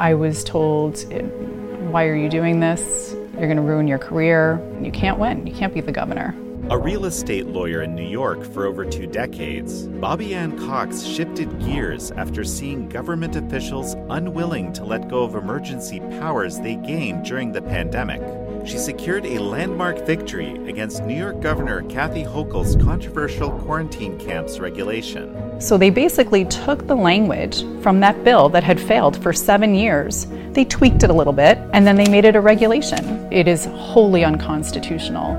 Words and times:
I 0.00 0.14
was 0.14 0.42
told, 0.44 0.98
why 1.92 2.06
are 2.06 2.16
you 2.16 2.30
doing 2.30 2.60
this? 2.60 3.14
You're 3.34 3.48
going 3.48 3.56
to 3.56 3.62
ruin 3.62 3.86
your 3.86 3.98
career. 3.98 4.58
You 4.80 4.90
can't 4.90 5.18
win. 5.18 5.46
You 5.46 5.52
can't 5.52 5.74
be 5.74 5.82
the 5.82 5.92
governor. 5.92 6.34
A 6.70 6.78
real 6.78 7.04
estate 7.04 7.46
lawyer 7.48 7.82
in 7.82 7.94
New 7.94 8.08
York 8.08 8.42
for 8.42 8.64
over 8.64 8.86
two 8.86 9.06
decades, 9.06 9.88
Bobbie 9.88 10.34
Anne 10.34 10.58
Cox 10.58 11.02
shifted 11.02 11.60
gears 11.60 12.12
after 12.12 12.44
seeing 12.44 12.88
government 12.88 13.36
officials 13.36 13.94
unwilling 14.08 14.72
to 14.72 14.84
let 14.84 15.06
go 15.08 15.22
of 15.22 15.34
emergency 15.34 16.00
powers 16.00 16.58
they 16.60 16.76
gained 16.76 17.26
during 17.26 17.52
the 17.52 17.60
pandemic. 17.60 18.22
She 18.64 18.78
secured 18.78 19.24
a 19.26 19.38
landmark 19.38 20.06
victory 20.06 20.50
against 20.68 21.04
New 21.04 21.16
York 21.16 21.40
Governor 21.40 21.82
Kathy 21.82 22.22
Hochul's 22.22 22.76
controversial 22.76 23.50
quarantine 23.50 24.18
camps 24.18 24.58
regulation. 24.58 25.60
So 25.60 25.78
they 25.78 25.90
basically 25.90 26.44
took 26.44 26.86
the 26.86 26.94
language 26.94 27.62
from 27.82 28.00
that 28.00 28.22
bill 28.24 28.48
that 28.50 28.62
had 28.62 28.80
failed 28.80 29.22
for 29.22 29.32
seven 29.32 29.74
years, 29.74 30.26
they 30.52 30.64
tweaked 30.64 31.02
it 31.02 31.10
a 31.10 31.14
little 31.14 31.32
bit, 31.32 31.58
and 31.72 31.86
then 31.86 31.96
they 31.96 32.08
made 32.08 32.24
it 32.24 32.36
a 32.36 32.40
regulation. 32.40 33.32
It 33.32 33.46
is 33.46 33.66
wholly 33.66 34.24
unconstitutional 34.24 35.36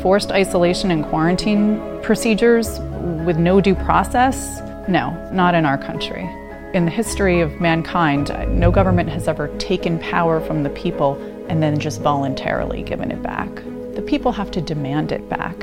forced 0.00 0.30
isolation 0.30 0.90
and 0.90 1.04
quarantine 1.04 1.80
procedures 2.02 2.78
with 3.24 3.36
no 3.36 3.60
due 3.60 3.74
process? 3.74 4.60
No, 4.88 5.10
not 5.32 5.54
in 5.54 5.66
our 5.66 5.78
country. 5.78 6.28
In 6.74 6.84
the 6.84 6.90
history 6.90 7.40
of 7.40 7.60
mankind, 7.60 8.30
no 8.48 8.70
government 8.70 9.08
has 9.08 9.28
ever 9.28 9.48
taken 9.58 9.98
power 9.98 10.40
from 10.40 10.62
the 10.62 10.70
people 10.70 11.16
and 11.48 11.62
then 11.62 11.78
just 11.78 12.00
voluntarily 12.00 12.82
given 12.82 13.10
it 13.10 13.22
back. 13.22 13.54
The 13.94 14.02
people 14.06 14.32
have 14.32 14.50
to 14.52 14.60
demand 14.60 15.12
it 15.12 15.28
back. 15.28 15.56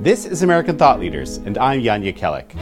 This 0.00 0.24
is 0.24 0.42
American 0.42 0.78
Thought 0.78 1.00
Leaders, 1.00 1.36
and 1.38 1.58
I'm 1.58 1.82
Jan 1.82 2.02
Jekielek. 2.02 2.54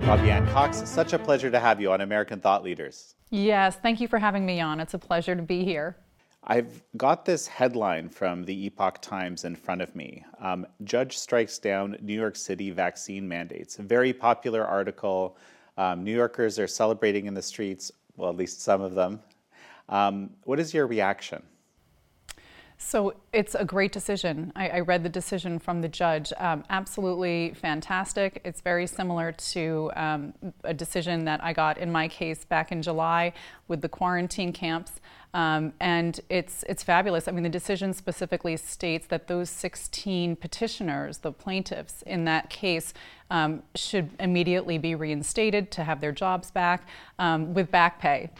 Bobbie 0.00 0.30
Anne 0.30 0.46
Cox, 0.48 0.88
such 0.88 1.12
a 1.12 1.18
pleasure 1.18 1.50
to 1.50 1.58
have 1.58 1.80
you 1.80 1.90
on 1.92 2.00
American 2.00 2.40
Thought 2.40 2.62
Leaders. 2.62 3.14
Yes, 3.30 3.76
thank 3.76 4.00
you 4.00 4.08
for 4.08 4.18
having 4.18 4.46
me 4.46 4.60
on. 4.60 4.80
It's 4.80 4.94
a 4.94 4.98
pleasure 4.98 5.34
to 5.34 5.42
be 5.42 5.64
here. 5.64 5.96
I've 6.46 6.82
got 6.96 7.24
this 7.24 7.46
headline 7.46 8.10
from 8.10 8.44
the 8.44 8.66
Epoch 8.66 9.00
Times 9.00 9.44
in 9.44 9.56
front 9.56 9.80
of 9.80 9.96
me. 9.96 10.24
Um, 10.40 10.66
Judge 10.84 11.16
strikes 11.16 11.58
down 11.58 11.96
New 12.02 12.12
York 12.12 12.36
City 12.36 12.70
vaccine 12.70 13.26
mandates. 13.26 13.78
A 13.78 13.82
very 13.82 14.12
popular 14.12 14.64
article. 14.64 15.38
Um, 15.78 16.04
New 16.04 16.14
Yorkers 16.14 16.58
are 16.58 16.66
celebrating 16.66 17.26
in 17.26 17.34
the 17.34 17.42
streets, 17.42 17.90
well, 18.16 18.28
at 18.28 18.36
least 18.36 18.60
some 18.60 18.82
of 18.82 18.94
them. 18.94 19.20
Um, 19.88 20.30
what 20.44 20.58
is 20.60 20.72
your 20.72 20.86
reaction? 20.86 21.42
So 22.76 23.14
it's 23.32 23.54
a 23.54 23.64
great 23.64 23.92
decision. 23.92 24.52
I, 24.56 24.68
I, 24.68 24.80
read 24.80 25.04
the 25.04 25.08
decision 25.08 25.58
from 25.58 25.80
the 25.80 25.88
judge. 25.88 26.32
Um, 26.36 26.64
absolutely 26.70 27.54
fantastic. 27.54 28.42
It's 28.44 28.60
very 28.60 28.86
similar 28.86 29.32
to 29.32 29.90
um, 29.94 30.34
a 30.64 30.74
decision 30.74 31.24
that 31.24 31.42
I 31.42 31.52
got 31.52 31.78
in 31.78 31.90
my 31.92 32.08
case 32.08 32.44
back 32.44 32.72
in 32.72 32.82
July 32.82 33.32
with 33.68 33.80
the 33.80 33.88
quarantine 33.88 34.52
camps. 34.52 35.00
Um, 35.34 35.72
and 35.80 36.20
it's, 36.28 36.64
it's 36.68 36.82
fabulous. 36.82 37.26
I 37.26 37.32
mean, 37.32 37.42
the 37.42 37.48
decision 37.48 37.92
specifically 37.92 38.56
states 38.56 39.06
that 39.08 39.28
those 39.28 39.50
16 39.50 40.36
petitioners, 40.36 41.18
the 41.18 41.32
plaintiffs 41.32 42.02
in 42.02 42.24
that 42.26 42.50
case, 42.50 42.92
um, 43.30 43.62
should 43.74 44.10
immediately 44.20 44.78
be 44.78 44.94
reinstated 44.94 45.70
to 45.72 45.84
have 45.84 46.00
their 46.00 46.12
jobs 46.12 46.50
back 46.50 46.86
um, 47.18 47.54
with 47.54 47.70
back 47.70 47.98
pay. 47.98 48.30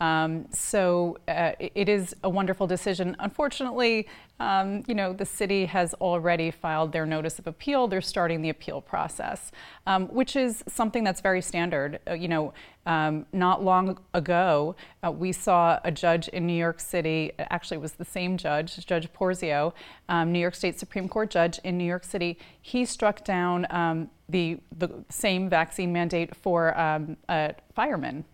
Um, 0.00 0.46
so 0.52 1.18
uh, 1.26 1.52
it 1.58 1.88
is 1.88 2.14
a 2.22 2.30
wonderful 2.30 2.66
decision. 2.66 3.16
Unfortunately, 3.18 4.06
um, 4.40 4.84
you 4.86 4.94
know, 4.94 5.12
the 5.12 5.24
city 5.26 5.66
has 5.66 5.94
already 5.94 6.52
filed 6.52 6.92
their 6.92 7.04
notice 7.04 7.40
of 7.40 7.48
appeal. 7.48 7.88
They're 7.88 8.00
starting 8.00 8.40
the 8.40 8.50
appeal 8.50 8.80
process, 8.80 9.50
um, 9.86 10.06
which 10.08 10.36
is 10.36 10.62
something 10.68 11.02
that's 11.02 11.20
very 11.20 11.42
standard. 11.42 11.98
Uh, 12.08 12.14
you 12.14 12.28
know, 12.28 12.54
um, 12.86 13.26
not 13.32 13.64
long 13.64 13.98
ago, 14.14 14.76
uh, 15.04 15.10
we 15.10 15.32
saw 15.32 15.80
a 15.82 15.90
judge 15.90 16.28
in 16.28 16.46
New 16.46 16.56
York 16.56 16.78
City, 16.78 17.32
actually, 17.38 17.78
it 17.78 17.80
was 17.80 17.92
the 17.94 18.04
same 18.04 18.36
judge, 18.36 18.86
Judge 18.86 19.12
Porzio, 19.12 19.72
um, 20.08 20.30
New 20.30 20.38
York 20.38 20.54
State 20.54 20.78
Supreme 20.78 21.08
Court 21.08 21.28
judge 21.28 21.58
in 21.64 21.76
New 21.76 21.84
York 21.84 22.04
City. 22.04 22.38
He 22.62 22.84
struck 22.84 23.24
down 23.24 23.66
um, 23.70 24.10
the, 24.28 24.60
the 24.76 25.04
same 25.08 25.50
vaccine 25.50 25.92
mandate 25.92 26.36
for 26.36 26.68
a 26.68 27.54
fireman 27.74 28.24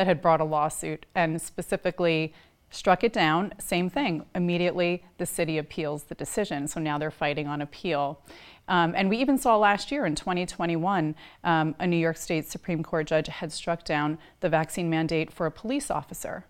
that 0.00 0.06
had 0.06 0.22
brought 0.22 0.40
a 0.40 0.44
lawsuit 0.44 1.04
and 1.14 1.42
specifically 1.42 2.32
struck 2.70 3.04
it 3.04 3.12
down. 3.12 3.52
Same 3.58 3.90
thing. 3.90 4.24
Immediately, 4.34 5.04
the 5.18 5.26
city 5.26 5.58
appeals 5.58 6.04
the 6.04 6.14
decision. 6.14 6.66
So 6.68 6.80
now 6.80 6.96
they're 6.96 7.10
fighting 7.10 7.46
on 7.46 7.60
appeal. 7.60 8.22
Um, 8.66 8.94
and 8.96 9.10
we 9.10 9.18
even 9.18 9.36
saw 9.36 9.58
last 9.58 9.92
year 9.92 10.06
in 10.06 10.14
2021, 10.14 11.14
um, 11.44 11.74
a 11.78 11.86
New 11.86 11.98
York 11.98 12.16
State 12.16 12.46
Supreme 12.46 12.82
Court 12.82 13.08
judge 13.08 13.26
had 13.26 13.52
struck 13.52 13.84
down 13.84 14.16
the 14.40 14.48
vaccine 14.48 14.88
mandate 14.88 15.30
for 15.30 15.44
a 15.44 15.50
police 15.50 15.90
officer. 15.90 16.46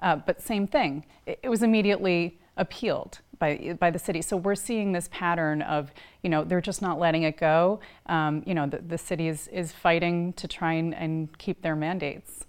Uh, 0.00 0.16
but 0.16 0.42
same 0.42 0.66
thing, 0.66 1.06
it, 1.24 1.40
it, 1.42 1.48
was 1.48 1.62
immediately 1.62 2.38
appealed 2.58 3.20
by, 3.38 3.78
by 3.80 3.90
the 3.90 3.98
city. 3.98 4.20
So 4.20 4.36
we're 4.36 4.54
seeing 4.54 4.92
this 4.92 5.08
pattern 5.10 5.62
of, 5.62 5.90
you 6.22 6.28
know, 6.28 6.44
they're 6.44 6.60
just 6.60 6.82
not 6.82 6.98
letting 6.98 7.22
it 7.22 7.38
go. 7.38 7.80
Um, 8.06 8.42
you 8.44 8.52
know, 8.52 8.66
the, 8.66 8.78
the 8.78 8.98
city 8.98 9.28
is, 9.28 9.48
is 9.48 9.72
fighting 9.72 10.34
to 10.34 10.46
try 10.46 10.74
and, 10.74 10.94
and 10.94 11.38
keep 11.38 11.62
their 11.62 11.76
mandates. 11.76 12.44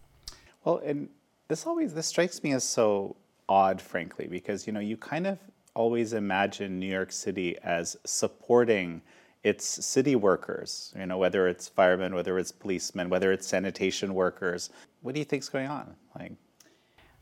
Well, 0.63 0.81
and 0.83 1.09
this 1.47 1.65
always 1.65 1.93
this 1.93 2.07
strikes 2.07 2.43
me 2.43 2.53
as 2.53 2.63
so 2.63 3.15
odd, 3.49 3.81
frankly, 3.81 4.27
because 4.27 4.67
you 4.67 4.73
know 4.73 4.79
you 4.79 4.97
kind 4.97 5.27
of 5.27 5.39
always 5.73 6.13
imagine 6.13 6.79
New 6.79 6.91
York 6.91 7.11
City 7.11 7.57
as 7.63 7.97
supporting 8.05 9.01
its 9.43 9.65
city 9.65 10.15
workers. 10.15 10.93
You 10.97 11.05
know, 11.05 11.17
whether 11.17 11.47
it's 11.47 11.67
firemen, 11.67 12.13
whether 12.13 12.37
it's 12.37 12.51
policemen, 12.51 13.09
whether 13.09 13.31
it's 13.31 13.47
sanitation 13.47 14.13
workers. 14.13 14.69
What 15.01 15.15
do 15.15 15.19
you 15.19 15.25
think's 15.25 15.49
going 15.49 15.67
on? 15.67 15.95
Like, 16.17 16.33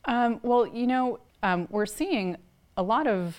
um, 0.06 0.40
well, 0.44 0.68
you 0.68 0.88
know, 0.88 1.20
um, 1.44 1.68
we're 1.70 1.86
seeing 1.86 2.36
a 2.76 2.84
lot 2.84 3.08
of 3.08 3.38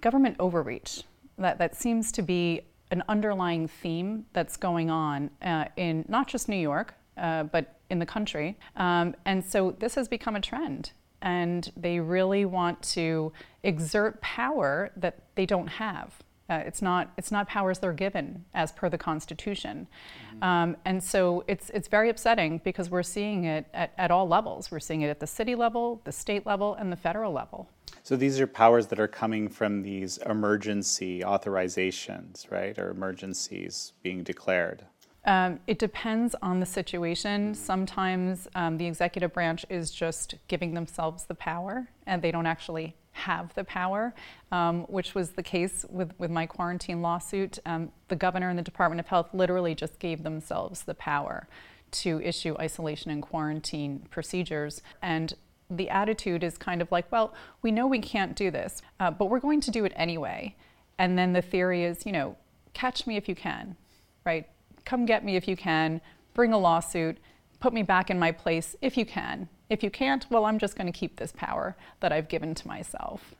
government 0.00 0.36
overreach. 0.40 1.02
That 1.38 1.58
that 1.58 1.76
seems 1.76 2.10
to 2.12 2.22
be 2.22 2.62
an 2.90 3.02
underlying 3.08 3.68
theme 3.68 4.26
that's 4.32 4.56
going 4.56 4.90
on 4.90 5.30
uh, 5.42 5.66
in 5.76 6.04
not 6.08 6.28
just 6.28 6.48
New 6.48 6.56
York, 6.56 6.94
uh, 7.16 7.44
but 7.44 7.75
in 7.90 7.98
the 7.98 8.06
country. 8.06 8.58
Um, 8.76 9.14
and 9.24 9.44
so 9.44 9.76
this 9.78 9.94
has 9.94 10.08
become 10.08 10.36
a 10.36 10.40
trend. 10.40 10.92
And 11.22 11.72
they 11.76 11.98
really 11.98 12.44
want 12.44 12.82
to 12.94 13.32
exert 13.62 14.20
power 14.20 14.90
that 14.96 15.22
they 15.34 15.46
don't 15.46 15.68
have. 15.68 16.22
Uh, 16.48 16.62
it's 16.64 16.80
not 16.80 17.12
it's 17.16 17.32
not 17.32 17.48
powers 17.48 17.80
they're 17.80 17.92
given 17.92 18.44
as 18.54 18.70
per 18.70 18.88
the 18.88 18.98
Constitution, 18.98 19.88
mm-hmm. 20.30 20.44
um, 20.44 20.76
and 20.84 21.02
so 21.02 21.42
it's 21.48 21.70
it's 21.70 21.88
very 21.88 22.08
upsetting 22.08 22.58
because 22.62 22.88
we're 22.88 23.02
seeing 23.02 23.44
it 23.44 23.66
at, 23.74 23.92
at 23.98 24.12
all 24.12 24.28
levels. 24.28 24.70
We're 24.70 24.78
seeing 24.78 25.02
it 25.02 25.08
at 25.08 25.18
the 25.18 25.26
city 25.26 25.56
level, 25.56 26.00
the 26.04 26.12
state 26.12 26.46
level, 26.46 26.74
and 26.74 26.92
the 26.92 26.96
federal 26.96 27.32
level. 27.32 27.68
So 28.04 28.14
these 28.14 28.40
are 28.40 28.46
powers 28.46 28.86
that 28.88 29.00
are 29.00 29.08
coming 29.08 29.48
from 29.48 29.82
these 29.82 30.18
emergency 30.18 31.22
authorizations, 31.22 32.48
right, 32.52 32.78
or 32.78 32.90
emergencies 32.90 33.92
being 34.04 34.22
declared. 34.22 34.84
Um, 35.26 35.58
it 35.66 35.78
depends 35.78 36.36
on 36.40 36.60
the 36.60 36.66
situation. 36.66 37.54
Sometimes 37.54 38.46
um, 38.54 38.78
the 38.78 38.86
executive 38.86 39.32
branch 39.32 39.66
is 39.68 39.90
just 39.90 40.36
giving 40.46 40.74
themselves 40.74 41.24
the 41.24 41.34
power 41.34 41.88
and 42.06 42.22
they 42.22 42.30
don't 42.30 42.46
actually 42.46 42.94
have 43.10 43.52
the 43.54 43.64
power, 43.64 44.14
um, 44.52 44.82
which 44.84 45.14
was 45.14 45.30
the 45.30 45.42
case 45.42 45.84
with, 45.88 46.12
with 46.18 46.30
my 46.30 46.46
quarantine 46.46 47.02
lawsuit. 47.02 47.58
Um, 47.66 47.90
the 48.08 48.16
governor 48.16 48.50
and 48.50 48.58
the 48.58 48.62
Department 48.62 49.00
of 49.00 49.06
Health 49.06 49.30
literally 49.32 49.74
just 49.74 49.98
gave 49.98 50.22
themselves 50.22 50.82
the 50.82 50.94
power 50.94 51.48
to 51.90 52.20
issue 52.20 52.54
isolation 52.60 53.10
and 53.10 53.22
quarantine 53.22 54.06
procedures. 54.10 54.82
And 55.02 55.34
the 55.70 55.88
attitude 55.88 56.44
is 56.44 56.58
kind 56.58 56.80
of 56.80 56.92
like, 56.92 57.10
well, 57.10 57.34
we 57.62 57.72
know 57.72 57.86
we 57.86 57.98
can't 57.98 58.36
do 58.36 58.50
this, 58.50 58.82
uh, 59.00 59.10
but 59.10 59.26
we're 59.26 59.40
going 59.40 59.60
to 59.62 59.70
do 59.70 59.84
it 59.84 59.92
anyway. 59.96 60.54
And 60.98 61.18
then 61.18 61.32
the 61.32 61.42
theory 61.42 61.84
is, 61.84 62.06
you 62.06 62.12
know, 62.12 62.36
catch 62.74 63.06
me 63.06 63.16
if 63.16 63.28
you 63.28 63.34
can, 63.34 63.76
right? 64.24 64.46
Come 64.86 65.04
get 65.04 65.22
me 65.22 65.36
if 65.36 65.46
you 65.46 65.56
can, 65.56 66.00
bring 66.32 66.54
a 66.54 66.58
lawsuit, 66.58 67.18
put 67.60 67.74
me 67.74 67.82
back 67.82 68.08
in 68.08 68.18
my 68.18 68.32
place 68.32 68.74
if 68.80 68.96
you 68.96 69.04
can. 69.04 69.46
If 69.68 69.82
you 69.82 69.90
can't, 69.90 70.24
well, 70.30 70.46
I'm 70.46 70.58
just 70.58 70.76
going 70.76 70.90
to 70.90 70.98
keep 70.98 71.16
this 71.16 71.32
power 71.36 71.76
that 72.00 72.12
I've 72.12 72.28
given 72.28 72.54
to 72.54 72.68
myself. 72.68 73.34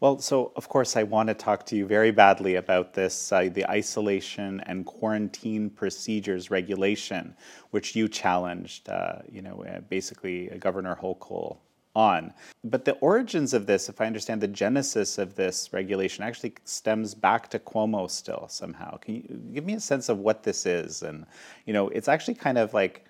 Well, 0.00 0.18
so 0.20 0.52
of 0.56 0.68
course, 0.68 0.96
I 0.96 1.02
want 1.02 1.28
to 1.28 1.34
talk 1.34 1.66
to 1.66 1.76
you 1.76 1.86
very 1.86 2.12
badly 2.12 2.54
about 2.54 2.94
this 2.94 3.32
uh, 3.32 3.48
the 3.52 3.68
isolation 3.68 4.60
and 4.60 4.86
quarantine 4.86 5.68
procedures 5.68 6.50
regulation, 6.50 7.34
which 7.72 7.96
you 7.96 8.08
challenged, 8.08 8.88
uh, 8.88 9.16
you 9.30 9.42
know, 9.42 9.64
uh, 9.64 9.80
basically 9.80 10.46
Governor 10.60 10.96
Hochul 11.02 11.58
on. 11.96 12.32
But 12.62 12.84
the 12.84 12.92
origins 12.96 13.54
of 13.54 13.66
this, 13.66 13.88
if 13.88 14.00
I 14.00 14.06
understand 14.06 14.40
the 14.42 14.48
genesis 14.48 15.16
of 15.16 15.34
this 15.34 15.72
regulation, 15.72 16.22
actually 16.22 16.54
stems 16.64 17.14
back 17.14 17.48
to 17.50 17.58
Cuomo 17.58 18.08
still 18.08 18.46
somehow. 18.48 18.98
Can 18.98 19.14
you 19.14 19.22
give 19.54 19.64
me 19.64 19.72
a 19.72 19.80
sense 19.80 20.10
of 20.10 20.18
what 20.18 20.42
this 20.42 20.66
is? 20.66 21.02
And, 21.02 21.26
you 21.64 21.72
know, 21.72 21.88
it's 21.88 22.06
actually 22.06 22.34
kind 22.34 22.58
of 22.58 22.74
like 22.74 23.06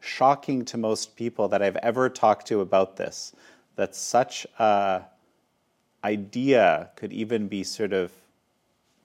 shocking 0.00 0.64
to 0.66 0.76
most 0.76 1.16
people 1.16 1.48
that 1.48 1.62
I've 1.62 1.76
ever 1.76 2.10
talked 2.10 2.46
to 2.48 2.60
about 2.60 2.96
this, 2.96 3.32
that 3.76 3.94
such 3.94 4.46
a 4.58 5.04
idea 6.02 6.90
could 6.96 7.12
even 7.12 7.48
be 7.48 7.62
sort 7.64 7.92
of 7.92 8.12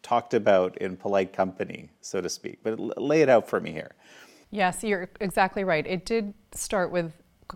talked 0.01 0.33
about 0.33 0.77
in 0.79 0.97
polite 0.97 1.33
company, 1.33 1.89
so 2.01 2.19
to 2.19 2.29
speak. 2.29 2.59
But 2.63 2.79
lay 2.99 3.21
it 3.21 3.29
out 3.29 3.47
for 3.47 3.61
me 3.61 3.71
here. 3.71 3.91
Yes, 4.49 4.83
you're 4.83 5.09
exactly 5.21 5.63
right. 5.63 5.85
It 5.85 6.05
did 6.05 6.33
start 6.51 6.91
with 6.91 7.13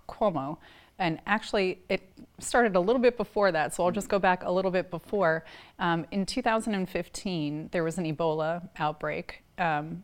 Cuomo. 0.07 0.59
And 1.03 1.19
actually, 1.27 1.79
it 1.89 2.09
started 2.39 2.77
a 2.77 2.79
little 2.79 3.01
bit 3.01 3.17
before 3.17 3.51
that, 3.51 3.75
so 3.75 3.83
I'll 3.83 3.91
just 3.91 4.07
go 4.07 4.19
back 4.19 4.44
a 4.45 4.50
little 4.50 4.71
bit 4.71 4.89
before. 4.89 5.44
Um, 5.77 6.05
in 6.11 6.25
2015, 6.25 7.67
there 7.73 7.83
was 7.83 7.97
an 7.97 8.05
Ebola 8.05 8.69
outbreak. 8.79 9.44
Um, 9.57 10.01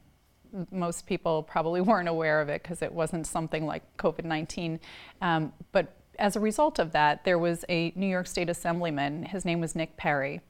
most 0.72 1.07
people 1.07 1.42
probably 1.42 1.80
weren't 1.90 2.10
aware 2.10 2.42
of 2.42 2.50
it 2.50 2.63
because 2.63 2.81
it 2.81 2.92
wasn't 2.92 3.25
something 3.25 3.66
like 3.66 3.81
COVID 3.96 4.25
19. 4.25 4.78
Um, 5.22 5.54
but 5.72 5.96
as 6.19 6.36
a 6.36 6.42
result 6.42 6.80
of 6.80 6.92
that, 6.92 7.24
there 7.24 7.40
was 7.40 7.63
a 7.69 7.94
New 7.96 8.07
York 8.07 8.28
State 8.28 8.50
Assemblyman. 8.50 9.24
His 9.24 9.46
name 9.46 9.62
was 9.62 9.78
Nick 9.78 9.96
Perry. 9.96 10.42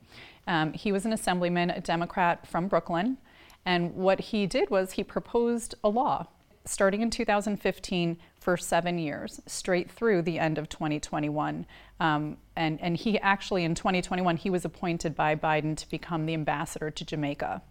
Um, 0.48 0.74
he 0.74 0.92
was 0.92 1.06
an 1.06 1.14
assemblyman, 1.14 1.70
a 1.70 1.80
Democrat 1.80 2.48
from 2.48 2.68
Brooklyn. 2.68 3.20
And 3.68 3.94
what 3.94 4.20
he 4.20 4.48
did 4.48 4.72
was 4.72 4.94
he 4.94 5.04
proposed 5.04 5.76
a 5.84 5.90
law 5.90 6.26
starting 6.70 7.02
in 7.02 7.10
2015 7.10 8.18
for 8.40 8.56
seven 8.56 9.00
years, 9.00 9.42
straight 9.48 9.90
through 9.90 10.22
the 10.22 10.40
end 10.40 10.58
of 10.58 10.70
2021. 10.70 11.66
Um, 12.00 12.38
and, 12.56 12.80
and 12.82 12.96
he 12.96 13.20
actually, 13.20 13.64
in 13.64 13.76
2021, 13.76 14.38
he 14.38 14.50
was 14.50 14.66
appointed 14.66 15.16
by 15.16 15.36
Biden 15.36 15.76
to 15.76 15.90
become 15.90 16.26
the 16.26 16.34
ambassador 16.34 16.92
to 16.92 17.04
Jamaica. 17.06 17.62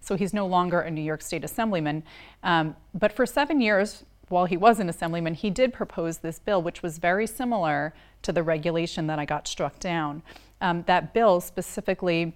So 0.00 0.16
he's 0.16 0.32
no 0.32 0.46
longer 0.46 0.80
a 0.80 0.90
New 0.90 1.02
York 1.02 1.22
State 1.22 1.44
Assemblyman. 1.44 2.02
Um, 2.42 2.76
but 2.94 3.12
for 3.12 3.26
seven 3.26 3.60
years, 3.60 4.04
while 4.28 4.46
he 4.46 4.56
was 4.56 4.80
an 4.80 4.88
Assemblyman, 4.88 5.34
he 5.34 5.50
did 5.50 5.72
propose 5.72 6.18
this 6.18 6.38
bill, 6.38 6.62
which 6.62 6.82
was 6.82 6.98
very 6.98 7.26
similar 7.26 7.94
to 8.22 8.32
the 8.32 8.42
regulation 8.42 9.06
that 9.06 9.18
I 9.18 9.24
got 9.24 9.46
struck 9.46 9.78
down. 9.78 10.22
Um, 10.60 10.82
that 10.86 11.12
bill 11.12 11.40
specifically 11.40 12.34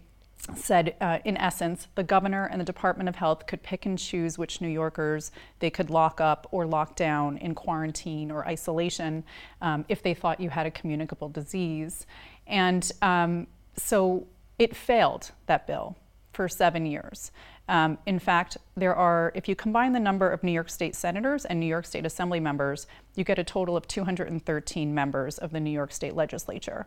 said, 0.55 0.97
uh, 1.01 1.19
in 1.25 1.37
essence, 1.37 1.89
the 1.95 2.03
governor 2.03 2.47
and 2.47 2.61
the 2.61 2.65
Department 2.65 3.09
of 3.09 3.17
Health 3.17 3.47
could 3.47 3.63
pick 3.63 3.87
and 3.87 3.99
choose 3.99 4.39
which 4.39 4.61
New 4.61 4.69
Yorkers 4.69 5.31
they 5.59 5.71
could 5.71 5.91
lock 5.91 6.21
up 6.21 6.49
or 6.51 6.67
lock 6.67 6.97
down 6.97 7.37
in 7.39 7.55
quarantine 7.55 8.31
or 8.31 8.47
isolation 8.47 9.25
um, 9.61 9.85
if 9.89 10.03
they 10.03 10.15
thought 10.15 10.41
you 10.41 10.51
had 10.51 10.67
a 10.67 10.71
communicable 10.71 11.29
disease. 11.29 12.07
And 12.47 12.91
um, 13.03 13.47
so 13.77 14.27
it 14.59 14.75
failed, 14.77 15.31
that 15.47 15.67
bill, 15.67 15.97
for 16.33 16.49
seven 16.49 16.87
years. 16.87 17.33
Um, 17.69 17.99
in 18.07 18.19
fact, 18.19 18.57
there 18.77 18.95
are, 18.95 19.31
if 19.35 19.49
you 19.49 19.55
combine 19.55 19.93
the 19.93 20.01
number 20.01 20.29
of 20.29 20.43
New 20.43 20.53
York 20.53 20.71
State 20.71 20.97
senators 20.97 21.45
and 21.45 21.61
New 21.61 21.67
York 21.67 21.87
State 21.87 22.05
Assembly 22.05 22.41
members, 22.41 22.87
you 23.15 23.25
get 23.25 23.39
a 23.39 23.45
total 23.45 23.77
of 23.77 23.87
213 23.87 24.95
members 24.95 25.39
of 25.39 25.53
the 25.53 25.61
New 25.61 25.71
York 25.71 25.93
State 25.93 26.15
legislature. 26.15 26.87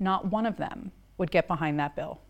Not 0.00 0.26
one 0.26 0.46
of 0.46 0.56
them 0.56 0.90
would 1.18 1.30
get 1.30 1.46
behind 1.46 1.78
that 1.78 1.94
bill. 1.94 2.20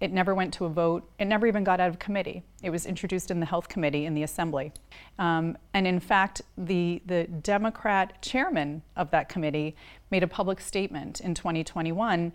It 0.00 0.12
never 0.12 0.34
went 0.34 0.52
to 0.54 0.64
a 0.64 0.68
vote. 0.68 1.08
It 1.18 1.26
never 1.26 1.46
even 1.46 1.64
got 1.64 1.80
out 1.80 1.88
of 1.88 1.98
committee. 1.98 2.42
It 2.62 2.70
was 2.70 2.84
introduced 2.84 3.30
in 3.30 3.40
the 3.40 3.46
Health 3.46 3.68
Committee 3.68 4.06
in 4.06 4.14
the 4.14 4.22
Assembly. 4.22 4.72
Um, 5.18 5.56
and 5.72 5.86
in 5.86 6.00
fact, 6.00 6.42
the, 6.58 7.00
the 7.06 7.24
Democrat 7.24 8.20
chairman 8.20 8.82
of 8.96 9.10
that 9.12 9.28
committee 9.28 9.76
made 10.10 10.22
a 10.22 10.26
public 10.26 10.60
statement 10.60 11.20
in 11.20 11.34
2021 11.34 12.32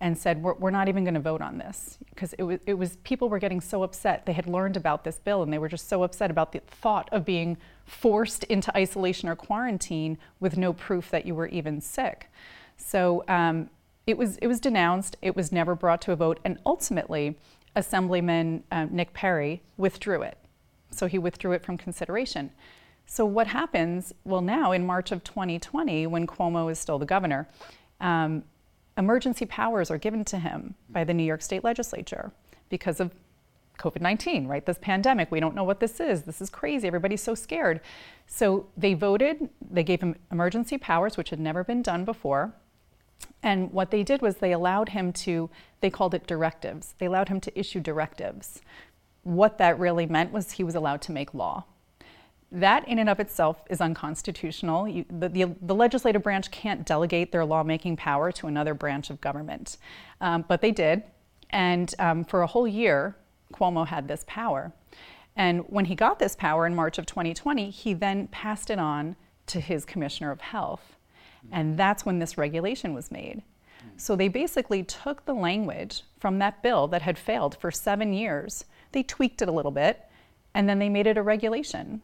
and 0.00 0.18
said, 0.18 0.42
We're, 0.42 0.54
we're 0.54 0.70
not 0.70 0.88
even 0.88 1.04
going 1.04 1.14
to 1.14 1.20
vote 1.20 1.40
on 1.40 1.58
this. 1.58 1.98
Because 2.10 2.32
it 2.34 2.42
was, 2.42 2.58
it 2.66 2.74
was, 2.74 2.96
people 3.04 3.28
were 3.28 3.38
getting 3.38 3.60
so 3.60 3.82
upset. 3.84 4.26
They 4.26 4.32
had 4.32 4.46
learned 4.46 4.76
about 4.76 5.04
this 5.04 5.18
bill 5.18 5.42
and 5.42 5.52
they 5.52 5.58
were 5.58 5.68
just 5.68 5.88
so 5.88 6.02
upset 6.02 6.30
about 6.30 6.52
the 6.52 6.60
thought 6.60 7.08
of 7.12 7.24
being 7.24 7.56
forced 7.86 8.42
into 8.44 8.76
isolation 8.76 9.28
or 9.28 9.36
quarantine 9.36 10.18
with 10.40 10.56
no 10.56 10.72
proof 10.72 11.10
that 11.10 11.24
you 11.24 11.34
were 11.34 11.46
even 11.46 11.80
sick. 11.80 12.28
So, 12.76 13.24
um, 13.28 13.70
it 14.06 14.18
was, 14.18 14.36
it 14.38 14.46
was 14.46 14.60
denounced, 14.60 15.16
it 15.22 15.36
was 15.36 15.52
never 15.52 15.74
brought 15.74 16.00
to 16.02 16.12
a 16.12 16.16
vote, 16.16 16.40
and 16.44 16.58
ultimately, 16.66 17.36
Assemblyman 17.74 18.64
uh, 18.70 18.86
Nick 18.90 19.14
Perry 19.14 19.62
withdrew 19.76 20.22
it. 20.22 20.36
So 20.90 21.06
he 21.06 21.18
withdrew 21.18 21.52
it 21.52 21.64
from 21.64 21.78
consideration. 21.78 22.50
So 23.06 23.24
what 23.24 23.46
happens? 23.46 24.12
Well, 24.24 24.42
now 24.42 24.72
in 24.72 24.86
March 24.86 25.12
of 25.12 25.24
2020, 25.24 26.06
when 26.06 26.26
Cuomo 26.26 26.70
is 26.70 26.78
still 26.78 26.98
the 26.98 27.06
governor, 27.06 27.48
um, 28.00 28.44
emergency 28.98 29.46
powers 29.46 29.90
are 29.90 29.98
given 29.98 30.24
to 30.26 30.38
him 30.38 30.74
by 30.90 31.04
the 31.04 31.14
New 31.14 31.22
York 31.22 31.42
State 31.42 31.64
Legislature 31.64 32.32
because 32.68 33.00
of 33.00 33.12
COVID 33.78 34.00
19, 34.00 34.46
right? 34.46 34.64
This 34.64 34.78
pandemic, 34.80 35.30
we 35.30 35.40
don't 35.40 35.54
know 35.54 35.64
what 35.64 35.80
this 35.80 35.98
is. 35.98 36.22
This 36.22 36.40
is 36.40 36.50
crazy. 36.50 36.86
Everybody's 36.86 37.22
so 37.22 37.34
scared. 37.34 37.80
So 38.26 38.66
they 38.76 38.94
voted, 38.94 39.48
they 39.70 39.82
gave 39.82 40.00
him 40.00 40.16
emergency 40.30 40.78
powers, 40.78 41.16
which 41.16 41.30
had 41.30 41.40
never 41.40 41.64
been 41.64 41.82
done 41.82 42.04
before. 42.04 42.54
And 43.42 43.72
what 43.72 43.90
they 43.90 44.02
did 44.02 44.22
was 44.22 44.36
they 44.36 44.52
allowed 44.52 44.90
him 44.90 45.12
to, 45.12 45.50
they 45.80 45.90
called 45.90 46.14
it 46.14 46.26
directives. 46.26 46.94
They 46.98 47.06
allowed 47.06 47.28
him 47.28 47.40
to 47.40 47.58
issue 47.58 47.80
directives. 47.80 48.60
What 49.24 49.58
that 49.58 49.78
really 49.78 50.06
meant 50.06 50.32
was 50.32 50.52
he 50.52 50.64
was 50.64 50.74
allowed 50.74 51.02
to 51.02 51.12
make 51.12 51.34
law. 51.34 51.64
That, 52.50 52.86
in 52.86 52.98
and 52.98 53.08
of 53.08 53.18
itself, 53.18 53.62
is 53.70 53.80
unconstitutional. 53.80 54.86
You, 54.86 55.04
the, 55.08 55.28
the, 55.28 55.54
the, 55.62 55.74
legislative 55.74 56.22
branch 56.22 56.50
can't 56.50 56.84
delegate 56.84 57.32
their 57.32 57.46
lawmaking 57.46 57.96
power 57.96 58.30
to 58.32 58.46
another 58.46 58.74
branch 58.74 59.08
of 59.08 59.22
government. 59.22 59.78
Um, 60.20 60.44
but 60.46 60.60
they 60.60 60.70
did. 60.70 61.02
And 61.48 61.94
um, 61.98 62.24
for 62.24 62.42
a 62.42 62.46
whole 62.46 62.68
year, 62.68 63.16
Cuomo 63.54 63.86
had 63.86 64.06
this 64.06 64.24
power. 64.26 64.72
And 65.34 65.64
when 65.68 65.86
he 65.86 65.94
got 65.94 66.18
this 66.18 66.36
power 66.36 66.66
in 66.66 66.74
March 66.74 66.98
of 66.98 67.06
2020, 67.06 67.70
he 67.70 67.94
then 67.94 68.28
passed 68.28 68.68
it 68.68 68.78
on 68.78 69.16
to 69.46 69.60
his 69.60 69.86
commissioner 69.86 70.30
of 70.30 70.42
health. 70.42 70.96
And 71.50 71.76
that's 71.76 72.06
when 72.06 72.18
this 72.18 72.38
regulation 72.38 72.94
was 72.94 73.10
made. 73.10 73.42
So 73.96 74.16
they 74.16 74.28
basically 74.28 74.82
took 74.82 75.24
the 75.24 75.34
language 75.34 76.02
from 76.18 76.38
that 76.38 76.62
bill 76.62 76.86
that 76.88 77.02
had 77.02 77.18
failed 77.18 77.56
for 77.56 77.70
seven 77.70 78.12
years, 78.12 78.64
they 78.92 79.02
tweaked 79.02 79.42
it 79.42 79.48
a 79.48 79.52
little 79.52 79.70
bit, 79.70 80.00
and 80.54 80.68
then 80.68 80.78
they 80.78 80.88
made 80.88 81.06
it 81.06 81.16
a 81.16 81.22
regulation. 81.22 82.02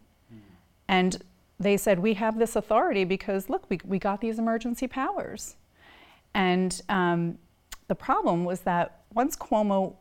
And 0.88 1.22
they 1.60 1.76
said, 1.76 1.98
We 1.98 2.14
have 2.14 2.38
this 2.38 2.56
authority 2.56 3.04
because, 3.04 3.50
look, 3.50 3.68
we, 3.68 3.78
we 3.84 3.98
got 3.98 4.20
these 4.20 4.38
emergency 4.38 4.86
powers. 4.86 5.56
And 6.34 6.80
um, 6.88 7.38
the 7.88 7.94
problem 7.94 8.44
was 8.44 8.60
that 8.60 9.02
once 9.12 9.36
Cuomo 9.36 9.94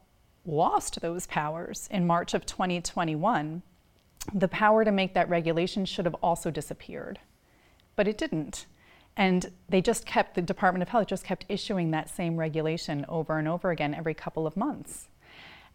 lost 0.45 1.01
those 1.01 1.27
powers 1.27 1.87
in 1.91 2.07
March 2.07 2.33
of 2.33 2.45
2021, 2.45 3.61
the 4.33 4.47
power 4.47 4.85
to 4.85 4.91
make 4.91 5.13
that 5.13 5.29
regulation 5.29 5.85
should 5.85 6.05
have 6.05 6.15
also 6.15 6.51
disappeared. 6.51 7.19
But 7.95 8.07
it 8.07 8.17
didn't. 8.17 8.65
And 9.17 9.51
they 9.67 9.81
just 9.81 10.05
kept, 10.05 10.35
the 10.35 10.43
Department 10.43 10.83
of 10.83 10.89
Health 10.89 11.07
just 11.07 11.25
kept 11.25 11.45
issuing 11.49 11.89
that 11.91 12.07
same 12.07 12.37
regulation 12.37 13.03
over 13.09 13.39
and 13.39 13.47
over 13.47 13.71
again 13.71 13.95
every 13.95 14.13
couple 14.13 14.45
of 14.45 14.55
months. 14.55 15.09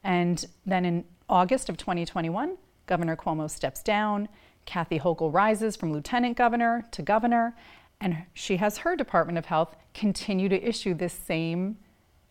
And 0.04 0.46
then 0.64 0.84
in 0.84 1.04
August 1.28 1.68
of 1.68 1.76
2021, 1.76 2.56
Governor 2.86 3.16
Cuomo 3.16 3.50
steps 3.50 3.82
down. 3.82 4.28
Kathy 4.64 5.00
Hochul 5.00 5.34
rises 5.34 5.74
from 5.74 5.92
lieutenant 5.92 6.36
governor 6.36 6.86
to 6.92 7.02
governor, 7.02 7.56
and 8.00 8.24
she 8.32 8.58
has 8.58 8.78
her 8.78 8.94
Department 8.94 9.38
of 9.38 9.46
Health 9.46 9.74
continue 9.92 10.48
to 10.48 10.62
issue 10.62 10.94
this 10.94 11.12
same 11.12 11.78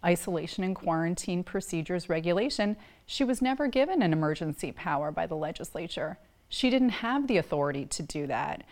isolation 0.04 0.64
and 0.64 0.76
quarantine 0.76 1.44
procedures 1.44 2.10
regulation. 2.10 2.78
She 3.06 3.26
was 3.26 3.42
never 3.42 3.68
given 3.68 4.02
an 4.02 4.14
emergency 4.14 4.72
power 4.72 5.12
by 5.12 5.28
the 5.28 5.36
legislature. 5.36 6.18
She 6.48 6.70
didn't 6.70 6.90
have 6.90 7.28
the 7.28 7.38
authority 7.38 7.86
to 7.86 8.04
do 8.04 8.28
that. 8.28 8.64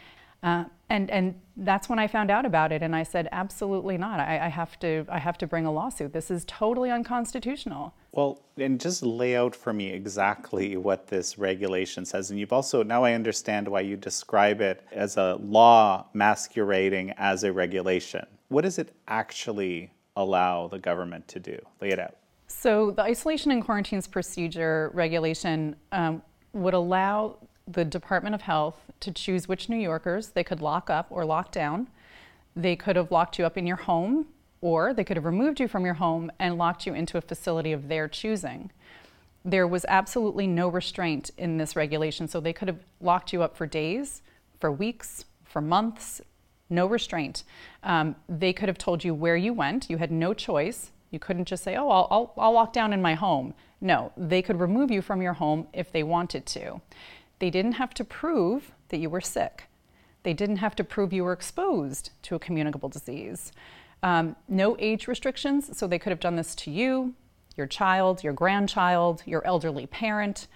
Uh, 0.42 0.66
and 0.90 1.10
and 1.12 1.36
that's 1.58 1.90
when 1.90 2.00
I 2.00 2.08
found 2.08 2.32
out 2.32 2.46
about 2.46 2.72
it, 2.72 2.82
and 2.82 2.96
I 2.96 3.04
said, 3.04 3.28
absolutely 3.32 3.98
not. 3.98 4.20
I, 4.20 4.46
I, 4.46 4.48
have 4.48 4.80
to 4.80 5.06
I 5.10 5.20
have 5.20 5.38
to 5.40 5.48
bring 5.48 5.66
a 5.66 5.72
lawsuit. 5.72 6.14
This 6.14 6.32
is 6.32 6.46
totally 6.46 6.90
unconstitutional. 6.90 7.94
Well, 8.14 8.42
and 8.58 8.80
just 8.80 9.04
lay 9.04 9.36
out 9.36 9.56
for 9.56 9.74
me 9.74 9.92
exactly 9.92 10.78
what 10.78 11.08
this 11.08 11.38
regulation 11.38 12.06
says. 12.06 12.32
And 12.32 12.40
you've 12.40 12.54
also 12.54 12.82
now 12.82 13.04
I 13.04 13.14
understand 13.14 13.68
why 13.68 13.82
you 13.82 13.98
describe 13.98 14.62
it 14.62 14.86
as 14.92 15.18
a 15.18 15.36
law 15.42 16.08
masquerading 16.14 17.12
as 17.18 17.44
a 17.44 17.52
regulation. 17.52 18.26
What 18.48 18.62
does 18.62 18.80
it 18.80 18.96
actually 19.08 19.92
allow 20.16 20.68
the 20.68 20.80
government 20.80 21.28
to 21.30 21.40
do? 21.40 21.60
Lay 21.82 21.90
it 21.90 22.00
out. 22.00 22.16
So 22.48 22.92
the 22.92 23.04
isolation 23.04 23.52
and 23.52 23.64
quarantines 23.64 24.08
procedure 24.08 24.90
regulation 24.94 25.76
um, 25.92 26.24
would 26.54 26.74
allow 26.74 27.38
the 27.72 27.86
Department 27.86 28.36
of 28.36 28.42
Health 28.42 28.80
to 29.00 29.12
choose 29.12 29.48
which 29.48 29.70
New 29.70 29.78
Yorkers 29.78 30.30
they 30.30 30.44
could 30.44 30.62
lock 30.62 30.90
up 30.90 31.08
or 31.10 31.26
lock 31.26 31.52
down. 31.52 31.88
They 32.56 32.76
could 32.76 32.96
have 32.96 33.12
locked 33.12 33.38
you 33.38 33.46
up 33.46 33.58
in 33.58 33.68
your 33.68 33.78
home, 33.78 34.28
or 34.62 34.94
they 34.94 35.04
could 35.04 35.18
have 35.18 35.26
removed 35.26 35.60
you 35.60 35.68
from 35.68 35.86
your 35.86 35.94
home 35.96 36.32
and 36.40 36.58
locked 36.58 36.86
you 36.86 36.94
into 36.94 37.18
a 37.18 37.22
facility 37.22 37.72
of 37.72 37.88
their 37.88 38.08
choosing. 38.08 38.72
There 39.46 39.68
was 39.68 39.86
absolutely 39.88 40.48
no 40.48 40.68
restraint 40.68 41.32
in 41.38 41.58
this 41.58 41.76
regulation, 41.76 42.28
so 42.28 42.40
they 42.40 42.54
could 42.54 42.68
have 42.68 42.84
locked 43.00 43.32
you 43.32 43.42
up 43.42 43.56
for 43.56 43.66
days, 43.66 44.22
for 44.60 44.72
weeks, 44.72 45.26
for 45.46 45.62
months, 45.62 46.22
no 46.70 46.86
restraint. 46.86 47.44
Um, 47.84 48.16
they 48.28 48.52
could 48.52 48.68
have 48.68 48.78
told 48.78 49.04
you 49.04 49.14
where 49.14 49.38
you 49.38 49.54
went. 49.54 49.90
You 49.90 49.98
had 49.98 50.12
no 50.12 50.34
choice. 50.34 50.92
You 51.12 51.20
couldn't 51.20 51.46
just 51.46 51.64
say, 51.64 51.76
oh, 51.76 51.90
I'll, 51.90 52.08
I'll, 52.12 52.34
I'll 52.38 52.52
lock 52.52 52.74
down 52.74 52.94
in 52.94 53.02
my 53.02 53.16
home. 53.16 53.54
No, 53.82 54.12
they 54.18 54.42
could 54.42 54.60
remove 54.60 54.92
you 54.92 55.02
from 55.02 55.22
your 55.22 55.34
home 55.34 55.68
if 55.74 55.92
they 55.92 56.04
wanted 56.04 56.46
to. 56.48 56.82
They 57.40 57.50
didn't 57.50 57.74
have 57.74 57.94
to 57.96 58.04
prove 58.04 58.72
that 58.90 59.00
you 59.00 59.10
were 59.10 59.22
sick. 59.22 59.64
They 60.24 60.34
didn't 60.34 60.58
have 60.58 60.76
to 60.76 60.84
prove 60.84 61.14
you 61.14 61.24
were 61.24 61.34
exposed 61.34 62.12
to 62.24 62.36
a 62.36 62.40
communicable 62.40 62.90
disease. 62.90 63.52
Um, 64.04 64.36
no 64.48 64.76
age 64.80 65.08
restrictions, 65.08 65.78
so 65.78 65.88
they 65.88 66.00
could 66.00 66.12
have 66.12 66.20
done 66.20 66.36
this 66.36 66.56
to 66.56 66.72
you, 66.72 67.14
your 67.56 67.68
child, 67.68 68.24
your 68.24 68.34
grandchild, 68.34 69.24
your 69.26 69.46
elderly 69.46 69.88
parent. 69.88 70.48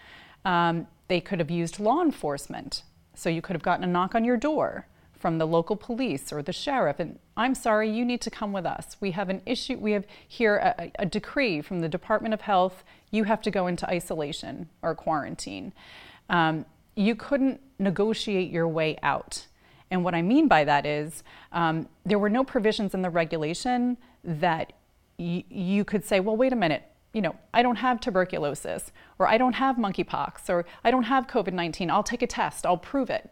Um, 0.46 0.88
they 1.08 1.22
could 1.22 1.40
have 1.40 1.52
used 1.52 1.80
law 1.80 2.02
enforcement, 2.02 2.84
so 3.14 3.30
you 3.30 3.42
could 3.42 3.56
have 3.56 3.64
gotten 3.64 3.84
a 3.84 3.88
knock 3.88 4.16
on 4.16 4.24
your 4.24 4.38
door 4.38 4.88
from 5.24 5.38
the 5.38 5.48
local 5.48 5.78
police 5.78 6.34
or 6.34 6.42
the 6.42 6.52
sheriff, 6.52 7.00
and 7.00 7.18
I'm 7.38 7.56
sorry, 7.56 7.90
you 7.90 8.04
need 8.04 8.20
to 8.22 8.30
come 8.30 8.52
with 8.52 8.66
us. 8.66 8.98
We 9.00 9.12
have 9.12 9.30
an 9.30 9.42
issue, 9.46 9.78
we 9.78 9.94
have 9.94 10.06
here 10.28 10.58
a, 10.58 10.92
a 11.00 11.06
decree 11.06 11.62
from 11.62 11.80
the 11.80 11.88
Department 11.88 12.34
of 12.34 12.42
Health, 12.42 12.84
you 13.10 13.24
have 13.24 13.42
to 13.44 13.52
go 13.52 13.68
into 13.68 13.90
isolation 13.90 14.68
or 14.82 14.96
quarantine. 14.96 15.72
Um, 16.30 16.66
you 16.96 17.16
couldn't 17.16 17.62
negotiate 17.80 18.52
your 18.52 18.68
way 18.68 18.98
out. 19.04 19.48
And 19.92 20.04
what 20.04 20.16
I 20.16 20.22
mean 20.22 20.48
by 20.48 20.64
that 20.64 20.86
is 20.86 21.24
um, 21.52 21.88
there 22.06 22.20
were 22.20 22.30
no 22.30 22.44
provisions 22.44 22.94
in 22.94 23.02
the 23.02 23.10
regulation 23.10 23.98
that 24.24 24.74
y- 25.20 25.44
you 25.50 25.86
could 25.86 26.04
say, 26.04 26.20
well, 26.20 26.36
wait 26.36 26.54
a 26.54 26.56
minute, 26.56 26.84
you 27.14 27.22
know, 27.22 27.36
I 27.54 27.62
don't 27.62 27.76
have 27.76 28.00
tuberculosis, 28.00 28.92
or 29.20 29.28
I 29.28 29.38
don't 29.38 29.54
have 29.54 29.76
monkeypox, 29.76 30.50
or 30.50 30.66
I 30.84 30.90
don't 30.90 31.04
have 31.04 31.28
COVID 31.28 31.54
19. 31.54 31.92
I'll 31.92 32.04
take 32.04 32.24
a 32.24 32.28
test, 32.28 32.66
I'll 32.66 32.78
prove 32.78 33.10
it. 33.10 33.30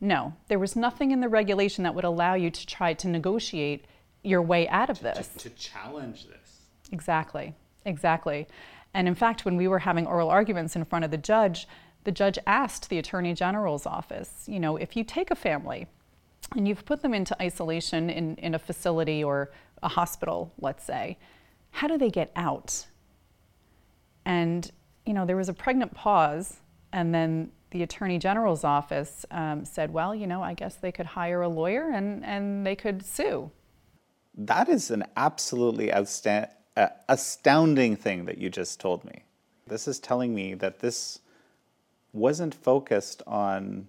No, 0.00 0.34
there 0.48 0.58
was 0.58 0.76
nothing 0.76 1.10
in 1.10 1.20
the 1.20 1.28
regulation 1.28 1.84
that 1.84 1.94
would 1.94 2.04
allow 2.04 2.34
you 2.34 2.50
to 2.50 2.66
try 2.66 2.94
to 2.94 3.08
negotiate 3.08 3.84
your 4.22 4.40
way 4.40 4.68
out 4.68 4.90
of 4.90 5.00
this. 5.00 5.28
To, 5.28 5.50
to 5.50 5.50
challenge 5.50 6.26
this. 6.26 6.62
Exactly, 6.92 7.54
exactly. 7.84 8.46
And 8.94 9.06
in 9.06 9.14
fact, 9.14 9.44
when 9.44 9.56
we 9.56 9.68
were 9.68 9.80
having 9.80 10.06
oral 10.06 10.30
arguments 10.30 10.76
in 10.76 10.84
front 10.84 11.04
of 11.04 11.10
the 11.10 11.18
judge, 11.18 11.68
the 12.08 12.12
judge 12.12 12.38
asked 12.46 12.88
the 12.88 12.96
Attorney 12.96 13.34
General's 13.34 13.84
office, 13.84 14.44
you 14.46 14.58
know, 14.58 14.78
if 14.78 14.96
you 14.96 15.04
take 15.04 15.30
a 15.30 15.34
family 15.34 15.86
and 16.56 16.66
you've 16.66 16.86
put 16.86 17.02
them 17.02 17.12
into 17.12 17.36
isolation 17.42 18.08
in, 18.08 18.34
in 18.36 18.54
a 18.54 18.58
facility 18.58 19.22
or 19.22 19.50
a 19.82 19.88
hospital, 19.88 20.50
let's 20.58 20.82
say, 20.82 21.18
how 21.70 21.86
do 21.86 21.98
they 21.98 22.08
get 22.08 22.32
out? 22.34 22.86
And, 24.24 24.70
you 25.04 25.12
know, 25.12 25.26
there 25.26 25.36
was 25.36 25.50
a 25.50 25.52
pregnant 25.52 25.92
pause, 25.92 26.60
and 26.94 27.14
then 27.14 27.52
the 27.72 27.82
Attorney 27.82 28.16
General's 28.16 28.64
office 28.64 29.26
um, 29.30 29.66
said, 29.66 29.92
well, 29.92 30.14
you 30.14 30.26
know, 30.26 30.42
I 30.42 30.54
guess 30.54 30.76
they 30.76 30.90
could 30.90 31.04
hire 31.04 31.42
a 31.42 31.48
lawyer 31.48 31.90
and, 31.90 32.24
and 32.24 32.66
they 32.66 32.74
could 32.74 33.04
sue. 33.04 33.50
That 34.34 34.70
is 34.70 34.90
an 34.90 35.04
absolutely 35.18 35.88
outsta- 35.88 36.48
uh, 36.74 36.86
astounding 37.10 37.96
thing 37.96 38.24
that 38.24 38.38
you 38.38 38.48
just 38.48 38.80
told 38.80 39.04
me. 39.04 39.24
This 39.66 39.86
is 39.86 40.00
telling 40.00 40.34
me 40.34 40.54
that 40.54 40.78
this 40.78 41.20
wasn't 42.12 42.54
focused 42.54 43.22
on 43.26 43.86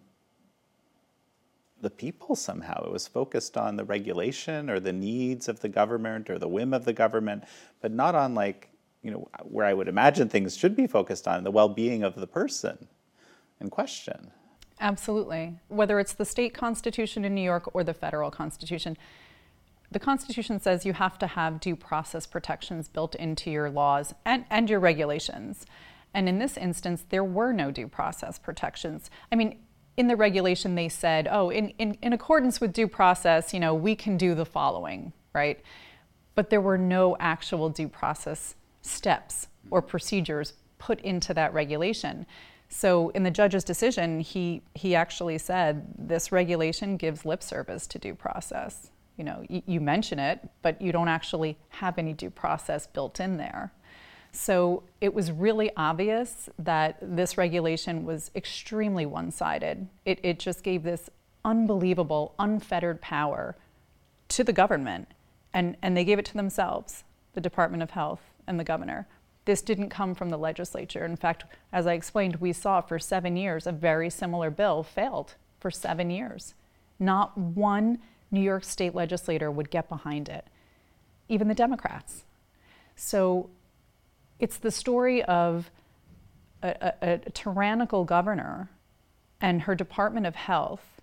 the 1.81 1.89
people 1.89 2.35
somehow. 2.35 2.83
It 2.85 2.91
was 2.91 3.07
focused 3.07 3.57
on 3.57 3.75
the 3.75 3.85
regulation 3.85 4.69
or 4.69 4.79
the 4.79 4.93
needs 4.93 5.47
of 5.47 5.61
the 5.61 5.69
government 5.69 6.29
or 6.29 6.37
the 6.37 6.47
whim 6.47 6.73
of 6.73 6.85
the 6.85 6.93
government, 6.93 7.45
but 7.81 7.91
not 7.91 8.15
on 8.15 8.35
like, 8.35 8.69
you 9.01 9.11
know, 9.11 9.29
where 9.43 9.65
I 9.65 9.73
would 9.73 9.87
imagine 9.87 10.27
things 10.27 10.57
should 10.57 10.75
be 10.75 10.87
focused 10.87 11.27
on 11.27 11.43
the 11.43 11.51
well 11.51 11.69
being 11.69 12.03
of 12.03 12.15
the 12.15 12.27
person 12.27 12.87
in 13.61 13.69
question. 13.69 14.31
Absolutely. 14.81 15.59
Whether 15.67 15.99
it's 15.99 16.13
the 16.13 16.25
state 16.25 16.53
constitution 16.53 17.25
in 17.25 17.35
New 17.35 17.41
York 17.41 17.73
or 17.73 17.83
the 17.83 17.93
federal 17.93 18.31
constitution, 18.31 18.97
the 19.91 19.99
Constitution 19.99 20.59
says 20.59 20.85
you 20.85 20.93
have 20.93 21.17
to 21.19 21.27
have 21.27 21.59
due 21.59 21.75
process 21.75 22.27
protections 22.27 22.87
built 22.87 23.15
into 23.15 23.49
your 23.49 23.69
laws 23.69 24.13
and, 24.23 24.45
and 24.49 24.69
your 24.69 24.79
regulations. 24.79 25.65
And 26.13 26.27
in 26.27 26.39
this 26.39 26.57
instance, 26.57 27.05
there 27.09 27.23
were 27.23 27.53
no 27.53 27.71
due 27.71 27.87
process 27.87 28.39
protections. 28.39 29.09
I 29.31 29.35
mean, 29.35 29.59
in 29.97 30.07
the 30.07 30.15
regulation, 30.15 30.75
they 30.75 30.89
said, 30.89 31.27
oh, 31.29 31.49
in, 31.49 31.69
in, 31.77 31.97
in 32.01 32.13
accordance 32.13 32.61
with 32.61 32.73
due 32.73 32.87
process, 32.87 33.53
you 33.53 33.59
know, 33.59 33.73
we 33.73 33.95
can 33.95 34.17
do 34.17 34.33
the 34.33 34.45
following, 34.45 35.11
right? 35.33 35.59
But 36.35 36.49
there 36.49 36.61
were 36.61 36.77
no 36.77 37.17
actual 37.19 37.69
due 37.69 37.89
process 37.89 38.55
steps 38.81 39.47
or 39.69 39.81
procedures 39.81 40.53
put 40.77 41.01
into 41.01 41.33
that 41.33 41.53
regulation. 41.53 42.25
So 42.69 43.09
in 43.09 43.23
the 43.23 43.31
judge's 43.31 43.63
decision, 43.63 44.19
he, 44.21 44.61
he 44.73 44.95
actually 44.95 45.37
said 45.37 45.85
this 45.97 46.31
regulation 46.31 46.97
gives 46.97 47.25
lip 47.25 47.43
service 47.43 47.85
to 47.87 47.99
due 47.99 48.15
process. 48.15 48.91
You 49.17 49.25
know, 49.25 49.43
y- 49.49 49.63
you 49.65 49.81
mention 49.81 50.17
it, 50.17 50.47
but 50.61 50.81
you 50.81 50.91
don't 50.91 51.09
actually 51.09 51.57
have 51.69 51.97
any 51.97 52.13
due 52.13 52.29
process 52.29 52.87
built 52.87 53.19
in 53.19 53.37
there. 53.37 53.73
So 54.31 54.83
it 55.01 55.13
was 55.13 55.31
really 55.31 55.71
obvious 55.75 56.49
that 56.59 56.97
this 57.01 57.37
regulation 57.37 58.05
was 58.05 58.31
extremely 58.35 59.05
one 59.05 59.31
sided. 59.31 59.87
It, 60.05 60.19
it 60.23 60.39
just 60.39 60.63
gave 60.63 60.83
this 60.83 61.09
unbelievable, 61.43 62.35
unfettered 62.37 63.01
power 63.01 63.55
to 64.29 64.43
the 64.43 64.53
government, 64.53 65.07
and, 65.53 65.75
and 65.81 65.97
they 65.97 66.05
gave 66.05 66.19
it 66.19 66.25
to 66.25 66.35
themselves, 66.35 67.03
the 67.33 67.41
Department 67.41 67.81
of 67.81 67.91
Health 67.91 68.21
and 68.45 68.59
the 68.59 68.63
governor. 68.63 69.07
This 69.45 69.61
didn't 69.61 69.89
come 69.89 70.13
from 70.13 70.29
the 70.29 70.37
legislature. 70.37 71.05
In 71.05 71.15
fact, 71.15 71.45
as 71.73 71.87
I 71.87 71.93
explained, 71.93 72.35
we 72.35 72.53
saw 72.53 72.81
for 72.81 72.99
seven 72.99 73.35
years 73.35 73.65
a 73.65 73.71
very 73.71 74.09
similar 74.09 74.51
bill 74.51 74.83
failed 74.83 75.35
for 75.59 75.71
seven 75.71 76.11
years. 76.11 76.53
Not 76.99 77.35
one 77.35 77.99
New 78.31 78.41
York 78.41 78.63
state 78.63 78.93
legislator 78.93 79.49
would 79.49 79.71
get 79.71 79.89
behind 79.89 80.29
it, 80.29 80.45
even 81.29 81.47
the 81.47 81.55
Democrats. 81.55 82.25
So 82.95 83.49
it's 84.39 84.57
the 84.57 84.71
story 84.71 85.23
of 85.23 85.69
a, 86.63 86.93
a, 87.01 87.13
a 87.13 87.31
tyrannical 87.31 88.05
governor 88.05 88.69
and 89.41 89.63
her 89.63 89.75
Department 89.75 90.25
of 90.25 90.35
Health 90.35 91.01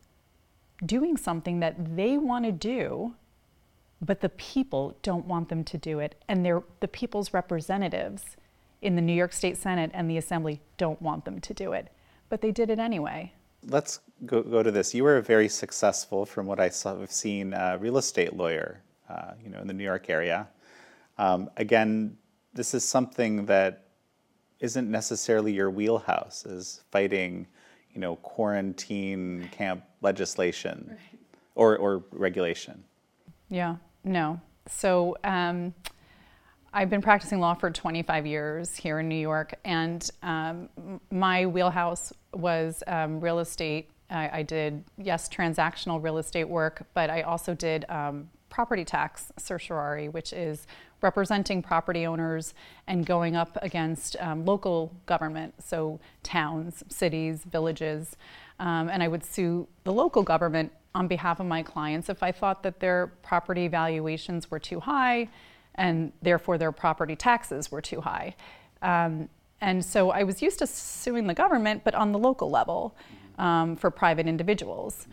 doing 0.84 1.16
something 1.16 1.60
that 1.60 1.96
they 1.96 2.18
want 2.18 2.44
to 2.44 2.52
do 2.52 3.14
but 4.00 4.20
the 4.20 4.28
people 4.28 4.96
don't 5.02 5.26
want 5.26 5.48
them 5.48 5.64
to 5.64 5.78
do 5.78 5.98
it. 5.98 6.14
And 6.28 6.44
they're, 6.44 6.62
the 6.80 6.88
people's 6.88 7.32
representatives 7.32 8.36
in 8.82 8.94
the 8.94 9.02
New 9.02 9.12
York 9.12 9.32
State 9.32 9.56
Senate 9.56 9.90
and 9.94 10.10
the 10.10 10.18
Assembly 10.18 10.60
don't 10.76 11.00
want 11.00 11.24
them 11.24 11.40
to 11.40 11.54
do 11.54 11.72
it. 11.72 11.88
But 12.28 12.40
they 12.40 12.52
did 12.52 12.70
it 12.70 12.78
anyway. 12.78 13.32
Let's 13.68 14.00
go, 14.26 14.42
go 14.42 14.62
to 14.62 14.70
this. 14.70 14.94
You 14.94 15.04
were 15.04 15.16
a 15.16 15.22
very 15.22 15.48
successful, 15.48 16.26
from 16.26 16.46
what 16.46 16.60
I 16.60 16.70
have 16.84 17.10
seen, 17.10 17.54
uh, 17.54 17.78
real 17.80 17.96
estate 17.96 18.36
lawyer, 18.36 18.82
uh, 19.08 19.32
you 19.42 19.48
know, 19.48 19.60
in 19.60 19.66
the 19.66 19.72
New 19.72 19.84
York 19.84 20.10
area. 20.10 20.48
Um, 21.18 21.50
again, 21.56 22.16
this 22.56 22.74
is 22.74 22.84
something 22.84 23.46
that 23.46 23.84
isn't 24.60 24.90
necessarily 24.90 25.52
your 25.52 25.70
wheelhouse, 25.70 26.44
is 26.46 26.80
fighting, 26.90 27.46
you 27.92 28.00
know, 28.00 28.16
quarantine 28.16 29.48
camp 29.52 29.84
legislation 30.00 30.86
right. 30.88 31.20
or, 31.54 31.76
or 31.76 32.04
regulation. 32.10 32.82
Yeah, 33.50 33.76
no. 34.02 34.40
So 34.68 35.16
um, 35.22 35.74
I've 36.72 36.88
been 36.88 37.02
practicing 37.02 37.38
law 37.38 37.54
for 37.54 37.70
25 37.70 38.26
years 38.26 38.74
here 38.74 38.98
in 39.00 39.08
New 39.08 39.20
York, 39.20 39.54
and 39.64 40.08
um, 40.22 40.68
my 41.10 41.44
wheelhouse 41.46 42.12
was 42.32 42.82
um, 42.86 43.20
real 43.20 43.38
estate. 43.38 43.90
I, 44.08 44.38
I, 44.38 44.42
did, 44.42 44.84
yes, 44.96 45.28
transactional 45.28 46.02
real 46.02 46.18
estate 46.18 46.48
work, 46.48 46.86
but 46.94 47.10
I 47.10 47.22
also 47.22 47.54
did 47.54 47.84
um, 47.88 48.30
property 48.48 48.84
tax 48.84 49.32
certiorari, 49.36 50.08
which 50.08 50.32
is 50.32 50.66
representing 51.00 51.62
property 51.62 52.06
owners 52.06 52.54
and 52.86 53.04
going 53.04 53.36
up 53.36 53.58
against 53.62 54.16
um, 54.20 54.44
local 54.44 54.92
government, 55.06 55.54
so 55.62 56.00
towns, 56.22 56.82
cities, 56.88 57.44
villages. 57.44 58.16
Um, 58.58 58.88
and 58.88 59.02
I 59.02 59.08
would 59.08 59.24
sue 59.24 59.68
the 59.84 59.92
local 59.92 60.22
government 60.22 60.72
on 60.94 61.06
behalf 61.06 61.40
of 61.40 61.46
my 61.46 61.62
clients 61.62 62.08
if 62.08 62.22
I 62.22 62.32
thought 62.32 62.62
that 62.62 62.80
their 62.80 63.08
property 63.22 63.68
valuations 63.68 64.50
were 64.50 64.58
too 64.58 64.80
high 64.80 65.28
and 65.74 66.12
therefore 66.22 66.56
their 66.56 66.72
property 66.72 67.14
taxes 67.14 67.70
were 67.70 67.82
too 67.82 68.00
high. 68.00 68.34
Um, 68.80 69.28
and 69.60 69.84
so 69.84 70.10
I 70.10 70.22
was 70.22 70.42
used 70.42 70.58
to 70.60 70.66
suing 70.66 71.26
the 71.26 71.34
government, 71.34 71.82
but 71.84 71.94
on 71.94 72.12
the 72.12 72.18
local 72.18 72.50
level 72.50 72.96
um, 73.38 73.76
for 73.76 73.90
private 73.90 74.26
individuals. 74.26 75.06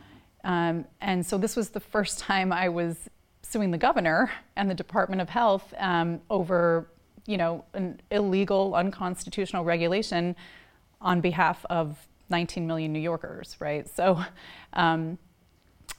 Um, 0.43 0.85
and 1.01 1.25
so 1.25 1.37
this 1.37 1.55
was 1.55 1.69
the 1.69 1.79
first 1.79 2.19
time 2.29 2.51
I 2.51 2.69
was 2.69 3.09
suing 3.53 3.69
the 3.69 3.77
governor 3.77 4.31
and 4.55 4.67
the 4.67 4.73
Department 4.73 5.21
of 5.21 5.29
Health 5.29 5.75
um, 5.77 6.19
over, 6.31 6.87
you 7.27 7.37
know, 7.37 7.63
an 7.75 8.01
illegal, 8.09 8.73
unconstitutional 8.73 9.63
regulation 9.63 10.35
on 10.99 11.21
behalf 11.21 11.63
of 11.69 12.07
19 12.31 12.65
million 12.65 12.91
New 12.91 12.99
Yorkers, 12.99 13.55
right? 13.59 13.87
So 13.87 14.19
um, 14.73 15.19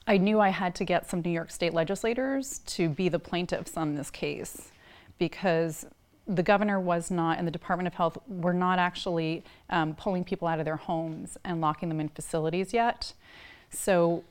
I 0.09 0.17
knew 0.17 0.41
I 0.41 0.49
had 0.49 0.75
to 0.75 0.85
get 0.85 1.09
some 1.09 1.23
New 1.23 1.31
York 1.31 1.53
state 1.53 1.73
legislators 1.73 2.59
to 2.67 2.89
be 2.89 3.09
the 3.09 3.21
plaintiffs 3.21 3.77
on 3.77 3.95
this 3.95 4.11
case 4.11 4.73
because 5.19 5.87
the 6.27 6.43
governor 6.43 6.81
was 6.81 7.09
not, 7.09 7.39
and 7.39 7.47
the 7.47 7.53
Department 7.53 7.87
of 7.87 7.95
Health 7.95 8.19
were 8.27 8.53
not 8.53 8.81
actually 8.81 9.45
um, 9.71 9.95
pulling 9.95 10.25
people 10.25 10.49
out 10.49 10.59
of 10.59 10.65
their 10.65 10.77
homes 10.77 11.39
and 11.45 11.61
locking 11.61 11.89
them 11.89 12.01
in 12.01 12.09
facilities 12.09 12.73
yet. 12.73 13.13
So, 13.71 14.25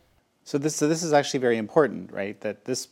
so 0.44 0.58
this, 0.58 0.76
so 0.76 0.90
this 0.90 1.04
is 1.04 1.14
actually 1.14 1.40
very 1.40 1.58
important, 1.58 2.12
right? 2.12 2.38
That 2.42 2.66
this 2.66 2.90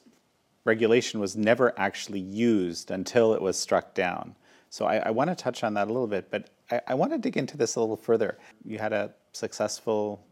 regulation 0.66 1.20
was 1.20 1.36
never 1.36 1.78
actually 1.78 2.20
used 2.20 2.92
until 2.92 3.34
it 3.34 3.42
was 3.42 3.58
struck 3.58 3.94
down. 3.94 4.36
So 4.70 4.86
I, 4.86 4.98
I 4.98 5.10
want 5.12 5.30
to 5.30 5.36
touch 5.36 5.64
on 5.64 5.74
that 5.74 5.88
a 5.88 5.92
little 5.92 6.08
bit, 6.08 6.30
but 6.32 6.50
I, 6.70 6.82
I 6.88 6.94
want 6.94 7.12
to 7.12 7.18
dig 7.18 7.38
into 7.38 7.58
this 7.58 7.76
a 7.76 7.80
little 7.80 7.98
further. 7.98 8.38
You 8.64 8.78
had 8.78 8.94
a 8.94 9.14
successful 9.34 10.24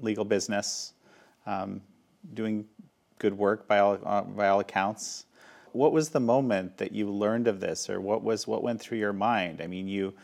legal 0.00 0.24
business 0.24 0.92
um, 1.46 1.80
doing 2.34 2.66
good 3.18 3.36
work 3.36 3.66
by 3.66 3.78
all, 3.78 3.98
uh, 4.04 4.22
by 4.22 4.48
all 4.48 4.60
accounts. 4.60 5.26
What 5.72 5.92
was 5.92 6.08
the 6.08 6.20
moment 6.20 6.78
that 6.78 6.92
you 6.92 7.10
learned 7.10 7.48
of 7.48 7.60
this, 7.60 7.90
or 7.90 8.00
what 8.00 8.22
was 8.22 8.46
what 8.46 8.62
went 8.62 8.80
through 8.80 8.98
your 8.98 9.12
mind? 9.12 9.60
I 9.60 9.66
mean, 9.66 9.88
you 9.88 10.14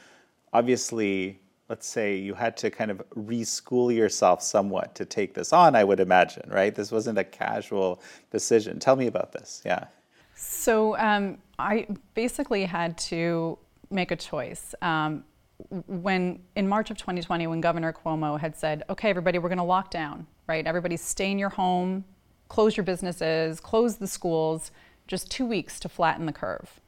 obviously 0.53 1.41
let's 1.73 1.87
say 1.87 2.15
you 2.15 2.35
had 2.35 2.55
to 2.55 2.71
kind 2.71 2.91
of 2.91 3.03
reschool 3.17 3.95
yourself 3.95 4.43
somewhat 4.43 4.95
to 4.95 5.07
take 5.07 5.33
this 5.33 5.55
on, 5.55 5.75
I 5.75 5.83
would 5.85 6.01
imagine, 6.01 6.47
right? 6.51 6.75
This 6.75 6.93
wasn't 6.93 7.17
a 7.17 7.25
casual 7.25 8.03
decision. 8.31 8.79
Tell 8.79 8.95
me 8.95 9.07
about 9.07 9.33
this. 9.33 9.63
Yeah. 9.65 9.87
So 10.37 10.99
um, 10.99 11.39
I 11.59 11.87
basically 12.13 12.67
had 12.67 12.99
to 13.13 13.57
make 13.89 14.11
a 14.11 14.17
choice. 14.17 14.75
Um, 14.83 15.25
when 15.87 16.41
in 16.57 16.69
March 16.69 16.91
of 16.91 16.99
2020, 16.99 17.47
when 17.47 17.63
Governor 17.63 17.95
Cuomo 17.95 18.39
had 18.39 18.55
said, 18.55 18.83
"Okay, 18.91 19.09
everybody, 19.09 19.39
we're 19.39 19.49
going 19.49 19.57
to 19.57 19.65
lock 19.65 19.91
down, 19.91 20.27
right? 20.47 20.67
Everybody, 20.67 20.99
stay 20.99 21.31
in 21.31 21.39
your 21.39 21.49
home, 21.49 22.05
close 22.49 22.77
your 22.77 22.85
businesses, 22.85 23.61
close 23.61 23.97
the 23.97 24.07
schools, 24.07 24.73
just 25.07 25.31
two 25.31 25.47
weeks 25.47 25.81
to 25.81 25.89
flatten 25.89 26.27
the 26.27 26.35
curve." 26.35 26.82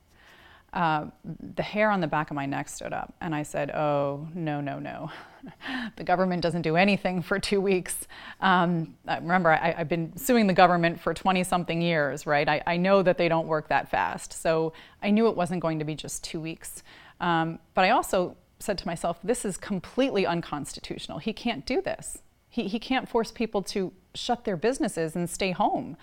Uh, 0.75 1.07
the 1.55 1.63
hair 1.63 1.89
on 1.89 2.01
the 2.01 2.07
back 2.09 2.33
of 2.33 2.35
my 2.35 2.47
neck 2.47 2.69
stood 2.69 2.93
up, 2.93 3.15
and 3.21 3.33
I 3.33 3.45
said, 3.45 3.71
"Oh 3.71 4.27
no, 4.35 4.61
no, 4.61 4.81
no! 4.81 5.09
the 5.97 6.03
government 6.03 6.43
doesn't 6.43 6.63
do 6.63 6.75
anything 6.75 7.23
for 7.23 7.39
two 7.39 7.61
weeks." 7.61 8.09
Um, 8.41 8.97
remember, 9.07 9.53
I, 9.53 9.71
have 9.71 9.89
been 9.89 10.17
suing 10.17 10.49
the 10.49 10.53
government 10.53 11.01
for 11.01 11.15
20-something 11.15 11.81
years, 11.81 12.27
right? 12.27 12.49
I, 12.49 12.61
I, 12.67 12.77
know 12.77 13.05
that 13.05 13.19
they 13.19 13.29
don't 13.29 13.47
work 13.47 13.69
that 13.69 13.89
fast, 13.89 14.33
so 14.33 14.73
I 15.01 15.11
knew 15.11 15.29
it 15.29 15.37
wasn't 15.37 15.61
going 15.63 15.79
to 15.79 15.85
be 15.85 15.95
just 15.95 16.25
two 16.25 16.41
weeks. 16.41 16.83
Um, 17.21 17.61
but 17.75 17.85
I 17.85 17.91
also 17.91 18.37
said 18.59 18.77
to 18.79 18.87
myself, 18.89 19.21
"This 19.23 19.45
is 19.45 19.57
completely 19.57 20.27
unconstitutional. 20.27 21.21
He 21.21 21.33
can't 21.33 21.65
do 21.65 21.83
this. 21.83 22.19
He 22.49 22.67
he 22.67 22.81
can't 22.81 23.09
force 23.09 23.31
people 23.31 23.63
to 23.63 23.93
shut 24.17 24.45
their 24.45 24.57
businesses 24.57 25.15
and 25.15 25.31
stay 25.31 25.53
home." 25.53 25.97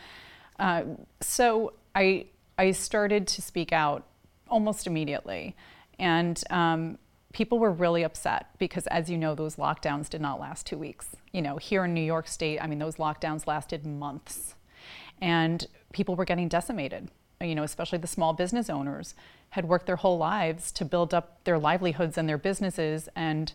Uh, 0.58 0.84
so 1.20 1.74
I 1.94 2.28
I 2.58 2.72
started 2.72 3.28
to 3.28 3.42
speak 3.42 3.74
out 3.74 4.06
almost 4.52 4.86
immediately. 4.86 5.56
And 5.98 6.42
um, 6.50 6.98
people 7.34 7.60
were 7.60 7.72
really 7.72 8.04
upset 8.04 8.48
because, 8.60 8.86
as 8.88 9.10
you 9.10 9.18
know, 9.18 9.34
those 9.34 9.56
lockdowns 9.56 10.10
did 10.10 10.22
not 10.22 10.40
last 10.40 10.66
two 10.66 10.78
weeks. 10.78 11.16
You 11.32 11.42
know, 11.42 11.58
here 11.58 11.86
in 11.86 11.94
New 11.94 12.02
York 12.02 12.28
State, 12.28 12.60
I 12.60 12.68
mean, 12.68 12.80
those 12.80 12.98
lockdowns 12.98 13.48
lasted 13.48 13.86
months. 13.86 14.56
And 15.22 15.66
people 15.94 16.16
were 16.16 16.26
getting 16.26 16.48
decimated, 16.48 17.10
you 17.40 17.56
know, 17.56 17.64
especially 17.64 18.00
the 18.00 18.08
small 18.08 18.34
business 18.34 18.70
owners 18.70 19.14
had 19.52 19.66
worked 19.66 19.86
their 19.86 19.98
whole 19.98 20.18
lives 20.18 20.72
to 20.72 20.86
build 20.86 21.14
up 21.14 21.44
their 21.44 21.60
livelihoods 21.60 22.18
and 22.18 22.28
their 22.28 22.38
businesses, 22.38 23.10
and 23.16 23.54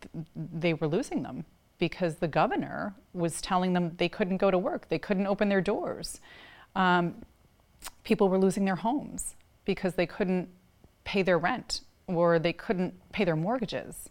th- 0.00 0.26
they 0.36 0.74
were 0.74 0.86
losing 0.86 1.22
them 1.22 1.44
because 1.78 2.16
the 2.16 2.28
governor 2.28 2.94
was 3.14 3.40
telling 3.40 3.72
them 3.72 3.92
they 3.96 4.08
couldn't 4.08 4.36
go 4.36 4.50
to 4.50 4.58
work, 4.58 4.88
they 4.88 4.98
couldn't 4.98 5.26
open 5.26 5.48
their 5.48 5.60
doors. 5.60 6.20
Um, 6.76 7.14
people 8.04 8.28
were 8.28 8.38
losing 8.38 8.64
their 8.64 8.76
homes 8.76 9.34
because 9.68 9.96
they 9.96 10.06
couldn't 10.06 10.48
pay 11.04 11.20
their 11.20 11.38
rent 11.38 11.82
or 12.06 12.38
they 12.38 12.54
couldn't 12.54 12.94
pay 13.12 13.22
their 13.22 13.36
mortgages. 13.36 14.08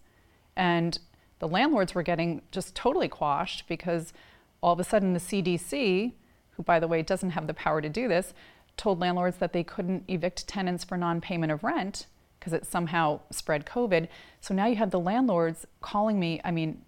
And 0.56 1.00
the 1.40 1.48
landlords 1.48 1.96
were 1.96 2.04
getting 2.04 2.44
just 2.52 2.76
totally 2.76 3.08
quashed 3.08 3.68
because 3.68 4.14
all 4.62 4.74
of 4.74 4.80
a 4.80 4.84
sudden 4.84 5.14
the 5.14 5.20
CDC, 5.20 6.14
who 6.52 6.62
by 6.62 6.80
the 6.80 6.88
way 6.88 7.02
doesn't 7.02 7.32
have 7.32 7.48
the 7.48 7.56
power 7.56 7.82
to 7.82 7.90
do 7.90 8.08
this, 8.08 8.36
told 8.78 9.00
landlords 9.00 9.38
that 9.38 9.52
they 9.52 9.64
couldn't 9.64 10.04
evict 10.08 10.48
tenants 10.48 10.84
for 10.84 10.96
non 10.96 11.22
payment 11.22 11.52
of 11.52 11.64
rent 11.64 12.06
because 12.40 12.54
it 12.54 12.64
somehow 12.64 13.20
spread 13.32 13.66
COVID. 13.66 14.08
So 14.42 14.54
now 14.54 14.68
you 14.68 14.76
have 14.76 14.92
the 14.92 15.00
landlords 15.00 15.66
calling 15.82 16.20
me. 16.20 16.40
I 16.46 16.52
mean, 16.52 16.84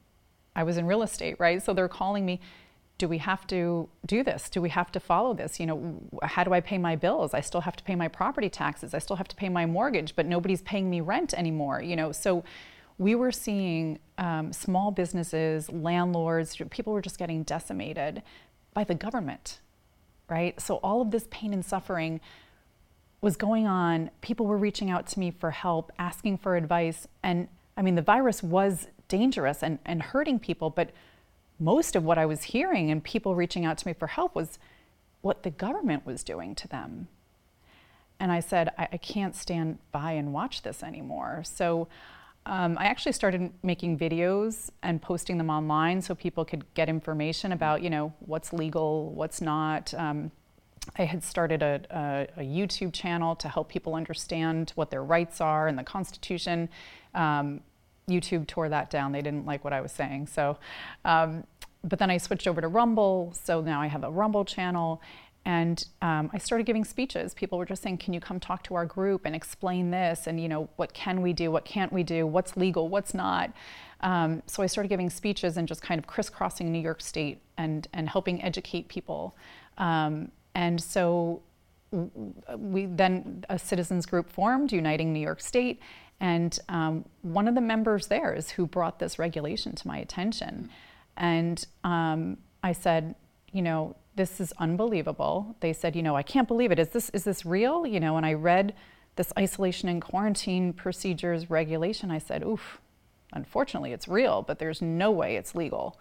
I 0.55 0.61
was 0.61 0.77
in 0.77 0.85
real 0.85 1.01
estate, 1.01 1.37
right? 1.39 1.59
So 1.59 1.73
they're 1.73 1.87
calling 1.87 2.23
me, 2.23 2.39
do 2.99 3.07
we 3.07 3.17
have 3.17 3.47
to 3.47 3.89
do 4.05 4.23
this? 4.23 4.49
Do 4.49 4.61
we 4.61 4.69
have 4.69 4.91
to 4.91 4.99
follow 4.99 5.33
this? 5.33 5.59
You 5.59 5.65
know, 5.65 6.01
how 6.21 6.43
do 6.43 6.53
I 6.53 6.59
pay 6.59 6.77
my 6.77 6.95
bills? 6.95 7.33
I 7.33 7.39
still 7.39 7.61
have 7.61 7.75
to 7.77 7.83
pay 7.83 7.95
my 7.95 8.09
property 8.09 8.49
taxes. 8.49 8.93
I 8.93 8.99
still 8.99 9.15
have 9.15 9.27
to 9.29 9.35
pay 9.35 9.49
my 9.49 9.65
mortgage, 9.65 10.15
but 10.15 10.25
nobody's 10.25 10.61
paying 10.61 10.89
me 10.89 10.99
rent 11.01 11.33
anymore. 11.33 11.81
You 11.81 11.95
know, 11.95 12.11
so 12.11 12.43
we 12.97 13.15
were 13.15 13.31
seeing 13.31 13.99
um, 14.17 14.51
small 14.51 14.91
businesses, 14.91 15.71
landlords, 15.71 16.57
people 16.69 16.91
were 16.91 17.01
just 17.01 17.17
getting 17.17 17.43
decimated 17.43 18.21
by 18.73 18.83
the 18.83 18.95
government, 18.95 19.61
right? 20.29 20.59
So 20.59 20.75
all 20.83 21.01
of 21.01 21.11
this 21.11 21.25
pain 21.31 21.53
and 21.53 21.65
suffering 21.65 22.19
was 23.21 23.37
going 23.37 23.65
on. 23.65 24.11
People 24.19 24.45
were 24.45 24.57
reaching 24.57 24.91
out 24.91 25.07
to 25.07 25.19
me 25.19 25.31
for 25.31 25.51
help, 25.51 25.93
asking 25.97 26.39
for 26.39 26.57
advice, 26.57 27.07
and 27.23 27.47
I 27.77 27.81
mean, 27.81 27.95
the 27.95 28.01
virus 28.01 28.43
was 28.43 28.87
dangerous 29.07 29.63
and, 29.63 29.79
and 29.85 30.03
hurting 30.03 30.39
people, 30.39 30.69
but 30.69 30.91
most 31.59 31.95
of 31.95 32.03
what 32.03 32.17
I 32.17 32.25
was 32.25 32.43
hearing 32.43 32.89
and 32.89 33.03
people 33.03 33.35
reaching 33.35 33.65
out 33.65 33.77
to 33.79 33.87
me 33.87 33.93
for 33.93 34.07
help 34.07 34.35
was 34.35 34.59
what 35.21 35.43
the 35.43 35.49
government 35.49 36.05
was 36.05 36.23
doing 36.23 36.55
to 36.55 36.67
them. 36.67 37.07
And 38.19 38.31
I 38.31 38.39
said, 38.39 38.71
I, 38.77 38.87
I 38.93 38.97
can't 38.97 39.35
stand 39.35 39.79
by 39.91 40.13
and 40.13 40.33
watch 40.33 40.61
this 40.61 40.83
anymore. 40.83 41.43
So 41.45 41.87
um, 42.45 42.77
I 42.79 42.85
actually 42.85 43.11
started 43.11 43.51
making 43.63 43.97
videos 43.97 44.69
and 44.81 45.01
posting 45.01 45.37
them 45.37 45.49
online 45.49 46.01
so 46.01 46.15
people 46.15 46.45
could 46.45 46.65
get 46.73 46.89
information 46.89 47.51
about, 47.51 47.83
you 47.83 47.89
know, 47.89 48.13
what's 48.19 48.53
legal, 48.53 49.11
what's 49.11 49.41
not. 49.41 49.93
Um, 49.93 50.31
I 50.97 51.03
had 51.03 51.23
started 51.23 51.61
a, 51.61 51.81
a, 51.91 52.41
a, 52.41 52.43
YouTube 52.43 52.93
channel 52.93 53.35
to 53.35 53.49
help 53.49 53.69
people 53.69 53.93
understand 53.93 54.71
what 54.75 54.89
their 54.89 55.03
rights 55.03 55.39
are 55.41 55.67
in 55.67 55.75
the 55.75 55.83
Constitution. 55.83 56.69
Um, 57.13 57.61
YouTube 58.09 58.47
tore 58.47 58.69
that 58.69 58.89
down. 58.89 59.11
They 59.11 59.21
didn't 59.21 59.45
like 59.45 59.63
what 59.63 59.73
I 59.73 59.81
was 59.81 59.91
saying. 59.91 60.27
So, 60.27 60.57
um, 61.05 61.45
but 61.83 61.99
then 61.99 62.09
I 62.09 62.17
switched 62.17 62.47
over 62.47 62.61
to 62.61 62.67
Rumble. 62.67 63.33
So 63.41 63.61
now 63.61 63.81
I 63.81 63.87
have 63.87 64.03
a 64.03 64.09
Rumble 64.11 64.45
channel. 64.45 65.01
And 65.45 65.83
um, 66.01 66.29
I 66.33 66.37
started 66.37 66.65
giving 66.65 66.83
speeches. 66.83 67.33
People 67.33 67.57
were 67.57 67.65
just 67.65 67.81
saying, 67.81 67.99
"Can 67.99 68.13
you 68.13 68.19
come 68.19 68.39
talk 68.39 68.61
to 68.63 68.75
our 68.75 68.85
group 68.85 69.21
and 69.25 69.35
explain 69.35 69.89
this? 69.89 70.27
And 70.27 70.39
you 70.39 70.49
know, 70.49 70.69
what 70.75 70.93
can 70.93 71.21
we 71.21 71.31
do? 71.33 71.49
What 71.49 71.63
can't 71.63 71.93
we 71.93 72.03
do? 72.03 72.27
What's 72.27 72.57
legal? 72.57 72.89
What's 72.89 73.13
not?" 73.13 73.53
Um, 74.01 74.43
so 74.45 74.61
I 74.63 74.67
started 74.67 74.89
giving 74.89 75.09
speeches 75.09 75.57
and 75.57 75.67
just 75.67 75.81
kind 75.81 75.97
of 75.97 76.07
crisscrossing 76.07 76.71
New 76.71 76.79
York 76.79 77.01
State 77.01 77.41
and 77.57 77.87
and 77.93 78.09
helping 78.09 78.43
educate 78.43 78.89
people. 78.89 79.35
Um, 79.77 80.31
and 80.55 80.81
so 80.81 81.41
we 82.57 82.85
then 82.85 83.45
a 83.49 83.57
citizens 83.57 84.05
group 84.05 84.29
formed, 84.29 84.71
Uniting 84.71 85.13
New 85.13 85.19
York 85.19 85.41
State, 85.41 85.79
and 86.19 86.59
um, 86.67 87.05
one 87.21 87.47
of 87.47 87.55
the 87.55 87.61
members 87.61 88.07
there 88.07 88.33
is 88.33 88.51
who 88.51 88.65
brought 88.65 88.99
this 88.99 89.17
regulation 89.17 89.75
to 89.75 89.87
my 89.87 89.97
attention. 89.97 90.69
And 91.15 91.65
um, 91.83 92.37
I 92.61 92.73
said, 92.73 93.15
you 93.51 93.61
know, 93.61 93.95
this 94.15 94.41
is 94.41 94.53
unbelievable. 94.57 95.55
They 95.61 95.71
said, 95.71 95.95
you 95.95 96.03
know, 96.03 96.15
I 96.15 96.23
can't 96.23 96.47
believe 96.47 96.71
it. 96.71 96.79
Is 96.79 96.89
this 96.89 97.09
is 97.11 97.23
this 97.23 97.45
real? 97.45 97.87
You 97.87 97.99
know, 97.99 98.17
and 98.17 98.25
I 98.25 98.33
read 98.33 98.73
this 99.15 99.31
isolation 99.37 99.87
and 99.89 100.01
quarantine 100.01 100.73
procedures 100.73 101.49
regulation. 101.49 102.11
I 102.11 102.19
said, 102.19 102.43
oof, 102.43 102.79
unfortunately, 103.33 103.93
it's 103.93 104.07
real, 104.07 104.41
but 104.41 104.59
there's 104.59 104.81
no 104.81 105.11
way 105.11 105.35
it's 105.37 105.55
legal. 105.55 105.97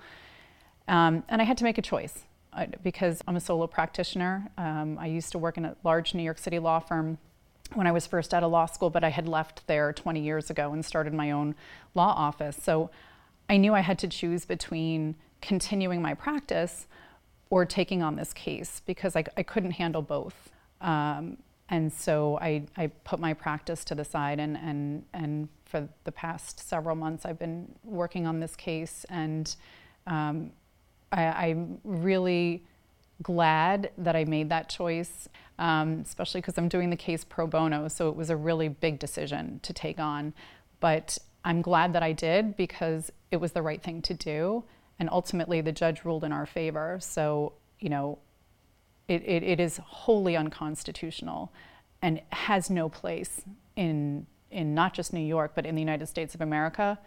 Um, 0.89 1.23
and 1.29 1.41
I 1.41 1.45
had 1.45 1.59
to 1.59 1.65
make 1.65 1.79
a 1.79 1.83
choice 1.83 2.25
uh, 2.53 2.67
because 2.83 3.23
I'm 3.29 3.37
a 3.37 3.41
solo 3.41 3.67
practitioner. 3.67 4.49
Um, 4.57 4.99
I 4.99 5.07
used 5.07 5.33
to 5.33 5.39
work 5.39 5.57
in 5.57 5.65
a 5.65 5.77
large 5.85 6.15
New 6.15 6.23
York 6.23 6.39
City 6.39 6.59
law 6.59 6.81
firm 6.81 7.19
when 7.75 7.87
I 7.87 7.93
was 7.93 8.07
first 8.07 8.33
out 8.33 8.43
of 8.43 8.51
law 8.51 8.67
school, 8.67 8.91
but 8.91 9.05
I 9.05 9.11
had 9.11 9.29
left 9.29 9.67
there 9.67 9.93
20 9.93 10.21
years 10.21 10.51
ago 10.51 10.73
and 10.73 10.85
started 10.85 11.13
my 11.13 11.31
own 11.31 11.55
law 11.95 12.13
office. 12.17 12.59
So 12.63 12.91
I 13.49 13.57
knew 13.57 13.75
I 13.75 13.81
had 13.81 13.99
to 14.01 14.09
choose 14.09 14.45
between 14.45 15.17
continuing 15.41 16.03
my 16.03 16.15
practice 16.15 16.87
or 17.51 17.65
taking 17.65 18.03
on 18.03 18.17
this 18.17 18.33
case 18.33 18.83
because 18.85 19.17
I, 19.17 19.25
I 19.37 19.43
couldn't 19.43 19.73
handle 19.73 20.03
both. 20.03 20.51
Um, 20.81 21.39
and 21.71 21.93
so 21.93 22.39
I, 22.41 22.65
I 22.77 22.89
put 23.05 23.21
my 23.21 23.35
practice 23.35 23.85
to 23.85 23.95
the 23.95 24.05
side 24.05 24.41
and, 24.41 24.57
and, 24.57 25.05
and 25.13 25.49
for 25.65 25.89
the 26.05 26.13
past 26.13 26.67
several 26.67 26.97
months 26.97 27.27
I've 27.27 27.39
been 27.39 27.75
working 27.85 28.27
on 28.27 28.41
this 28.41 28.57
case 28.57 29.05
and 29.11 29.55
um, 30.07 30.51
I, 31.13 31.25
I'm 31.25 31.81
really 31.85 32.65
glad 33.23 33.91
that 33.99 34.15
I 34.17 34.25
made 34.25 34.49
that 34.51 34.69
choice, 34.69 35.29
um, 35.59 36.03
especially 36.05 36.40
because 36.40 36.59
I'm 36.59 36.68
doing 36.68 36.90
the 36.90 36.97
case 36.97 37.25
pro 37.25 37.47
bono. 37.47 37.88
So 37.88 38.09
it 38.09 38.16
was 38.16 38.31
a 38.31 38.37
really 38.37 38.68
big 38.68 38.99
decision 38.99 39.61
to 39.62 39.73
take 39.73 39.99
on. 39.99 40.33
But 40.81 41.18
I'm 41.44 41.62
glad 41.62 41.92
that 41.92 42.03
I 42.03 42.12
did 42.12 42.57
because 42.57 43.11
it 43.31 43.38
was 43.38 43.53
the 43.53 43.62
right 43.62 43.83
thing 43.83 44.03
to 44.03 44.14
do. 44.14 44.64
And 44.99 45.09
ultimately, 45.11 45.61
the 45.61 45.73
judge 45.73 46.05
ruled 46.05 46.25
in 46.25 46.33
our 46.33 46.47
favor. 46.47 46.99
So, 47.01 47.53
you 47.81 47.88
know, 47.88 48.18
it, 49.07 49.23
it, 49.25 49.42
it 49.42 49.61
is 49.61 49.79
wholly 49.79 50.37
unconstitutional 50.37 51.53
and 52.03 52.21
has 52.31 52.71
no 52.71 52.88
place 52.88 53.42
in, 53.77 54.27
in 54.51 54.75
not 54.75 54.94
just 54.94 55.12
New 55.12 55.21
York, 55.21 55.53
but 55.55 55.66
in 55.66 55.75
the 55.75 55.81
United 55.81 56.07
States 56.07 56.35
of 56.35 56.40
America. 56.40 56.99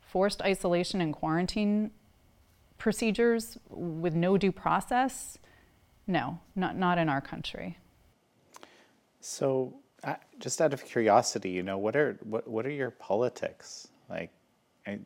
Forced 0.00 0.42
isolation 0.42 1.00
and 1.00 1.12
quarantine 1.12 1.90
procedures 2.78 3.58
with 3.68 4.14
no 4.14 4.38
due 4.38 4.52
process 4.52 5.38
no, 6.10 6.40
not, 6.56 6.76
not 6.76 6.98
in 6.98 7.08
our 7.08 7.20
country. 7.20 7.78
So, 9.20 9.74
just 10.38 10.60
out 10.60 10.72
of 10.72 10.84
curiosity, 10.84 11.50
you 11.50 11.62
know, 11.62 11.78
what 11.78 11.96
are 11.96 12.18
what, 12.22 12.48
what 12.48 12.66
are 12.66 12.70
your 12.70 12.90
politics 12.90 13.88
like? 14.08 14.30
I, 14.86 14.98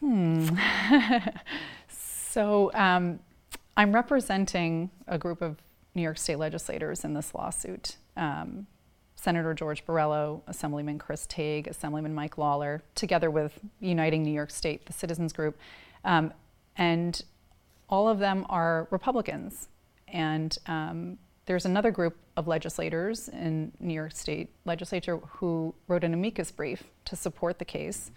hmm. 0.00 0.48
so, 1.88 2.70
um, 2.74 3.20
I'm 3.76 3.94
representing 3.94 4.90
a 5.06 5.18
group 5.18 5.40
of 5.40 5.56
New 5.94 6.02
York 6.02 6.18
State 6.18 6.36
legislators 6.36 7.04
in 7.04 7.14
this 7.14 7.34
lawsuit. 7.34 7.96
Um, 8.16 8.66
Senator 9.16 9.54
George 9.54 9.86
Borrello, 9.86 10.42
Assemblyman 10.48 10.98
Chris 10.98 11.26
Tague, 11.26 11.68
Assemblyman 11.68 12.12
Mike 12.12 12.38
Lawler, 12.38 12.82
together 12.96 13.30
with 13.30 13.58
Uniting 13.78 14.24
New 14.24 14.32
York 14.32 14.50
State, 14.50 14.84
the 14.86 14.92
citizens 14.92 15.32
group. 15.32 15.56
Um, 16.04 16.32
and 16.76 17.22
all 17.88 18.08
of 18.08 18.18
them 18.18 18.44
are 18.48 18.88
Republicans. 18.90 19.68
And 20.08 20.58
um, 20.66 21.18
there's 21.46 21.64
another 21.64 21.92
group 21.92 22.16
of 22.36 22.48
legislators 22.48 23.28
in 23.28 23.72
New 23.78 23.94
York 23.94 24.12
State 24.12 24.50
legislature 24.64 25.18
who 25.18 25.74
wrote 25.88 26.04
an 26.04 26.14
amicus 26.14 26.50
brief 26.50 26.84
to 27.04 27.16
support 27.16 27.58
the 27.58 27.64
case. 27.64 28.10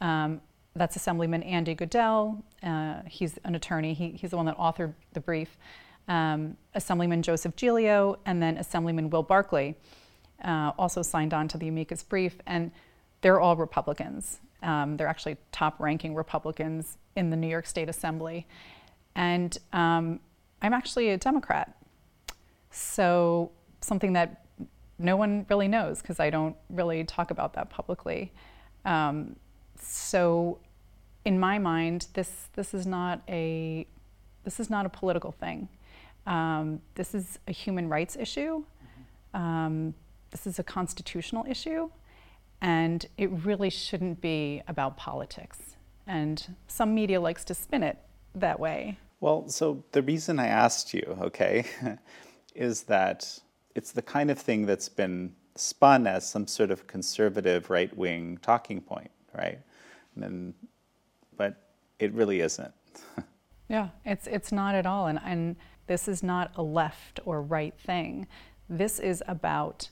Um, 0.00 0.40
that's 0.74 0.96
Assemblyman 0.96 1.42
Andy 1.42 1.74
Goodell. 1.74 2.42
Uh, 2.62 3.02
he's 3.06 3.38
an 3.44 3.54
attorney. 3.54 3.94
He, 3.94 4.10
he's 4.10 4.30
the 4.30 4.36
one 4.36 4.46
that 4.46 4.58
authored 4.58 4.94
the 5.12 5.20
brief. 5.20 5.58
Um, 6.08 6.56
Assemblyman 6.74 7.22
Joseph 7.22 7.54
Giglio, 7.54 8.18
and 8.26 8.42
then 8.42 8.56
Assemblyman 8.56 9.10
Will 9.10 9.22
Barclay 9.22 9.76
uh, 10.42 10.72
also 10.78 11.02
signed 11.02 11.32
on 11.32 11.46
to 11.48 11.58
the 11.58 11.68
amicus 11.68 12.02
brief. 12.02 12.36
And 12.46 12.72
they're 13.20 13.40
all 13.40 13.56
Republicans. 13.56 14.40
Um, 14.62 14.96
they're 14.96 15.08
actually 15.08 15.36
top 15.52 15.78
ranking 15.78 16.14
Republicans 16.14 16.96
in 17.16 17.30
the 17.30 17.36
New 17.36 17.48
York 17.48 17.66
State 17.66 17.88
Assembly. 17.88 18.46
And 19.14 19.56
um, 19.72 20.20
I'm 20.62 20.72
actually 20.72 21.10
a 21.10 21.16
Democrat. 21.16 21.76
So, 22.72 23.52
something 23.80 24.14
that 24.14 24.44
no 24.98 25.16
one 25.16 25.46
really 25.48 25.68
knows 25.68 26.00
because 26.00 26.20
I 26.20 26.30
don't 26.30 26.56
really 26.70 27.04
talk 27.04 27.30
about 27.30 27.54
that 27.54 27.70
publicly. 27.70 28.32
Um, 28.84 29.36
so, 29.80 30.58
in 31.24 31.38
my 31.38 31.58
mind, 31.58 32.08
this 32.14 32.48
this 32.54 32.74
is 32.74 32.86
not 32.86 33.22
a 33.28 33.86
this 34.44 34.58
is 34.58 34.70
not 34.70 34.86
a 34.86 34.88
political 34.88 35.32
thing. 35.32 35.68
Um, 36.26 36.80
this 36.94 37.14
is 37.14 37.38
a 37.48 37.52
human 37.52 37.88
rights 37.88 38.16
issue. 38.16 38.64
Um, 39.34 39.94
this 40.30 40.46
is 40.46 40.58
a 40.58 40.62
constitutional 40.62 41.44
issue, 41.48 41.90
and 42.60 43.06
it 43.18 43.30
really 43.44 43.70
shouldn't 43.70 44.20
be 44.20 44.62
about 44.68 44.96
politics. 44.96 45.76
And 46.06 46.56
some 46.66 46.94
media 46.94 47.20
likes 47.20 47.44
to 47.44 47.54
spin 47.54 47.82
it 47.82 47.98
that 48.34 48.58
way. 48.58 48.98
Well, 49.20 49.48
so 49.48 49.84
the 49.92 50.02
reason 50.02 50.40
I 50.40 50.48
asked 50.48 50.92
you, 50.92 51.16
okay, 51.20 51.64
is 52.54 52.82
that 52.84 53.38
it's 53.74 53.92
the 53.92 54.02
kind 54.02 54.30
of 54.30 54.38
thing 54.38 54.66
that's 54.66 54.88
been 54.88 55.34
spun 55.54 56.06
as 56.06 56.28
some 56.28 56.46
sort 56.46 56.70
of 56.70 56.86
conservative 56.86 57.70
right 57.70 57.96
wing 57.96 58.38
talking 58.42 58.80
point, 58.80 59.10
right? 59.36 59.58
And 60.16 60.54
but 61.36 61.56
it 61.98 62.12
really 62.12 62.40
isn't. 62.40 62.72
yeah, 63.68 63.88
it's 64.04 64.26
it's 64.26 64.52
not 64.52 64.74
at 64.74 64.86
all, 64.86 65.06
and 65.06 65.18
and 65.24 65.56
this 65.86 66.08
is 66.08 66.22
not 66.22 66.52
a 66.56 66.62
left 66.62 67.20
or 67.24 67.42
right 67.42 67.74
thing. 67.78 68.26
This 68.68 68.98
is 68.98 69.22
about 69.26 69.90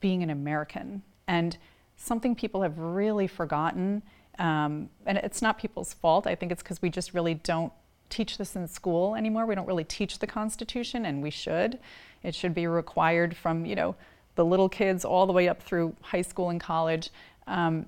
being 0.00 0.22
an 0.22 0.30
American 0.30 1.02
and 1.26 1.56
something 1.96 2.34
people 2.34 2.62
have 2.62 2.78
really 2.78 3.26
forgotten. 3.26 4.02
Um, 4.38 4.90
and 5.06 5.18
it's 5.18 5.40
not 5.40 5.58
people's 5.58 5.94
fault. 5.94 6.26
I 6.26 6.34
think 6.34 6.52
it's 6.52 6.62
because 6.62 6.82
we 6.82 6.90
just 6.90 7.14
really 7.14 7.34
don't 7.34 7.72
teach 8.10 8.38
this 8.38 8.56
in 8.56 8.68
school 8.68 9.14
anymore. 9.14 9.46
We 9.46 9.54
don't 9.54 9.66
really 9.66 9.84
teach 9.84 10.18
the 10.18 10.26
Constitution, 10.26 11.04
and 11.06 11.22
we 11.22 11.30
should. 11.30 11.78
It 12.22 12.34
should 12.34 12.54
be 12.54 12.66
required 12.66 13.36
from 13.36 13.66
you 13.66 13.74
know 13.74 13.96
the 14.34 14.44
little 14.44 14.68
kids 14.68 15.04
all 15.04 15.26
the 15.26 15.32
way 15.32 15.48
up 15.48 15.62
through 15.62 15.96
high 16.02 16.22
school 16.22 16.50
and 16.50 16.60
college. 16.60 17.10
Um, 17.46 17.86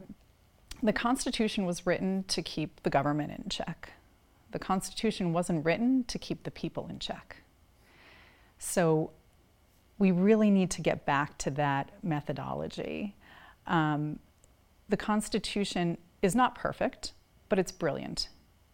the 0.83 0.93
Constitution 0.93 1.67
was 1.67 1.87
written 1.87 2.25
to 2.29 2.43
keep 2.43 2.83
the 2.83 2.91
government 2.91 3.33
in 3.33 3.49
check. 3.49 3.93
The 4.51 4.59
Constitution 4.59 5.33
wasn't 5.33 5.65
written 5.65 6.05
to 6.05 6.19
keep 6.19 6.45
the 6.45 6.51
people 6.51 6.87
in 6.89 6.99
check. 6.99 7.43
So 8.59 9.11
we 9.99 10.11
really 10.11 10.51
need 10.51 10.71
to 10.73 10.81
get 10.81 11.05
back 11.05 11.37
to 11.39 11.51
that 11.53 11.91
methodology. 12.03 13.17
Um, 13.67 14.21
the 14.89 14.97
Constitution 14.97 15.99
is 16.23 16.35
not 16.35 16.55
perfect, 16.55 17.13
but 17.49 17.59
it's 17.59 17.73
brilliant. 17.73 18.29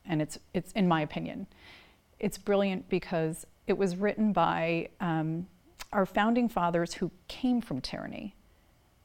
And 0.06 0.20
it's, 0.22 0.38
it's 0.52 0.72
in 0.72 0.86
my 0.86 1.00
opinion, 1.00 1.46
it's 2.18 2.38
brilliant 2.38 2.88
because 2.88 3.46
it 3.66 3.78
was 3.78 3.96
written 3.96 4.32
by 4.32 4.88
um, 5.00 5.46
our 5.92 6.06
founding 6.06 6.48
fathers 6.48 6.94
who 6.94 7.10
came 7.28 7.60
from 7.60 7.80
tyranny 7.80 8.34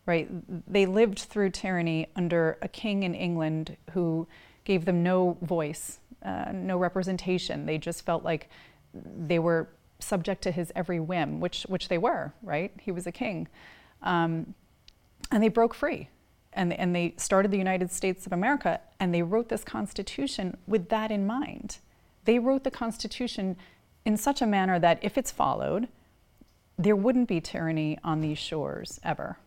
right? 0.09 0.27
They 0.67 0.87
lived 0.87 1.19
through 1.19 1.51
tyranny 1.51 2.07
under 2.15 2.57
a 2.63 2.67
king 2.67 3.03
in 3.03 3.13
England 3.13 3.77
who 3.91 4.27
gave 4.63 4.85
them 4.85 5.03
no 5.03 5.37
voice, 5.43 5.99
uh, 6.25 6.51
no 6.51 6.77
representation. 6.79 7.67
They 7.67 7.77
just 7.77 8.03
felt 8.03 8.23
like 8.23 8.49
they 8.93 9.37
were 9.37 9.69
subject 9.99 10.41
to 10.43 10.51
his 10.51 10.71
every 10.75 10.99
whim, 10.99 11.39
which, 11.39 11.61
which 11.69 11.89
they 11.89 11.99
were, 11.99 12.33
right? 12.41 12.71
He 12.81 12.91
was 12.91 13.05
a 13.05 13.11
king. 13.11 13.47
Um, 14.01 14.55
and 15.31 15.43
they 15.43 15.49
broke 15.49 15.75
free. 15.75 16.09
And, 16.53 16.73
and 16.73 16.95
they 16.95 17.13
started 17.17 17.51
the 17.51 17.57
United 17.57 17.91
States 17.91 18.25
of 18.25 18.33
America, 18.33 18.81
and 18.99 19.13
they 19.13 19.21
wrote 19.21 19.49
this 19.49 19.63
Constitution 19.63 20.57
with 20.67 20.89
that 20.89 21.11
in 21.11 21.27
mind. 21.27 21.77
They 22.25 22.39
wrote 22.39 22.63
the 22.63 22.71
Constitution 22.71 23.55
in 24.05 24.17
such 24.17 24.41
a 24.41 24.47
manner 24.47 24.79
that 24.79 24.99
if 25.01 25.17
it's 25.17 25.31
followed, 25.31 25.87
there 26.77 26.95
wouldn't 26.95 27.27
be 27.27 27.41
tyranny 27.41 27.97
on 28.03 28.21
these 28.21 28.37
shores 28.37 28.99
ever. 29.03 29.37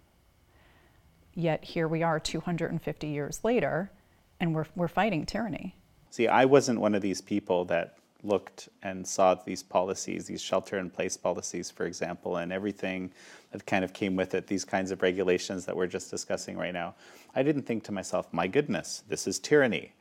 Yet 1.34 1.64
here 1.64 1.88
we 1.88 2.02
are 2.02 2.20
250 2.20 3.06
years 3.06 3.40
later, 3.42 3.90
and 4.38 4.54
we're, 4.54 4.66
we're 4.76 4.88
fighting 4.88 5.24
tyranny. 5.24 5.74
See, 6.10 6.28
I 6.28 6.44
wasn't 6.44 6.80
one 6.80 6.94
of 6.94 7.00
these 7.00 7.22
people 7.22 7.64
that 7.66 7.96
looked 8.22 8.68
and 8.82 9.06
saw 9.06 9.34
these 9.34 9.62
policies, 9.62 10.26
these 10.26 10.42
shelter 10.42 10.78
in 10.78 10.90
place 10.90 11.16
policies, 11.16 11.70
for 11.70 11.86
example, 11.86 12.36
and 12.36 12.52
everything 12.52 13.10
that 13.52 13.66
kind 13.66 13.84
of 13.84 13.92
came 13.92 14.16
with 14.16 14.34
it, 14.34 14.46
these 14.46 14.64
kinds 14.64 14.90
of 14.90 15.02
regulations 15.02 15.64
that 15.66 15.76
we're 15.76 15.86
just 15.86 16.10
discussing 16.10 16.56
right 16.56 16.72
now. 16.72 16.94
I 17.34 17.42
didn't 17.42 17.62
think 17.62 17.84
to 17.84 17.92
myself, 17.92 18.26
my 18.32 18.46
goodness, 18.46 19.04
this 19.08 19.26
is 19.26 19.38
tyranny, 19.38 19.92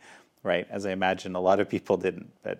right? 0.43 0.67
As 0.69 0.85
I 0.85 0.91
imagine 0.91 1.35
a 1.35 1.41
lot 1.41 1.59
of 1.59 1.69
people 1.69 1.97
didn't, 1.97 2.31
but, 2.43 2.59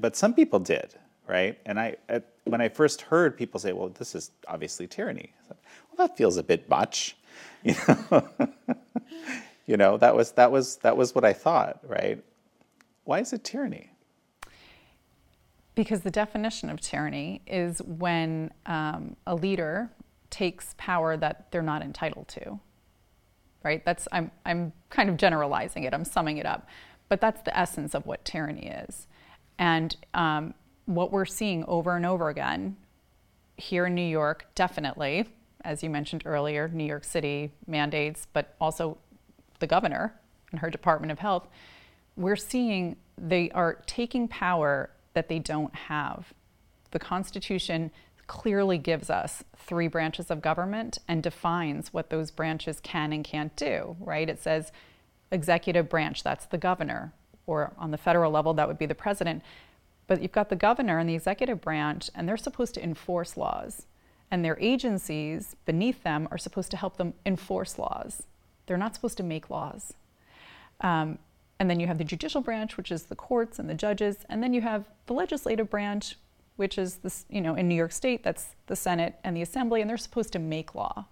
but 0.00 0.16
some 0.16 0.34
people 0.34 0.58
did, 0.58 0.94
right? 1.26 1.58
And 1.66 1.78
I, 1.78 1.96
when 2.44 2.60
I 2.60 2.68
first 2.68 3.02
heard 3.02 3.36
people 3.36 3.60
say, 3.60 3.72
well, 3.72 3.88
this 3.90 4.14
is 4.14 4.30
obviously 4.46 4.86
tyranny, 4.86 5.32
thought, 5.46 5.58
well, 5.90 6.08
that 6.08 6.16
feels 6.16 6.36
a 6.36 6.42
bit 6.42 6.68
much. 6.68 7.16
You 7.64 7.74
know, 7.88 8.28
you 9.66 9.76
know 9.76 9.98
that 9.98 10.16
was 10.16 10.32
that 10.32 10.50
was 10.50 10.76
that 10.76 10.96
was 10.96 11.14
what 11.14 11.24
I 11.24 11.34
thought, 11.34 11.80
right? 11.86 12.24
Why 13.04 13.20
is 13.20 13.32
it 13.32 13.44
tyranny? 13.44 13.90
Because 15.74 16.00
the 16.00 16.10
definition 16.10 16.70
of 16.70 16.80
tyranny 16.80 17.42
is 17.46 17.80
when 17.82 18.50
um, 18.66 19.14
a 19.26 19.34
leader 19.34 19.90
takes 20.30 20.74
power 20.78 21.16
that 21.16 21.50
they're 21.50 21.62
not 21.62 21.82
entitled 21.82 22.28
to. 22.28 22.60
Right? 23.62 23.84
That's 23.84 24.06
I'm 24.12 24.30
I'm 24.46 24.72
kind 24.90 25.10
of 25.10 25.16
generalizing 25.16 25.84
it. 25.84 25.92
I'm 25.92 26.04
summing 26.04 26.38
it 26.38 26.46
up, 26.46 26.66
but 27.08 27.20
that's 27.20 27.42
the 27.42 27.56
essence 27.56 27.94
of 27.94 28.06
what 28.06 28.24
tyranny 28.24 28.68
is, 28.68 29.06
and 29.58 29.96
um, 30.14 30.54
what 30.86 31.12
we're 31.12 31.26
seeing 31.26 31.64
over 31.66 31.96
and 31.96 32.06
over 32.06 32.28
again 32.28 32.76
here 33.58 33.86
in 33.86 33.94
New 33.94 34.00
York, 34.00 34.46
definitely, 34.54 35.28
as 35.64 35.82
you 35.82 35.90
mentioned 35.90 36.22
earlier, 36.24 36.68
New 36.68 36.84
York 36.84 37.04
City 37.04 37.52
mandates, 37.66 38.26
but 38.32 38.54
also 38.60 38.96
the 39.58 39.66
governor 39.66 40.14
and 40.52 40.60
her 40.60 40.70
Department 40.70 41.12
of 41.12 41.18
Health, 41.18 41.48
we're 42.16 42.36
seeing 42.36 42.96
they 43.18 43.50
are 43.50 43.82
taking 43.86 44.28
power 44.28 44.90
that 45.14 45.28
they 45.28 45.38
don't 45.40 45.74
have. 45.74 46.32
The 46.92 46.98
Constitution 46.98 47.90
clearly 48.28 48.78
gives 48.78 49.10
us 49.10 49.42
three 49.56 49.88
branches 49.88 50.30
of 50.30 50.40
government 50.40 50.98
and 51.08 51.22
defines 51.22 51.92
what 51.92 52.10
those 52.10 52.30
branches 52.30 52.78
can 52.80 53.12
and 53.12 53.24
can't 53.24 53.56
do, 53.56 53.96
right? 53.98 54.28
It 54.28 54.40
says 54.40 54.70
executive 55.32 55.88
branch, 55.88 56.22
that's 56.22 56.46
the 56.46 56.58
governor, 56.58 57.12
or 57.46 57.72
on 57.76 57.90
the 57.90 57.98
federal 57.98 58.30
level, 58.30 58.54
that 58.54 58.68
would 58.68 58.78
be 58.78 58.86
the 58.86 58.94
president. 58.94 59.42
But 60.06 60.22
you've 60.22 60.32
got 60.32 60.48
the 60.48 60.56
governor 60.56 60.98
and 60.98 61.08
the 61.08 61.14
executive 61.14 61.60
branch, 61.60 62.08
and 62.14 62.28
they're 62.28 62.36
supposed 62.36 62.74
to 62.74 62.82
enforce 62.84 63.36
laws 63.36 63.86
and 64.30 64.44
their 64.44 64.58
agencies 64.60 65.56
beneath 65.64 66.02
them 66.02 66.28
are 66.30 66.38
supposed 66.38 66.70
to 66.70 66.76
help 66.76 66.96
them 66.96 67.14
enforce 67.24 67.78
laws. 67.78 68.24
They're 68.66 68.76
not 68.76 68.94
supposed 68.94 69.16
to 69.18 69.22
make 69.22 69.50
laws. 69.50 69.94
Um, 70.80 71.18
and 71.58 71.68
then 71.68 71.80
you 71.80 71.86
have 71.86 71.98
the 71.98 72.04
judicial 72.04 72.40
branch, 72.40 72.76
which 72.76 72.92
is 72.92 73.04
the 73.04 73.16
courts 73.16 73.58
and 73.58 73.68
the 73.68 73.74
judges, 73.74 74.18
and 74.28 74.42
then 74.42 74.52
you 74.52 74.60
have 74.60 74.84
the 75.06 75.14
legislative 75.14 75.70
branch, 75.70 76.16
which 76.58 76.76
is 76.76 76.96
this, 76.96 77.24
you 77.30 77.40
know, 77.40 77.54
in 77.54 77.68
New 77.68 77.74
York 77.74 77.92
State, 77.92 78.24
that's 78.24 78.56
the 78.66 78.76
Senate 78.76 79.14
and 79.22 79.36
the 79.36 79.42
Assembly, 79.42 79.80
and 79.80 79.88
they're 79.88 79.96
supposed 79.96 80.32
to 80.32 80.38
make 80.38 80.74
law. 80.74 81.06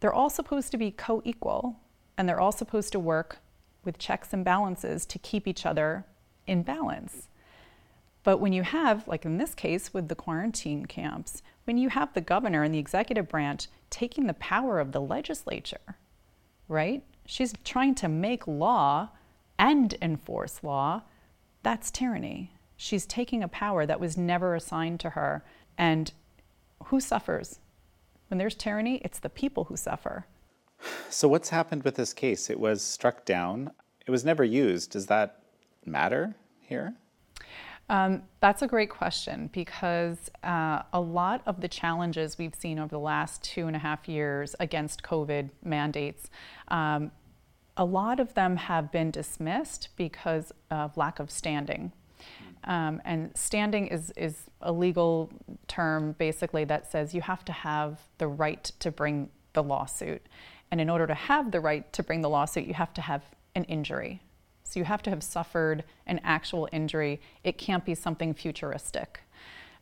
They're 0.00 0.12
all 0.12 0.30
supposed 0.30 0.70
to 0.72 0.76
be 0.76 0.90
co-equal, 0.90 1.76
and 2.18 2.28
they're 2.28 2.40
all 2.40 2.52
supposed 2.52 2.90
to 2.92 2.98
work 2.98 3.38
with 3.84 3.98
checks 3.98 4.32
and 4.32 4.44
balances 4.44 5.06
to 5.06 5.18
keep 5.18 5.46
each 5.46 5.64
other 5.64 6.04
in 6.46 6.62
balance. 6.62 7.28
But 8.22 8.38
when 8.38 8.52
you 8.52 8.62
have, 8.62 9.06
like 9.06 9.24
in 9.24 9.38
this 9.38 9.54
case 9.54 9.94
with 9.94 10.08
the 10.08 10.14
quarantine 10.14 10.86
camps, 10.86 11.42
when 11.64 11.78
you 11.78 11.88
have 11.88 12.12
the 12.12 12.20
governor 12.20 12.62
and 12.62 12.74
the 12.74 12.78
executive 12.78 13.28
branch 13.28 13.68
taking 13.88 14.26
the 14.26 14.34
power 14.34 14.80
of 14.80 14.92
the 14.92 15.00
legislature, 15.00 15.96
right? 16.68 17.02
She's 17.24 17.54
trying 17.64 17.94
to 17.96 18.08
make 18.08 18.46
law 18.46 19.10
and 19.58 19.94
enforce 20.02 20.64
law. 20.64 21.02
That's 21.62 21.90
tyranny. 21.90 22.52
She's 22.82 23.04
taking 23.04 23.42
a 23.42 23.48
power 23.48 23.84
that 23.84 24.00
was 24.00 24.16
never 24.16 24.54
assigned 24.54 25.00
to 25.00 25.10
her. 25.10 25.44
And 25.76 26.10
who 26.84 26.98
suffers? 26.98 27.60
When 28.28 28.38
there's 28.38 28.54
tyranny, 28.54 29.02
it's 29.04 29.18
the 29.18 29.28
people 29.28 29.64
who 29.64 29.76
suffer. 29.76 30.24
So, 31.10 31.28
what's 31.28 31.50
happened 31.50 31.82
with 31.82 31.96
this 31.96 32.14
case? 32.14 32.48
It 32.48 32.58
was 32.58 32.82
struck 32.82 33.26
down, 33.26 33.70
it 34.06 34.10
was 34.10 34.24
never 34.24 34.42
used. 34.44 34.92
Does 34.92 35.08
that 35.08 35.42
matter 35.84 36.34
here? 36.58 36.94
Um, 37.90 38.22
that's 38.40 38.62
a 38.62 38.66
great 38.66 38.88
question 38.88 39.50
because 39.52 40.30
uh, 40.42 40.80
a 40.94 41.00
lot 41.00 41.42
of 41.44 41.60
the 41.60 41.68
challenges 41.68 42.38
we've 42.38 42.54
seen 42.54 42.78
over 42.78 42.88
the 42.88 42.98
last 42.98 43.42
two 43.42 43.66
and 43.66 43.76
a 43.76 43.80
half 43.80 44.08
years 44.08 44.56
against 44.58 45.02
COVID 45.02 45.50
mandates, 45.62 46.30
um, 46.68 47.10
a 47.76 47.84
lot 47.84 48.20
of 48.20 48.32
them 48.32 48.56
have 48.56 48.90
been 48.90 49.10
dismissed 49.10 49.90
because 49.96 50.50
of 50.70 50.96
lack 50.96 51.18
of 51.18 51.30
standing. 51.30 51.92
Um, 52.64 53.00
and 53.04 53.36
standing 53.36 53.86
is, 53.86 54.12
is 54.16 54.36
a 54.60 54.70
legal 54.70 55.30
term 55.66 56.14
basically 56.18 56.64
that 56.64 56.90
says 56.90 57.14
you 57.14 57.22
have 57.22 57.44
to 57.46 57.52
have 57.52 58.00
the 58.18 58.26
right 58.26 58.64
to 58.80 58.90
bring 58.90 59.30
the 59.52 59.62
lawsuit. 59.62 60.22
And 60.70 60.80
in 60.80 60.90
order 60.90 61.06
to 61.06 61.14
have 61.14 61.50
the 61.50 61.60
right 61.60 61.90
to 61.92 62.02
bring 62.02 62.20
the 62.20 62.28
lawsuit, 62.28 62.66
you 62.66 62.74
have 62.74 62.94
to 62.94 63.00
have 63.00 63.24
an 63.54 63.64
injury. 63.64 64.20
So 64.64 64.78
you 64.78 64.84
have 64.84 65.02
to 65.02 65.10
have 65.10 65.22
suffered 65.22 65.84
an 66.06 66.20
actual 66.22 66.68
injury. 66.70 67.20
It 67.42 67.58
can't 67.58 67.84
be 67.84 67.94
something 67.94 68.34
futuristic. 68.34 69.20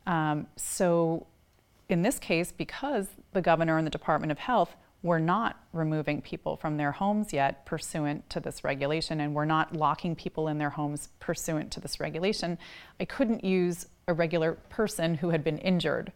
Um, 0.07 0.47
so 0.57 1.27
in 1.89 2.03
this 2.03 2.19
case, 2.19 2.53
because 2.53 3.09
the 3.33 3.43
governor 3.43 3.77
and 3.77 3.87
the 3.87 3.91
Department 3.91 4.33
of 4.33 4.39
Health 4.39 4.77
were 5.03 5.21
not 5.21 5.61
removing 5.73 6.21
people 6.21 6.57
from 6.57 6.77
their 6.77 6.91
homes 6.91 7.33
yet 7.33 7.65
pursuant 7.65 8.29
to 8.31 8.41
this 8.41 8.65
regulation, 8.65 9.21
and 9.21 9.35
we're 9.35 9.45
not 9.45 9.75
locking 9.75 10.17
people 10.17 10.49
in 10.49 10.59
their 10.59 10.71
homes 10.71 11.09
pursuant 11.21 11.71
to 11.73 11.81
this 11.81 12.01
regulation, 12.01 12.59
I 12.99 13.05
couldn't 13.05 13.45
use 13.45 13.87
a 14.09 14.13
regular 14.13 14.55
person 14.71 15.15
who 15.15 15.31
had 15.31 15.45
been 15.45 15.59
injured 15.59 16.13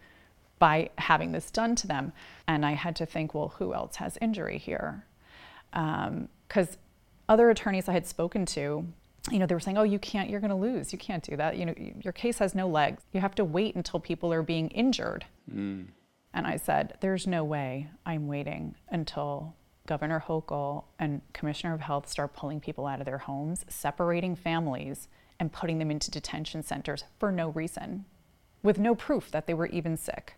by 0.58 0.90
having 0.98 1.32
this 1.32 1.50
done 1.50 1.76
to 1.76 1.86
them. 1.86 2.12
And 2.48 2.64
I 2.66 2.72
had 2.72 2.96
to 2.96 3.06
think, 3.06 3.34
well, 3.34 3.48
who 3.58 3.74
else 3.74 3.96
has 3.96 4.18
injury 4.20 4.58
here? 4.58 5.04
Because 5.70 6.68
um, 6.68 6.76
other 7.28 7.50
attorneys 7.50 7.88
I 7.88 7.92
had 7.92 8.06
spoken 8.06 8.46
to, 8.46 8.86
you 9.30 9.38
know, 9.38 9.46
they 9.46 9.54
were 9.54 9.60
saying, 9.60 9.78
"Oh, 9.78 9.84
you 9.84 10.00
can't. 10.00 10.28
You're 10.28 10.40
going 10.40 10.50
to 10.50 10.56
lose. 10.56 10.92
You 10.92 10.98
can't 10.98 11.22
do 11.22 11.36
that. 11.36 11.56
You 11.56 11.66
know, 11.66 11.74
your 12.02 12.12
case 12.12 12.38
has 12.38 12.54
no 12.54 12.68
legs. 12.68 13.02
You 13.12 13.20
have 13.20 13.36
to 13.36 13.44
wait 13.44 13.76
until 13.76 14.00
people 14.00 14.32
are 14.32 14.42
being 14.42 14.68
injured." 14.70 15.24
Mm. 15.52 15.86
And 16.34 16.46
I 16.46 16.56
said, 16.56 16.96
"There's 17.00 17.26
no 17.26 17.44
way 17.44 17.88
I'm 18.06 18.26
waiting 18.26 18.74
until 18.88 19.54
Governor 19.86 20.24
Hochul 20.26 20.84
and 20.98 21.20
Commissioner 21.32 21.74
of 21.74 21.80
Health 21.80 22.08
start 22.08 22.34
pulling 22.34 22.60
people 22.60 22.86
out 22.86 23.00
of 23.00 23.06
their 23.06 23.18
homes, 23.18 23.64
separating 23.68 24.36
families, 24.36 25.08
and 25.38 25.52
putting 25.52 25.78
them 25.78 25.90
into 25.90 26.10
detention 26.10 26.62
centers 26.62 27.04
for 27.18 27.32
no 27.32 27.48
reason, 27.50 28.04
with 28.62 28.78
no 28.78 28.94
proof 28.94 29.30
that 29.30 29.46
they 29.46 29.54
were 29.54 29.66
even 29.66 29.96
sick." 29.96 30.36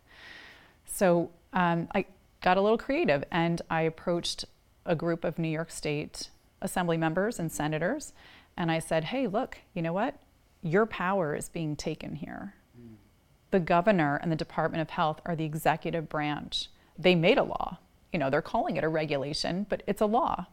So 0.86 1.30
um, 1.52 1.88
I 1.94 2.06
got 2.40 2.56
a 2.56 2.60
little 2.60 2.78
creative, 2.78 3.24
and 3.30 3.62
I 3.70 3.82
approached 3.82 4.44
a 4.86 4.94
group 4.94 5.24
of 5.24 5.38
New 5.38 5.48
York 5.48 5.70
State 5.70 6.28
assembly 6.60 6.96
members 6.96 7.38
and 7.38 7.50
senators. 7.50 8.12
And 8.56 8.70
I 8.70 8.78
said, 8.78 9.04
hey, 9.04 9.26
look, 9.26 9.58
you 9.74 9.82
know 9.82 9.92
what? 9.92 10.16
Your 10.62 10.86
power 10.86 11.34
is 11.34 11.48
being 11.48 11.76
taken 11.76 12.16
here. 12.16 12.54
The 13.54 13.60
governor 13.60 14.16
and 14.16 14.32
the 14.32 14.36
Department 14.36 14.80
of 14.80 14.90
Health 14.90 15.20
are 15.24 15.36
the 15.36 15.44
executive 15.44 16.08
branch. 16.08 16.70
They 16.98 17.14
made 17.14 17.38
a 17.38 17.44
law. 17.44 17.78
You 18.12 18.18
know, 18.18 18.28
they're 18.28 18.42
calling 18.42 18.76
it 18.76 18.82
a 18.82 18.88
regulation, 18.88 19.64
but 19.68 19.84
it's 19.86 20.00
a 20.00 20.06
law. 20.06 20.46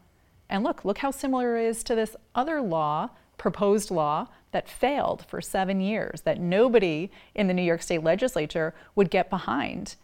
And 0.50 0.64
look, 0.64 0.86
look 0.86 1.00
how 1.00 1.10
similar 1.10 1.58
it 1.58 1.66
is 1.66 1.84
to 1.86 1.96
this 1.96 2.16
other 2.36 2.62
law, 2.62 3.10
proposed 3.40 3.90
law, 3.90 4.28
that 4.52 4.70
failed 4.70 5.26
for 5.28 5.42
seven 5.42 5.82
years, 5.82 6.22
that 6.22 6.40
nobody 6.40 7.10
in 7.34 7.48
the 7.48 7.56
New 7.56 7.64
York 7.64 7.82
State 7.82 8.04
legislature 8.04 8.76
would 8.94 9.10
get 9.10 9.32
behind. 9.32 9.96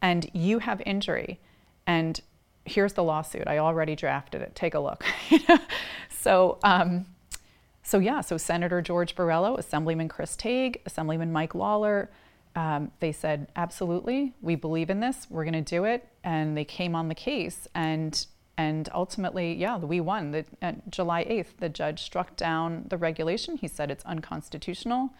And 0.00 0.30
you 0.32 0.60
have 0.60 0.80
injury. 0.86 1.40
And 1.86 2.18
here's 2.64 2.94
the 2.94 3.04
lawsuit. 3.04 3.46
I 3.46 3.58
already 3.58 3.94
drafted 3.94 4.40
it. 4.40 4.54
Take 4.54 4.72
a 4.72 4.80
look. 4.80 5.04
so, 6.08 6.56
um, 6.64 7.04
so 7.82 7.98
yeah, 7.98 8.22
so 8.22 8.38
Senator 8.38 8.80
George 8.80 9.14
Borrello, 9.14 9.58
Assemblyman 9.58 10.08
Chris 10.08 10.34
Tague, 10.34 10.80
Assemblyman 10.86 11.30
Mike 11.30 11.54
Lawler, 11.54 12.08
um, 12.56 12.90
they 13.00 13.12
said, 13.12 13.48
absolutely, 13.56 14.34
we 14.40 14.54
believe 14.54 14.90
in 14.90 15.00
this. 15.00 15.26
We're 15.30 15.44
going 15.44 15.52
to 15.52 15.60
do 15.62 15.84
it. 15.84 16.08
And 16.24 16.56
they 16.56 16.64
came 16.64 16.94
on 16.94 17.08
the 17.08 17.14
case. 17.14 17.68
And, 17.74 18.26
and 18.56 18.88
ultimately, 18.94 19.54
yeah, 19.54 19.78
we 19.78 20.00
won. 20.00 20.32
The, 20.32 20.44
July 20.90 21.24
8th, 21.24 21.58
the 21.58 21.68
judge 21.68 22.02
struck 22.02 22.36
down 22.36 22.86
the 22.88 22.96
regulation. 22.96 23.56
He 23.56 23.68
said 23.68 23.90
it's 23.90 24.04
unconstitutional. 24.04 25.10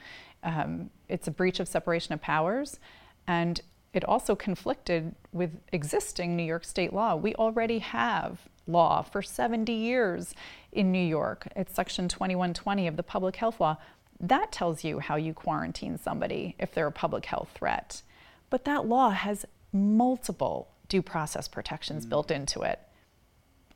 Um, 0.42 0.90
it's 1.08 1.28
a 1.28 1.30
breach 1.30 1.60
of 1.60 1.68
separation 1.68 2.12
of 2.14 2.20
powers. 2.20 2.78
And 3.26 3.60
it 3.92 4.04
also 4.04 4.34
conflicted 4.34 5.14
with 5.32 5.50
existing 5.72 6.36
New 6.36 6.42
York 6.42 6.64
state 6.64 6.92
law. 6.92 7.16
We 7.16 7.34
already 7.34 7.78
have 7.78 8.40
law 8.66 9.02
for 9.02 9.22
70 9.22 9.72
years 9.72 10.34
in 10.72 10.92
New 10.92 11.04
York. 11.04 11.48
It's 11.56 11.74
Section 11.74 12.08
2120 12.08 12.86
of 12.86 12.96
the 12.96 13.02
Public 13.02 13.36
Health 13.36 13.60
Law. 13.60 13.78
That 14.20 14.50
tells 14.50 14.84
you 14.84 14.98
how 14.98 15.16
you 15.16 15.32
quarantine 15.32 15.98
somebody 15.98 16.56
if 16.58 16.72
they're 16.72 16.88
a 16.88 16.92
public 16.92 17.26
health 17.26 17.50
threat. 17.54 18.02
But 18.50 18.64
that 18.64 18.86
law 18.86 19.10
has 19.10 19.44
multiple 19.72 20.68
due 20.88 21.02
process 21.02 21.48
protections 21.48 22.06
mm. 22.06 22.08
built 22.08 22.30
into 22.30 22.62
it. 22.62 22.80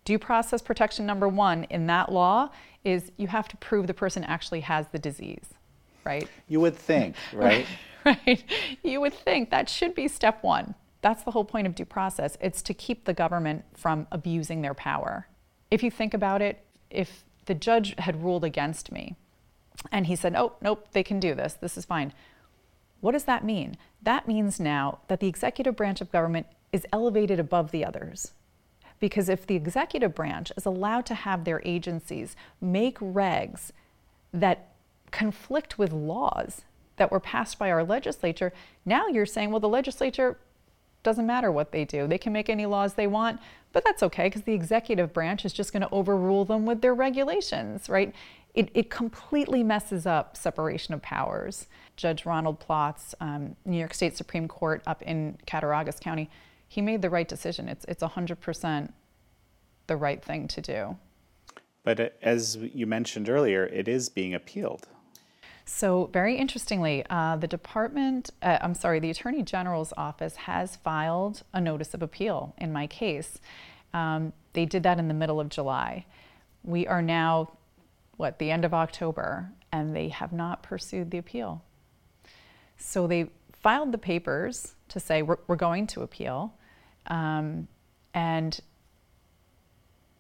Due 0.05 0.19
process 0.19 0.61
protection 0.61 1.07
number 1.07 1.29
one 1.29 1.65
in 1.65 1.87
that 1.87 2.11
law 2.11 2.51
is 2.85 3.13
you 3.17 3.29
have 3.29 3.47
to 3.49 3.57
prove 3.59 3.87
the 3.87 3.95
person 3.95 4.25
actually 4.25 4.61
has 4.61 4.87
the 4.91 4.99
disease, 4.99 5.55
right? 6.05 6.29
You 6.49 6.59
would 6.61 6.77
think, 6.77 7.15
right? 7.33 7.67
right? 8.05 8.43
You 8.83 9.01
would 9.01 9.15
think 9.15 9.51
that 9.51 9.69
should 9.69 9.95
be 9.95 10.09
step 10.09 10.43
one. 10.43 10.75
That's 11.03 11.23
the 11.23 11.31
whole 11.31 11.45
point 11.45 11.67
of 11.67 11.75
due 11.75 11.85
process. 11.85 12.37
It's 12.41 12.63
to 12.63 12.75
keep 12.75 13.05
the 13.05 13.15
government 13.15 13.65
from 13.75 14.09
abusing 14.11 14.63
their 14.63 14.75
power. 14.75 15.29
If 15.71 15.83
you 15.83 15.91
think 15.91 16.15
about 16.15 16.43
it, 16.43 16.65
if 16.91 17.25
the 17.47 17.55
judge 17.55 17.95
had 17.99 18.23
ruled 18.23 18.45
against 18.45 18.91
me 18.91 19.17
and 19.91 20.07
he 20.07 20.17
said, 20.17 20.35
oh, 20.37 20.55
nope, 20.61 20.89
they 20.93 21.03
can 21.03 21.21
do 21.21 21.35
this, 21.35 21.55
this 21.55 21.77
is 21.77 21.85
fine. 21.85 22.13
What 23.01 23.13
does 23.13 23.25
that 23.25 23.45
mean? 23.45 23.77
That 24.03 24.29
means 24.29 24.61
now 24.61 25.01
that 25.09 25.21
the 25.21 25.27
executive 25.27 25.77
branch 25.77 26.01
of 26.01 26.13
government 26.13 26.47
is 26.73 26.87
elevated 26.93 27.41
above 27.41 27.71
the 27.71 27.85
others. 27.85 28.33
Because 29.01 29.29
if 29.29 29.47
the 29.47 29.57
executive 29.57 30.15
branch 30.15 30.53
is 30.57 30.65
allowed 30.65 31.07
to 31.07 31.15
have 31.15 31.45
their 31.45 31.61
agencies 31.65 32.37
make 32.61 32.99
regs 33.01 33.73
that 34.33 34.69
conflict 35.11 35.79
with 35.79 35.93
laws 35.93 36.63
that 36.97 37.11
were 37.11 37.19
passed 37.19 37.59
by 37.59 37.71
our 37.71 37.83
legislature, 37.83 38.53
now 38.87 39.09
you're 39.09 39.27
saying, 39.27 39.51
well, 39.51 39.59
the 39.59 39.69
legislature 39.69 40.39
doesn't 41.03 41.27
matter 41.27 41.51
what 41.51 41.73
they 41.73 41.85
do. 41.85 42.07
They 42.07 42.19
can 42.19 42.33
make 42.33 42.49
any 42.49 42.67
laws 42.67 42.95
they 42.95 43.09
want, 43.09 43.41
but 43.73 43.85
that's 43.85 44.05
okay 44.05 44.27
because 44.27 44.43
the 44.43 44.55
executive 44.55 45.13
branch 45.13 45.45
is 45.45 45.53
just 45.53 45.73
going 45.73 45.83
to 45.83 45.91
overrule 45.91 46.45
them 46.45 46.65
with 46.65 46.81
their 46.81 46.95
regulations, 46.95 47.89
right? 47.89 48.15
It, 48.55 48.71
it 48.75 48.91
completely 48.91 49.63
messes 49.63 50.07
up 50.07 50.37
separation 50.37 50.93
of 50.93 51.01
powers. 51.01 51.69
Judge 51.97 52.27
Ronald 52.27 52.61
Ploetz, 52.61 53.15
um, 53.21 53.57
New 53.65 53.79
York 53.79 53.95
State 53.95 54.17
Supreme 54.17 54.47
Court 54.47 54.83
up 54.87 55.03
in 55.03 55.39
Cattaraugus 55.47 55.99
County, 55.99 56.29
he 56.69 56.81
made 56.81 57.03
the 57.03 57.11
right 57.11 57.29
decision. 57.29 57.69
It's, 57.69 57.85
it's 57.87 58.03
100% 58.03 58.93
the 59.87 59.97
right 59.97 60.23
thing 60.23 60.49
to 60.49 60.61
do. 60.61 60.97
But 61.85 62.01
uh, 62.01 62.09
as 62.21 62.57
you 62.57 62.87
mentioned 62.87 63.29
earlier, 63.29 63.67
it 63.67 63.89
is 63.89 64.09
being 64.09 64.35
appealed. 64.35 64.87
So, 65.65 66.11
very 66.13 66.37
interestingly, 66.37 67.05
uh, 67.09 67.37
the 67.37 67.47
department, 67.47 68.31
uh, 68.43 68.59
I'm 68.61 68.75
sorry, 68.75 68.99
the 69.01 69.11
Attorney 69.11 69.43
General's 69.43 69.93
office 69.97 70.37
has 70.37 70.77
filed 70.77 71.43
a 71.53 71.61
notice 71.61 71.95
of 71.95 72.03
appeal 72.03 72.55
in 72.59 72.73
my 72.73 72.87
case. 72.87 73.39
Um, 73.95 74.33
they 74.55 74.67
did 74.67 74.83
that 74.83 74.99
in 74.99 75.09
the 75.09 75.15
middle 75.15 75.41
of 75.41 75.49
July. 75.49 76.05
We 76.65 76.87
are 76.87 77.03
now, 77.03 77.53
what, 78.23 78.39
the 78.39 78.51
end 78.51 78.65
of 78.65 78.73
October, 78.73 79.51
and 79.73 79.95
they 79.95 80.09
have 80.09 80.33
not 80.33 80.63
pursued 80.63 81.11
the 81.11 81.19
appeal. 81.19 81.63
So, 82.79 83.07
they 83.07 83.29
filed 83.53 83.93
the 83.93 83.99
papers 83.99 84.75
to 84.89 84.99
say 85.01 85.23
we're, 85.23 85.39
we're 85.49 85.57
going 85.57 85.87
to 85.89 86.03
appeal, 86.03 86.55
um, 87.09 87.69
and 88.15 88.59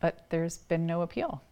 but 0.00 0.26
there's 0.30 0.58
been 0.58 0.84
no 0.84 1.02
appeal. 1.02 1.42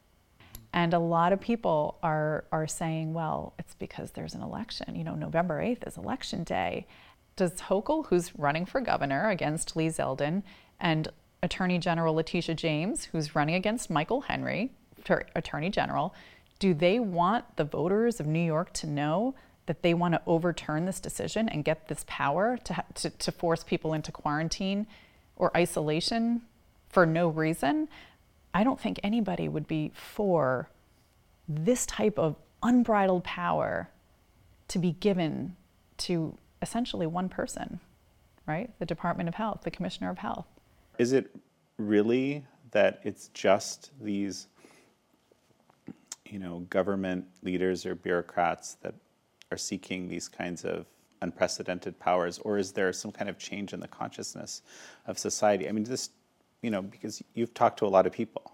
And 0.72 0.92
a 0.92 0.98
lot 0.98 1.32
of 1.32 1.40
people 1.40 1.98
are, 2.02 2.44
are 2.52 2.66
saying, 2.66 3.14
well, 3.14 3.54
it's 3.58 3.74
because 3.74 4.10
there's 4.10 4.34
an 4.34 4.42
election. 4.42 4.94
You 4.94 5.04
know, 5.04 5.14
November 5.14 5.62
8th 5.62 5.86
is 5.86 5.96
election 5.96 6.44
day. 6.44 6.86
Does 7.36 7.52
Hochul, 7.52 8.06
who's 8.06 8.36
running 8.36 8.66
for 8.66 8.80
governor 8.80 9.30
against 9.30 9.76
Lee 9.76 9.88
Zeldin, 9.88 10.42
and 10.80 11.08
Attorney 11.42 11.78
General 11.78 12.14
Letitia 12.14 12.54
James, 12.54 13.04
who's 13.04 13.34
running 13.34 13.54
against 13.54 13.88
Michael 13.88 14.22
Henry, 14.22 14.72
Attorney 15.34 15.70
General, 15.70 16.14
do 16.60 16.72
they 16.74 17.00
want 17.00 17.56
the 17.56 17.64
voters 17.64 18.20
of 18.20 18.26
New 18.26 18.44
York 18.44 18.72
to 18.74 18.86
know 18.86 19.34
that 19.66 19.82
they 19.82 19.94
want 19.94 20.14
to 20.14 20.22
overturn 20.26 20.84
this 20.84 21.00
decision 21.00 21.48
and 21.48 21.64
get 21.64 21.88
this 21.88 22.04
power 22.06 22.58
to, 22.64 22.84
to, 22.94 23.10
to 23.10 23.32
force 23.32 23.64
people 23.64 23.92
into 23.92 24.12
quarantine 24.12 24.86
or 25.36 25.56
isolation 25.56 26.42
for 26.88 27.04
no 27.06 27.28
reason? 27.28 27.88
I 28.52 28.62
don't 28.62 28.80
think 28.80 29.00
anybody 29.02 29.48
would 29.48 29.66
be 29.66 29.90
for 29.94 30.68
this 31.48 31.86
type 31.86 32.18
of 32.18 32.36
unbridled 32.62 33.24
power 33.24 33.88
to 34.68 34.78
be 34.78 34.92
given 34.92 35.56
to 35.98 36.36
essentially 36.62 37.06
one 37.06 37.28
person, 37.28 37.80
right? 38.46 38.70
The 38.78 38.86
Department 38.86 39.28
of 39.28 39.34
Health, 39.34 39.62
the 39.64 39.70
Commissioner 39.70 40.10
of 40.10 40.18
Health. 40.18 40.46
Is 40.98 41.12
it 41.12 41.34
really 41.78 42.44
that 42.72 43.00
it's 43.02 43.28
just 43.28 43.90
these, 44.00 44.48
you 46.30 46.38
know, 46.38 46.60
government 46.70 47.26
leaders 47.42 47.84
or 47.84 47.94
bureaucrats 47.94 48.74
that 48.82 48.94
are 49.50 49.58
seeking 49.58 50.08
these 50.08 50.28
kinds 50.28 50.64
of 50.64 50.86
unprecedented 51.22 51.98
powers, 51.98 52.38
or 52.38 52.56
is 52.56 52.72
there 52.72 52.92
some 52.92 53.10
kind 53.10 53.28
of 53.28 53.38
change 53.38 53.72
in 53.72 53.80
the 53.80 53.88
consciousness 53.88 54.62
of 55.06 55.18
society? 55.18 55.68
I 55.68 55.72
mean, 55.72 55.84
this, 55.84 56.10
you 56.62 56.70
know, 56.70 56.82
because 56.82 57.22
you've 57.34 57.52
talked 57.52 57.78
to 57.80 57.86
a 57.86 57.88
lot 57.88 58.06
of 58.06 58.12
people. 58.12 58.52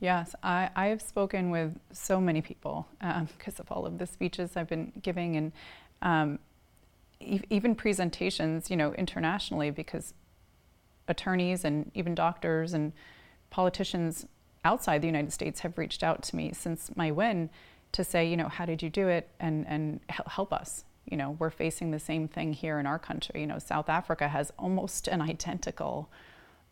Yes, 0.00 0.34
I, 0.42 0.70
I 0.76 0.86
have 0.88 1.02
spoken 1.02 1.50
with 1.50 1.78
so 1.90 2.20
many 2.20 2.42
people 2.42 2.86
because 3.00 3.58
um, 3.58 3.66
of 3.66 3.72
all 3.72 3.86
of 3.86 3.98
the 3.98 4.06
speeches 4.06 4.56
I've 4.56 4.68
been 4.68 4.92
giving 5.02 5.36
and 5.36 5.52
um, 6.02 6.38
e- 7.20 7.40
even 7.48 7.74
presentations, 7.74 8.70
you 8.70 8.76
know, 8.76 8.92
internationally 8.94 9.70
because 9.70 10.12
attorneys 11.08 11.64
and 11.64 11.90
even 11.94 12.14
doctors 12.14 12.74
and 12.74 12.92
politicians 13.48 14.26
outside 14.66 15.00
the 15.00 15.06
United 15.06 15.32
States 15.32 15.60
have 15.60 15.78
reached 15.78 16.02
out 16.02 16.22
to 16.24 16.36
me 16.36 16.52
since 16.52 16.90
my 16.96 17.10
win 17.10 17.50
to 17.92 18.04
say, 18.04 18.28
you 18.28 18.36
know, 18.36 18.48
how 18.48 18.66
did 18.66 18.82
you 18.82 18.90
do 18.90 19.08
it 19.08 19.28
and, 19.40 19.66
and 19.66 20.00
help 20.08 20.52
us. 20.52 20.84
You 21.06 21.16
know, 21.16 21.36
we're 21.38 21.50
facing 21.50 21.92
the 21.92 22.00
same 22.00 22.26
thing 22.26 22.52
here 22.52 22.78
in 22.80 22.86
our 22.86 22.98
country. 22.98 23.40
You 23.40 23.46
know, 23.46 23.60
South 23.60 23.88
Africa 23.88 24.28
has 24.28 24.52
almost 24.58 25.06
an 25.08 25.22
identical 25.22 26.10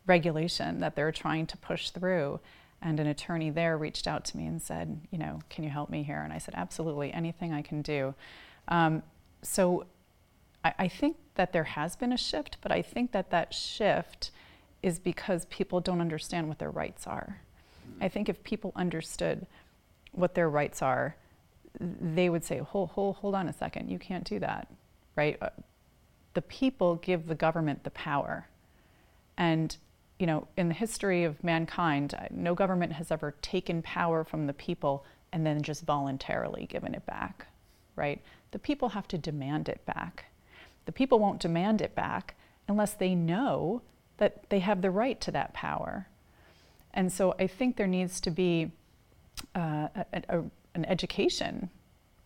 regulation 0.07 0.80
that 0.80 0.96
they're 0.96 1.12
trying 1.12 1.46
to 1.46 1.57
push 1.57 1.90
through. 1.90 2.40
And 2.83 3.00
an 3.00 3.07
attorney 3.07 3.50
there 3.50 3.78
reached 3.78 4.07
out 4.07 4.24
to 4.26 4.37
me 4.37 4.46
and 4.46 4.61
said, 4.61 5.00
you 5.11 5.18
know, 5.18 5.40
can 5.48 5.64
you 5.64 5.70
help 5.70 5.88
me 5.88 6.02
here? 6.02 6.20
And 6.20 6.33
I 6.33 6.38
said, 6.38 6.54
absolutely, 6.57 7.12
anything 7.12 7.52
I 7.52 7.62
can 7.62 7.80
do. 7.80 8.14
Um, 8.68 9.02
so 9.42 9.87
I, 10.64 10.74
I 10.80 10.88
think 10.88 11.16
that 11.37 11.52
there 11.52 11.64
has 11.64 11.96
been 11.96 12.12
a 12.12 12.18
shift, 12.18 12.59
but 12.61 12.72
I 12.72 12.83
think 12.83 13.12
that 13.12 13.30
that 13.30 13.54
shift 13.54 14.33
is 14.83 14.98
because 14.98 15.46
people 15.46 15.80
don't 15.80 16.00
understand 16.00 16.48
what 16.48 16.59
their 16.59 16.70
rights 16.70 17.07
are. 17.07 17.40
I 18.00 18.09
think 18.09 18.28
if 18.28 18.42
people 18.44 18.72
understood 18.76 19.46
what 20.12 20.35
their 20.35 20.48
rights 20.48 20.83
are, 20.83 21.16
they 21.80 22.28
would 22.28 22.44
say, 22.44 22.59
hold, 22.59 22.90
hold, 22.90 23.16
hold 23.16 23.35
on 23.35 23.48
a 23.48 23.52
second, 23.52 23.90
you 23.90 23.98
can't 23.98 24.24
do 24.24 24.38
that, 24.38 24.68
right? 25.16 25.37
Uh, 25.40 25.50
the 26.35 26.42
people 26.42 26.96
give 26.96 27.26
the 27.26 27.35
government 27.35 27.85
the 27.85 27.90
power. 27.90 28.48
And, 29.37 29.76
you 30.18 30.26
know, 30.26 30.46
in 30.57 30.68
the 30.68 30.74
history 30.74 31.24
of 31.24 31.42
mankind, 31.42 32.14
uh, 32.14 32.26
no 32.30 32.54
government 32.54 32.92
has 32.92 33.11
ever 33.11 33.35
taken 33.42 33.83
power 33.83 34.24
from 34.24 34.46
the 34.46 34.52
people 34.52 35.04
and 35.33 35.44
then 35.44 35.62
just 35.62 35.85
voluntarily 35.85 36.66
given 36.66 36.94
it 36.94 37.04
back, 37.07 37.46
right? 37.96 38.22
The 38.52 38.59
people 38.61 38.90
have 38.90 39.09
to 39.09 39.18
demand 39.18 39.68
it 39.68 39.85
back. 39.85 40.26
The 40.87 40.92
people 40.92 41.18
won't 41.18 41.40
demand 41.40 41.80
it 41.80 41.94
back 41.96 42.37
unless 42.68 42.94
they 42.94 43.14
know 43.14 43.83
that 44.18 44.48
they 44.48 44.61
have 44.61 44.80
the 44.80 44.92
right 44.92 45.20
to 45.22 45.33
that 45.33 45.52
power. 45.54 46.07
And 46.94 47.12
so 47.12 47.35
I 47.38 47.46
think 47.46 47.76
there 47.76 47.87
needs 47.87 48.20
to 48.22 48.30
be 48.30 48.70
uh, 49.54 49.88
a, 49.94 50.22
a, 50.28 50.44
an 50.74 50.85
education 50.87 51.68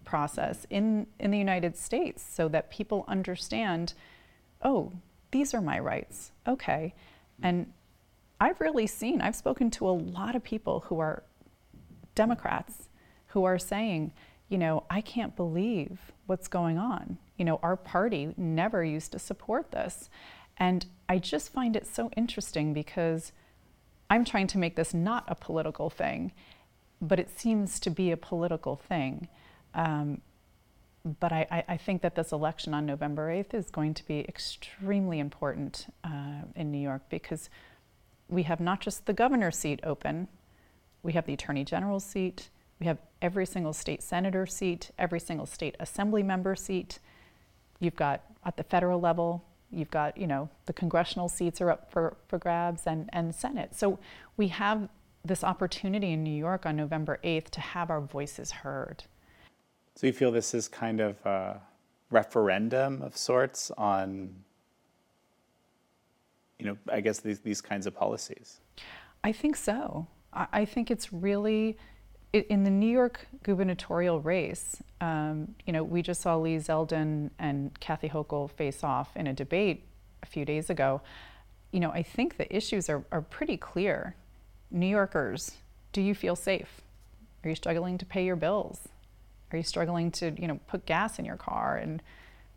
process 0.05 0.67
in, 0.71 1.07
in 1.19 1.31
the 1.31 1.39
United 1.39 1.77
States 1.77 2.23
so 2.23 2.49
that 2.49 2.71
people 2.71 3.05
understand 3.09 3.95
oh, 4.63 4.93
these 5.31 5.55
are 5.55 5.61
my 5.61 5.79
rights. 5.79 6.33
Okay. 6.47 6.95
And 7.43 7.73
I've 8.41 8.61
really 8.61 8.87
seen, 8.87 9.21
I've 9.21 9.37
spoken 9.37 9.71
to 9.73 9.89
a 9.89 9.91
lot 9.91 10.35
of 10.35 10.43
people 10.43 10.81
who 10.87 10.99
are 10.99 11.23
Democrats 12.15 12.89
who 13.29 13.45
are 13.45 13.59
saying, 13.59 14.13
you 14.49 14.59
know, 14.59 14.85
I 14.91 15.01
can't 15.01 15.37
believe 15.37 15.99
what's 16.27 16.49
going 16.49 16.79
on. 16.79 17.19
You 17.37 17.45
know, 17.45 17.61
our 17.63 17.77
party 17.77 18.35
never 18.37 18.83
used 18.83 19.13
to 19.13 19.19
support 19.19 19.71
this. 19.71 20.09
And 20.57 20.87
I 21.09 21.19
just 21.19 21.53
find 21.53 21.77
it 21.77 21.87
so 21.87 22.11
interesting 22.17 22.73
because 22.73 23.33
I'm 24.11 24.25
trying 24.25 24.47
to 24.49 24.59
make 24.59 24.77
this 24.77 24.95
not 24.95 25.25
a 25.29 25.35
political 25.35 25.91
thing, 25.91 26.33
but 27.01 27.21
it 27.21 27.39
seems 27.39 27.79
to 27.81 27.91
be 27.91 28.11
a 28.11 28.17
political 28.17 28.77
thing. 28.77 29.29
Um, 29.75 30.23
but 31.21 31.33
I, 31.33 31.65
I, 31.69 31.77
think 31.77 32.03
that 32.03 32.17
this 32.17 32.33
election 32.33 32.75
on 32.75 32.85
November 32.85 33.31
8th 33.31 33.55
is 33.55 33.71
going 33.71 33.95
to 33.95 34.07
be 34.07 34.21
extremely 34.29 35.21
important 35.21 35.87
uh, 36.05 36.43
in 36.55 36.71
New 36.71 36.81
York 36.81 37.03
because 37.09 37.49
we 38.29 38.43
have 38.43 38.61
not 38.61 38.81
just 38.81 39.07
the 39.07 39.13
governor's 39.13 39.57
seat 39.57 39.81
open, 39.85 40.29
we 41.03 41.13
have 41.13 41.25
the 41.25 41.33
attorney 41.33 41.65
general's 41.65 42.05
seat, 42.05 42.51
we 42.81 42.87
have 42.87 42.99
every 43.23 43.47
single 43.47 43.73
state 43.73 44.03
senator 44.03 44.47
seat, 44.47 44.91
every 44.99 45.21
single 45.21 45.47
state 45.47 45.77
assembly 45.81 46.23
member 46.23 46.55
seat. 46.55 46.99
You've 47.81 47.97
got 47.97 48.23
at 48.45 48.57
the 48.57 48.65
federal 48.65 49.01
level, 49.01 49.45
you've 49.71 49.91
got, 49.91 50.17
you 50.17 50.27
know, 50.27 50.49
the 50.67 50.73
congressional 50.73 51.29
seats 51.29 51.61
are 51.61 51.71
up 51.71 51.91
for, 51.91 52.17
for 52.27 52.39
grabs 52.39 52.83
and, 52.87 53.09
and 53.13 53.35
Senate. 53.35 53.75
So 53.75 53.99
we 54.37 54.49
have 54.49 54.89
this 55.25 55.45
opportunity 55.45 56.13
in 56.13 56.23
New 56.23 56.37
York 56.37 56.65
on 56.67 56.77
November 56.77 57.19
8th 57.23 57.51
to 57.51 57.61
have 57.61 57.91
our 57.91 58.01
voices 58.01 58.51
heard. 58.51 59.05
So 59.95 60.07
you 60.07 60.13
feel 60.13 60.31
this 60.31 60.55
is 60.55 60.69
kind 60.69 61.01
of 61.01 61.25
a 61.27 61.61
referendum 62.11 63.03
of 63.03 63.17
sorts 63.17 63.71
on, 63.73 64.35
you 66.59 66.67
know, 66.67 66.79
I 66.91 67.01
guess 67.01 67.21
these, 67.21 67.41
these 67.41 67.61
kinds 67.61 67.87
of 67.87 67.95
policies? 67.95 68.61
I 69.25 69.33
think 69.33 69.57
so. 69.57 70.07
I, 70.33 70.47
I 70.53 70.65
think 70.65 70.91
it's 70.91 71.13
really 71.13 71.77
in 72.33 72.65
the 72.65 72.71
New 72.71 72.91
York 72.91 73.27
gubernatorial 73.43 74.21
race, 74.21 74.83
um, 75.01 75.55
you 75.67 75.73
know, 75.73 75.83
we 75.83 76.03
just 76.03 76.21
saw 76.21 76.37
Lee 76.37 76.57
Zeldin 76.57 77.31
and 77.39 77.79
Kathy 77.81 78.09
Hochul 78.09 78.51
face 78.51 78.85
off 78.85 79.17
in 79.17 79.27
a 79.27 79.33
debate 79.33 79.85
a 80.23 80.27
few 80.27 80.45
days 80.45 80.69
ago. 80.69 81.01
You 81.71 81.81
know, 81.81 81.91
I 81.91 82.03
think 82.03 82.37
the 82.37 82.55
issues 82.55 82.89
are, 82.89 83.05
are 83.11 83.23
pretty 83.23 83.57
clear. 83.57 84.15
New 84.71 84.87
Yorkers, 84.87 85.53
do 85.93 86.03
you 86.03 86.15
feel 86.15 86.37
safe? 86.37 86.83
Are 87.45 87.49
you 87.49 87.55
struggling 87.55 87.97
to 87.99 88.05
pay 88.05 88.25
your 88.25 88.37
bills? 88.37 88.89
Are 89.51 89.57
you 89.57 89.63
struggling 89.63 90.11
to, 90.13 90.39
you 90.39 90.47
know, 90.47 90.61
put 90.67 90.85
gas 90.85 91.19
in 91.19 91.25
your 91.25 91.37
car 91.37 91.77
and 91.77 92.03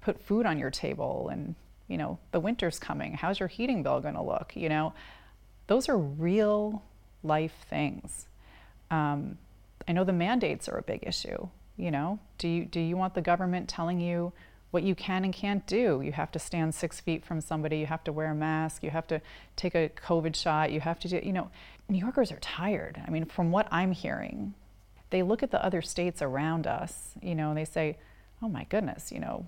put 0.02 0.22
food 0.22 0.46
on 0.46 0.60
your 0.60 0.72
table? 0.72 1.30
And, 1.32 1.56
you 1.88 1.98
know, 1.98 2.20
the 2.32 2.42
winter's 2.42 2.80
coming. 2.80 3.14
How's 3.14 3.40
your 3.40 3.48
heating 3.48 3.84
bill 3.84 4.02
going 4.02 4.16
to 4.16 4.22
look? 4.22 4.54
You 4.56 4.68
know, 4.68 4.94
those 5.68 5.88
are 5.88 5.98
real 5.98 6.84
life 7.24 7.66
things. 7.70 8.28
Um, 8.90 9.38
I 9.88 9.91
know 9.94 10.04
the 10.04 10.13
mandates 10.13 10.67
are 10.70 10.78
a 10.78 10.84
big 10.84 11.04
issue. 11.06 11.48
You 11.78 11.91
know, 11.91 12.20
do 12.38 12.48
you 12.48 12.65
do 12.65 12.80
you 12.80 12.98
want 12.98 13.15
the 13.15 13.22
government 13.22 13.67
telling 13.67 14.00
you 14.00 14.34
what 14.72 14.84
you 14.84 14.96
can 14.96 15.24
and 15.24 15.34
can't 15.34 15.65
do? 15.65 16.02
You 16.04 16.12
have 16.12 16.32
to 16.32 16.39
stand 16.39 16.76
six 16.76 17.00
feet 17.00 17.26
from 17.26 17.41
somebody. 17.41 17.80
You 17.80 17.86
have 17.88 18.04
to 18.06 18.12
wear 18.12 18.32
a 18.32 18.36
mask. 18.36 18.84
You 18.84 18.89
have 18.91 19.08
to 19.08 19.22
take 19.56 19.76
a 19.76 19.89
COVID 19.89 20.36
shot. 20.36 20.72
You 20.72 20.80
have 20.82 21.00
to 21.00 21.08
do. 21.08 21.20
You 21.24 21.34
know, 21.34 21.50
New 21.89 21.98
Yorkers 21.98 22.32
are 22.32 22.39
tired. 22.39 23.02
I 23.06 23.10
mean, 23.10 23.26
from 23.26 23.52
what 23.52 23.67
I'm 23.72 23.91
hearing, 23.91 24.54
they 25.10 25.24
look 25.24 25.44
at 25.44 25.52
the 25.52 25.63
other 25.63 25.82
states 25.82 26.22
around 26.22 26.67
us. 26.67 27.12
You 27.22 27.36
know, 27.36 27.50
and 27.50 27.58
they 27.58 27.65
say, 27.65 27.98
"Oh 28.41 28.50
my 28.50 28.65
goodness," 28.65 29.12
you 29.12 29.20
know, 29.20 29.46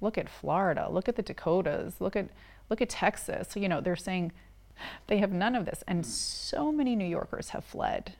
look 0.00 0.16
at 0.16 0.28
Florida. 0.28 0.88
Look 0.90 1.08
at 1.08 1.16
the 1.16 1.22
Dakotas. 1.22 2.00
Look 2.00 2.16
at 2.16 2.28
look 2.70 2.80
at 2.80 2.88
Texas. 2.88 3.48
So, 3.50 3.60
you 3.60 3.68
know, 3.68 3.80
they're 3.80 3.96
saying 3.96 4.32
they 5.06 5.18
have 5.18 5.32
none 5.32 5.54
of 5.54 5.66
this, 5.66 5.84
and 5.86 6.06
so 6.06 6.72
many 6.72 6.96
New 6.96 7.04
Yorkers 7.04 7.50
have 7.50 7.64
fled 7.64 8.14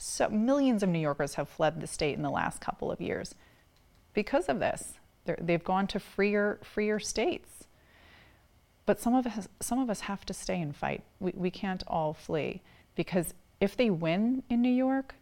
so 0.00 0.28
millions 0.30 0.82
of 0.82 0.88
New 0.88 0.98
Yorkers 0.98 1.34
have 1.34 1.48
fled 1.48 1.80
the 1.80 1.86
state 1.86 2.16
in 2.16 2.22
the 2.22 2.30
last 2.30 2.60
couple 2.60 2.90
of 2.90 3.00
years 3.00 3.34
because 4.14 4.48
of 4.48 4.58
this. 4.58 4.94
they 5.26 5.36
they've 5.38 5.64
gone 5.64 5.86
to 5.88 6.00
freer, 6.00 6.58
freer 6.62 6.98
states. 6.98 7.64
But 8.86 8.98
some 8.98 9.14
of 9.14 9.26
us, 9.26 9.46
some 9.60 9.78
of 9.78 9.90
us 9.90 10.00
have 10.00 10.24
to 10.26 10.34
stay 10.34 10.60
and 10.60 10.74
fight. 10.74 11.02
We, 11.20 11.32
we 11.36 11.50
can't 11.50 11.84
all 11.86 12.14
flee 12.14 12.62
because 12.94 13.34
if 13.60 13.76
they 13.76 13.90
win 13.90 14.42
in 14.48 14.62
New 14.62 14.72
York, 14.72 15.14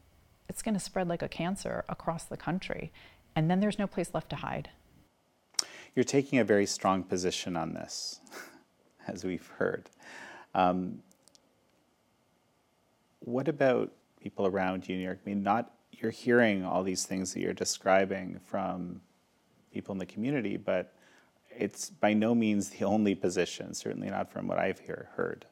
it's 0.49 0.62
going 0.62 0.75
to 0.75 0.81
spread 0.81 1.09
like 1.09 1.23
a 1.23 1.29
cancer 1.29 1.85
across 1.88 2.25
the 2.25 2.37
country. 2.37 2.93
And 3.35 3.51
then 3.51 3.61
there's 3.61 3.79
no 3.79 3.87
place 3.87 4.14
left 4.14 4.31
to 4.31 4.37
hide. 4.37 4.71
You're 5.95 6.05
taking 6.05 6.38
a 6.38 6.45
very 6.45 6.67
strong 6.67 7.03
position 7.03 7.57
on 7.57 7.75
this, 7.75 8.21
as 9.09 9.25
we've 9.25 9.47
heard. 9.59 9.91
Um, 10.55 11.03
what 13.21 13.49
about 13.49 13.93
people 14.21 14.47
around 14.47 14.89
you 14.89 14.95
in 14.95 15.01
New 15.01 15.07
York. 15.07 15.21
I 15.25 15.29
mean, 15.29 15.43
not 15.43 15.73
you're 15.93 16.11
hearing 16.11 16.64
all 16.64 16.83
these 16.83 17.05
things 17.05 17.35
that 17.35 17.41
you're 17.41 17.53
describing 17.53 18.41
from 18.45 19.01
people 19.73 19.93
in 19.93 19.99
the 19.99 20.07
community, 20.07 20.57
but 20.57 20.95
it's 21.51 21.91
by 21.91 22.12
no 22.12 22.35
means 22.35 22.71
the 22.71 22.85
only 22.85 23.14
position, 23.14 23.75
certainly 23.75 24.09
not 24.09 24.31
from 24.31 24.47
what 24.47 24.59
I've 24.59 24.79
hear, 24.79 25.09
heard. 25.14 25.47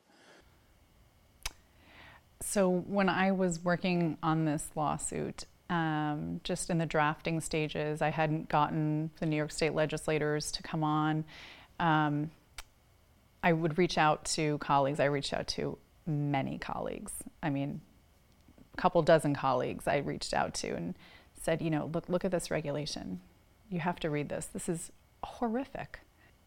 So, 2.41 2.69
when 2.71 3.09
I 3.09 3.33
was 3.33 3.64
working 3.64 4.19
on 4.23 4.45
this 4.45 4.69
lawsuit, 4.77 5.47
um, 5.71 6.41
just 6.45 6.71
in 6.71 6.79
the 6.79 6.87
drafting 6.87 7.41
stages, 7.41 8.03
I 8.03 8.11
hadn't 8.11 8.49
gotten 8.49 9.11
the 9.19 9.27
New 9.27 9.37
York 9.37 9.51
State 9.51 9.75
legislators 9.75 10.53
to 10.53 10.62
come 10.62 10.85
on. 10.85 11.25
Um, 11.81 12.31
I 13.43 13.53
would 13.53 13.79
reach 13.79 13.99
out 13.99 14.25
to 14.27 14.59
colleagues. 14.59 15.01
I 15.01 15.07
reached 15.07 15.33
out 15.33 15.47
to 15.49 15.79
many 16.07 16.59
colleagues. 16.59 17.12
I 17.43 17.51
mean, 17.51 17.81
couple 18.77 19.03
dozen 19.03 19.35
colleagues 19.35 19.87
I 19.87 19.99
reached 19.99 20.35
out 20.35 20.55
to 20.55 20.74
and 20.74 20.95
said, 21.41 21.62
you 21.62 21.70
know, 21.70 21.91
look, 21.93 22.09
look 22.09 22.24
at 22.24 22.31
this 22.31 22.51
regulation. 22.51 23.20
You 23.70 23.81
have 23.81 24.01
to 24.01 24.11
read 24.11 24.29
this. 24.29 24.47
This 24.47 24.68
is 24.68 24.93
horrific. 25.22 26.01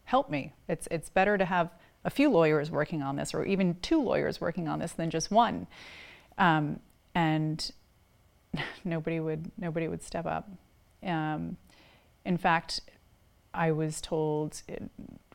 help 0.05 0.29
me. 0.29 0.53
It's, 0.67 0.87
it's 0.89 1.09
better 1.09 1.37
to 1.37 1.45
have 1.45 1.69
a 2.03 2.09
few 2.09 2.29
lawyers 2.29 2.71
working 2.71 3.01
on 3.01 3.15
this 3.15 3.33
or 3.33 3.43
even 3.45 3.75
two 3.81 4.01
lawyers 4.01 4.41
working 4.41 4.67
on 4.67 4.79
this 4.79 4.93
than 4.93 5.09
just 5.09 5.29
one. 5.29 5.67
Um, 6.37 6.79
and 7.13 7.71
nobody 8.83 9.19
would, 9.19 9.51
nobody 9.57 9.87
would 9.87 10.01
step 10.01 10.25
up. 10.25 10.49
Um, 11.03 11.57
in 12.25 12.37
fact, 12.37 12.81
I 13.53 13.71
was 13.71 14.01
told, 14.01 14.61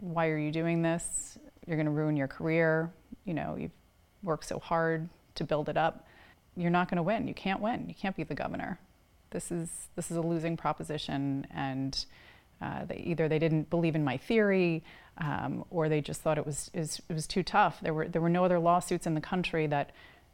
why 0.00 0.28
are 0.28 0.38
you 0.38 0.50
doing 0.50 0.82
this? 0.82 1.38
You're 1.66 1.76
going 1.76 1.86
to 1.86 1.92
ruin 1.92 2.16
your 2.16 2.28
career. 2.28 2.92
You 3.24 3.34
know, 3.34 3.56
you've 3.58 3.72
worked 4.22 4.46
so 4.46 4.58
hard 4.58 5.08
to 5.36 5.44
build 5.44 5.68
it 5.68 5.76
up. 5.76 6.06
You're 6.56 6.70
not 6.70 6.88
going 6.88 6.96
to 6.96 7.02
win. 7.02 7.26
You 7.28 7.34
can't 7.34 7.60
win. 7.60 7.86
You 7.88 7.94
can't 7.94 8.16
be 8.16 8.22
the 8.22 8.34
governor. 8.34 8.78
This 9.30 9.50
is, 9.50 9.68
this 9.96 10.10
is 10.10 10.16
a 10.16 10.20
losing 10.22 10.56
proposition. 10.56 11.46
And 11.50 12.04
uh, 12.62 12.84
they, 12.84 12.96
either 12.96 13.28
they 13.28 13.38
didn't 13.38 13.70
believe 13.70 13.94
in 13.94 14.04
my 14.04 14.16
theory 14.16 14.82
um, 15.18 15.64
or 15.70 15.88
they 15.88 16.00
just 16.00 16.20
thought 16.22 16.38
it 16.38 16.46
was, 16.46 16.70
it 16.74 17.00
was 17.08 17.26
too 17.26 17.42
tough. 17.42 17.80
There 17.80 17.94
were, 17.94 18.08
there 18.08 18.22
were 18.22 18.28
no 18.28 18.44
other 18.44 18.58
lawsuits 18.58 19.06
in 19.06 19.14
the 19.14 19.20
country 19.20 19.66
that 19.66 19.90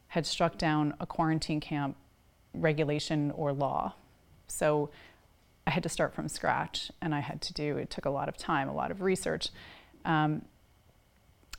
had 0.07 0.25
struck 0.25 0.57
down 0.57 0.93
a 0.99 1.05
quarantine 1.05 1.59
camp 1.59 1.95
regulation 2.53 3.31
or 3.31 3.53
law. 3.53 3.93
So 4.47 4.89
I 5.65 5.71
had 5.71 5.83
to 5.83 5.89
start 5.89 6.13
from 6.13 6.27
scratch 6.27 6.91
and 7.01 7.15
I 7.15 7.21
had 7.21 7.41
to 7.43 7.53
do, 7.53 7.77
it 7.77 7.89
took 7.89 8.05
a 8.05 8.09
lot 8.09 8.27
of 8.27 8.37
time, 8.37 8.67
a 8.67 8.73
lot 8.73 8.91
of 8.91 9.01
research. 9.01 9.49
Um, 10.03 10.43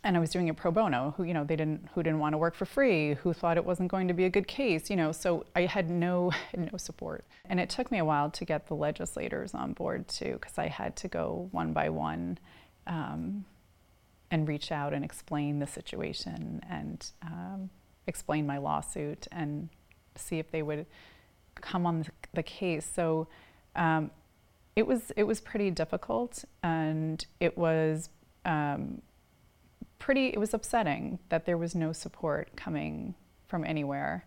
and 0.05 0.17
I 0.17 0.21
was 0.21 0.31
doing 0.31 0.49
it 0.49 0.57
pro 0.57 0.71
bono, 0.73 1.15
who, 1.17 1.23
you 1.23 1.33
know, 1.33 1.45
they 1.45 1.55
didn't, 1.55 1.89
who 1.95 2.03
didn't 2.03 2.19
want 2.19 2.33
to 2.33 2.39
work 2.39 2.55
for 2.57 2.65
free, 2.65 3.15
who 3.15 3.33
thought 3.33 3.57
it 3.57 3.65
wasn't 3.65 3.91
going 3.91 4.09
to 4.09 4.15
be 4.15 4.25
a 4.25 4.31
good 4.31 4.49
case, 4.49 4.91
you 4.91 4.97
know, 4.97 5.13
so 5.13 5.47
I 5.55 5.63
had 5.67 5.91
no, 5.91 6.33
no 6.57 6.77
support. 6.77 7.25
And 7.45 7.61
it 7.61 7.71
took 7.71 7.91
me 7.91 7.99
a 7.99 8.05
while 8.05 8.31
to 8.31 8.45
get 8.45 8.67
the 8.67 8.75
legislators 8.75 9.55
on 9.55 9.75
board 9.75 10.09
too, 10.09 10.39
because 10.41 10.59
I 10.59 10.67
had 10.67 10.97
to 10.97 11.09
go 11.09 11.49
one 11.53 11.73
by 11.73 11.89
one 11.89 12.39
um, 12.87 13.45
and 14.31 14.49
reach 14.49 14.73
out 14.73 14.93
and 14.93 15.05
explain 15.05 15.61
the 15.61 15.67
situation 15.67 16.63
and 16.69 17.07
um, 17.23 17.71
explain 18.07 18.47
my 18.47 18.59
lawsuit 18.59 19.29
and 19.31 19.69
see 20.17 20.39
if 20.39 20.51
they 20.51 20.63
would 20.63 20.87
come 21.61 21.87
on 21.87 22.05
the 22.35 22.43
case. 22.43 22.91
So 22.93 23.29
um, 23.77 24.11
it 24.75 24.87
was 24.87 25.13
it 25.17 25.25
was 25.25 25.41
pretty 25.41 25.71
difficult, 25.71 26.45
and 26.63 27.25
it 27.41 27.57
was 27.59 28.09
um, 28.45 29.03
pretty. 30.03 30.27
It 30.27 30.39
was 30.39 30.53
upsetting 30.53 31.21
that 31.29 31.47
there 31.47 31.57
was 31.57 31.77
no 31.77 31.93
support 31.93 32.51
coming 32.57 33.15
from 33.47 33.65
anywhere. 33.65 34.25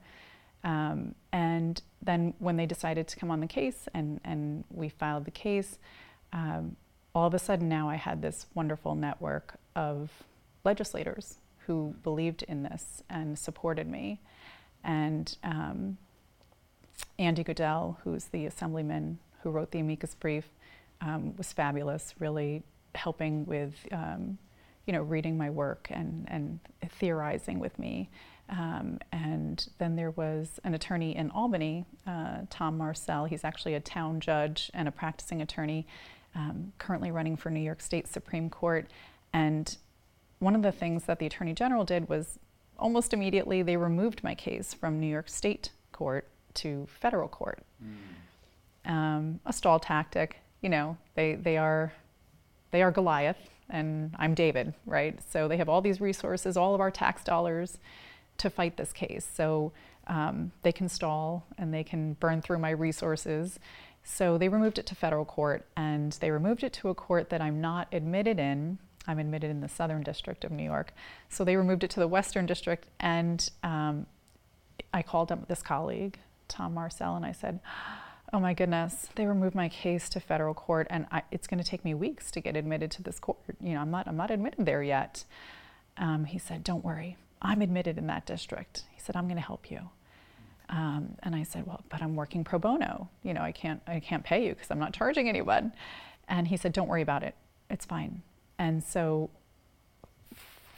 Um, 0.63 1.15
and 1.34 1.82
then 2.01 2.34
when 2.39 2.55
they 2.55 2.65
decided 2.65 3.09
to 3.09 3.17
come 3.17 3.30
on 3.30 3.41
the 3.41 3.47
case 3.47 3.89
and, 3.93 4.21
and 4.23 4.63
we 4.71 4.88
filed 4.88 5.26
the 5.26 5.32
case, 5.32 5.78
um, 6.32 6.78
all 7.13 7.28
of 7.28 7.34
a 7.34 7.39
sudden 7.39 7.67
now 7.67 7.89
I 7.89 7.95
had 7.95 8.21
this 8.21 8.45
wonderful 8.53 8.95
network 8.95 9.55
of 9.76 10.23
legislators 10.63 11.39
who 11.67 11.93
believed 12.03 12.43
in 12.43 12.63
this 12.63 13.03
and 13.09 13.38
supported 13.38 13.86
me. 13.86 14.21
And 14.82 15.38
um, 15.43 15.97
Andy 17.19 17.43
Goodell, 17.43 17.99
who's 18.05 18.26
the 18.26 18.45
assemblyman 18.45 19.19
who 19.41 19.49
wrote 19.49 19.71
the 19.71 19.80
amicus 19.80 20.15
brief, 20.15 20.45
um, 21.01 21.36
was 21.36 21.51
fabulous, 21.51 22.13
really 22.17 22.63
helping 22.93 23.45
with, 23.45 23.73
um, 23.91 24.38
you 24.86 24.93
know, 24.93 25.01
reading 25.01 25.38
my 25.38 25.49
work 25.49 25.88
and, 25.89 26.25
and 26.29 26.59
theorizing 26.89 27.59
with 27.59 27.77
me. 27.79 28.09
Um, 28.49 28.99
and 29.11 29.67
then 29.79 29.95
there 29.95 30.11
was 30.11 30.59
an 30.63 30.75
attorney 30.75 31.15
in 31.15 31.31
Albany, 31.31 31.86
uh, 32.05 32.41
Tom 32.49 32.77
Marcelle. 32.77 33.25
He's 33.25 33.43
actually 33.43 33.73
a 33.73 33.79
town 33.79 34.19
judge 34.19 34.69
and 34.73 34.88
a 34.88 34.91
practicing 34.91 35.41
attorney, 35.41 35.88
um, 36.36 36.71
currently 36.77 37.09
running 37.09 37.36
for 37.36 37.49
New 37.49 37.61
York 37.61 37.81
State 37.81 38.07
Supreme 38.07 38.49
Court. 38.49 38.88
And 39.33 39.75
one 40.39 40.55
of 40.55 40.61
the 40.61 40.71
things 40.71 41.05
that 41.05 41.17
the 41.17 41.25
Attorney 41.25 41.53
General 41.53 41.86
did 41.86 42.07
was 42.07 42.38
almost 42.77 43.13
immediately 43.13 43.63
they 43.63 43.77
removed 43.77 44.23
my 44.23 44.36
case 44.36 44.73
from 44.73 44.99
New 44.99 45.07
York 45.07 45.29
State 45.29 45.71
Court 45.91 46.27
to 46.55 46.88
federal 46.99 47.27
court. 47.27 47.63
Mm 47.83 48.15
um, 48.86 49.39
a 49.45 49.53
stall 49.53 49.79
tactic. 49.79 50.39
You 50.61 50.69
know, 50.69 50.97
they, 51.15 51.36
they, 51.36 51.57
are, 51.57 51.93
they 52.71 52.81
are 52.81 52.91
Goliath 52.91 53.38
and 53.70 54.16
I'm 54.18 54.34
David, 54.34 54.74
right? 54.86 55.20
So 55.32 55.47
they 55.47 55.57
have 55.57 55.70
all 55.70 55.82
these 55.82 55.99
resources, 56.01 56.57
all 56.57 56.76
of 56.76 56.82
our 56.82 56.91
tax 56.91 57.24
dollars 57.24 57.78
to 58.38 58.49
fight 58.49 58.78
this 58.78 58.93
case. 58.93 59.28
So 59.34 59.72
um, 60.07 60.51
they 60.61 60.72
can 60.72 60.89
stall 60.89 61.45
and 61.57 61.74
they 61.74 61.84
can 61.84 62.13
burn 62.13 62.41
through 62.41 62.59
my 62.59 62.72
resources. 62.72 63.59
So 64.03 64.38
they 64.38 64.49
removed 64.49 64.78
it 64.78 64.86
to 64.88 64.95
federal 64.95 65.26
court 65.26 65.66
and 65.76 66.13
they 66.13 66.32
removed 66.32 66.63
it 66.63 66.74
to 66.74 66.89
a 66.89 66.95
court 66.95 67.30
that 67.30 67.41
I'm 67.41 67.59
not 67.59 67.88
admitted 67.91 68.39
in. 68.39 68.78
I'm 69.07 69.20
admitted 69.20 69.49
in 69.51 69.61
the 69.61 69.70
Southern 69.70 70.03
District 70.03 70.43
of 70.43 70.51
New 70.51 70.63
York. 70.63 70.93
So 71.30 71.43
they 71.43 71.55
removed 71.55 71.84
it 71.84 71.89
to 71.91 71.99
the 71.99 72.07
Western 72.07 72.45
District 72.45 72.88
and 72.99 73.49
um, 73.63 74.05
I 74.93 75.01
called 75.01 75.32
up 75.32 75.47
this 75.47 75.61
colleague, 75.61 76.20
Tom 76.47 76.74
Marcelle, 76.74 77.16
and 77.16 77.26
I 77.26 77.32
said, 77.32 77.59
oh 78.34 78.39
my 78.39 78.53
goodness, 78.53 79.07
they 79.15 79.26
removed 79.26 79.55
my 79.55 79.69
case 79.69 80.09
to 80.09 80.19
federal 80.19 80.53
court 80.53 80.88
and 80.89 81.05
I, 81.11 81.23
it's 81.32 81.47
going 81.47 81.61
to 81.61 81.69
take 81.69 81.86
me 81.86 81.93
weeks 81.93 82.32
to 82.32 82.41
get 82.41 82.55
admitted 82.55 82.91
to 82.91 83.03
this 83.03 83.19
court. 83.19 83.38
You 83.61 83.73
know, 83.76 83.82
I'm 83.82 83.91
not, 83.91 84.07
I'm 84.07 84.17
not 84.17 84.32
admitted 84.32 84.65
there 84.65 84.84
yet. 84.84 85.23
Um, 85.97 86.26
he 86.26 86.38
said, 86.38 86.63
don't 86.63 86.84
worry, 86.84 87.17
I'm 87.41 87.61
admitted 87.61 87.97
in 87.97 88.07
that 88.07 88.26
district. 88.26 88.84
He 88.93 88.99
said, 88.99 89.15
I'm 89.15 89.26
going 89.26 89.38
to 89.38 89.41
help 89.41 89.69
you. 89.71 89.89
Um, 90.69 91.15
and 91.23 91.36
I 91.36 91.43
said, 91.43 91.67
well, 91.67 91.84
but 91.89 92.01
I'm 92.01 92.15
working 92.15 92.43
pro 92.43 92.57
bono. 92.59 93.09
You 93.23 93.34
know, 93.34 93.41
I 93.41 93.51
can't, 93.51 93.82
I 93.88 93.99
can't 93.99 94.23
pay 94.23 94.45
you 94.47 94.53
because 94.53 94.71
I'm 94.71 94.80
not 94.80 94.93
charging 94.93 95.30
anyone. 95.30 95.73
And 96.28 96.47
he 96.47 96.57
said, 96.57 96.73
don't 96.73 96.88
worry 96.88 97.03
about 97.03 97.23
it. 97.23 97.36
It's 97.69 97.86
fine. 97.86 98.23
And 98.57 98.84
so 98.84 99.30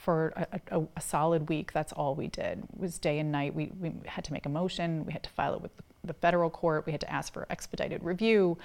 for 0.08 0.32
a, 0.36 0.60
a, 0.70 0.86
a, 0.96 1.00
solid 1.02 1.50
week, 1.50 1.70
that's 1.70 1.92
all 1.92 2.14
we 2.14 2.28
did 2.28 2.62
was 2.74 2.98
day 2.98 3.18
and 3.18 3.30
night. 3.30 3.54
We, 3.54 3.70
we 3.78 3.92
had 4.06 4.24
to 4.24 4.32
make 4.32 4.46
a 4.46 4.48
motion. 4.48 5.04
We 5.04 5.12
had 5.12 5.22
to 5.24 5.28
file 5.28 5.52
it 5.52 5.60
with 5.60 5.72
the 6.02 6.14
federal 6.14 6.48
court. 6.48 6.86
We 6.86 6.92
had 6.92 7.00
to 7.02 7.12
ask 7.12 7.30
for 7.30 7.46
expedited 7.50 8.02
review, 8.02 8.56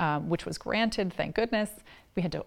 um, 0.00 0.30
which 0.30 0.46
was 0.46 0.56
granted, 0.56 1.12
thank 1.12 1.34
goodness. 1.34 1.68
We 2.14 2.22
had 2.22 2.32
to 2.32 2.46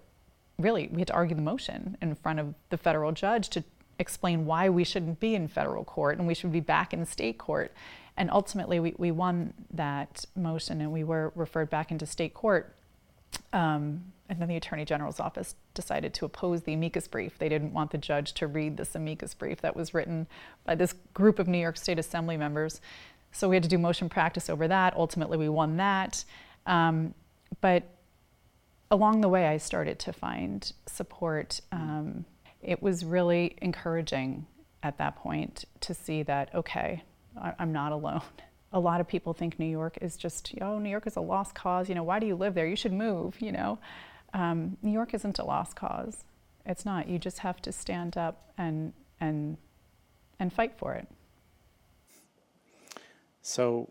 really, 0.57 0.89
we 0.91 0.99
had 0.99 1.09
to 1.09 1.13
argue 1.13 1.35
the 1.35 1.43
motion 1.43 1.95
in 2.01 2.15
front 2.15 2.39
of 2.39 2.55
the 2.71 2.77
federal 2.77 3.11
judge 3.11 3.49
to 3.49 3.63
explain 3.99 4.47
why 4.47 4.67
we 4.67 4.83
shouldn't 4.83 5.19
be 5.19 5.35
in 5.35 5.47
federal 5.47 5.83
court 5.83 6.17
and 6.17 6.25
we 6.25 6.33
should 6.33 6.51
be 6.51 6.59
back 6.59 6.91
in 6.91 7.05
state 7.05 7.37
court. 7.37 7.71
And 8.17 8.31
ultimately, 8.31 8.79
we, 8.79 8.95
we 8.97 9.11
won 9.11 9.53
that 9.75 10.25
motion 10.35 10.81
and 10.81 10.91
we 10.91 11.03
were 11.03 11.31
referred 11.35 11.69
back 11.69 11.91
into 11.91 12.07
state 12.07 12.33
court. 12.33 12.75
Um, 13.53 14.05
and 14.27 14.41
then 14.41 14.47
the 14.47 14.55
Attorney 14.55 14.85
General's 14.85 15.19
office 15.19 15.53
decided 15.79 16.13
to 16.15 16.25
oppose 16.25 16.63
the 16.63 16.73
amicus 16.73 17.07
brief. 17.07 17.37
They 17.37 17.47
didn't 17.47 17.71
want 17.71 17.91
the 17.91 17.97
judge 17.97 18.33
to 18.33 18.47
read 18.47 18.75
this 18.75 18.95
amicus 18.95 19.33
brief 19.33 19.61
that 19.61 19.75
was 19.75 19.93
written 19.93 20.27
by 20.65 20.75
this 20.75 20.93
group 21.13 21.39
of 21.39 21.47
New 21.47 21.57
York 21.57 21.77
State 21.77 21.99
Assembly 21.99 22.35
members. 22.35 22.81
So 23.31 23.47
we 23.47 23.55
had 23.55 23.63
to 23.63 23.69
do 23.69 23.77
motion 23.77 24.09
practice 24.09 24.49
over 24.49 24.67
that. 24.67 24.93
Ultimately, 24.95 25.37
we 25.37 25.47
won 25.47 25.77
that. 25.77 26.25
Um, 26.65 27.13
but 27.61 27.83
along 28.91 29.21
the 29.21 29.29
way, 29.29 29.47
I 29.47 29.57
started 29.57 29.99
to 29.99 30.13
find 30.13 30.71
support. 30.85 31.61
Um, 31.71 32.25
it 32.61 32.83
was 32.83 33.05
really 33.05 33.55
encouraging 33.61 34.45
at 34.83 34.97
that 34.97 35.15
point 35.15 35.65
to 35.81 35.93
see 35.93 36.23
that, 36.23 36.53
okay, 36.53 37.03
I, 37.39 37.53
am 37.59 37.71
not 37.71 37.91
alone. 37.91 38.21
A 38.71 38.79
lot 38.79 39.01
of 39.01 39.07
people 39.07 39.33
think 39.33 39.57
New 39.57 39.65
York 39.65 39.97
is 39.99 40.15
just, 40.15 40.53
oh, 40.61 40.77
New 40.77 40.89
York 40.89 41.07
is 41.07 41.15
a 41.15 41.21
lost 41.21 41.55
cause. 41.55 41.89
You 41.89 41.95
know, 41.95 42.03
why 42.03 42.19
do 42.19 42.27
you 42.27 42.35
live 42.35 42.53
there? 42.53 42.67
You 42.67 42.75
should 42.75 42.93
move, 42.93 43.41
you 43.41 43.51
know. 43.51 43.79
Um, 44.33 44.77
New 44.81 44.91
York 44.91 45.13
isn't 45.13 45.39
a 45.39 45.45
lost 45.45 45.75
cause. 45.75 46.23
It's 46.65 46.85
not. 46.85 47.07
You 47.07 47.17
just 47.17 47.39
have 47.39 47.61
to 47.63 47.71
stand 47.71 48.17
up 48.17 48.51
and, 48.57 48.93
and, 49.19 49.57
and 50.39 50.51
fight 50.53 50.77
for 50.77 50.93
it. 50.93 51.07
So, 53.41 53.89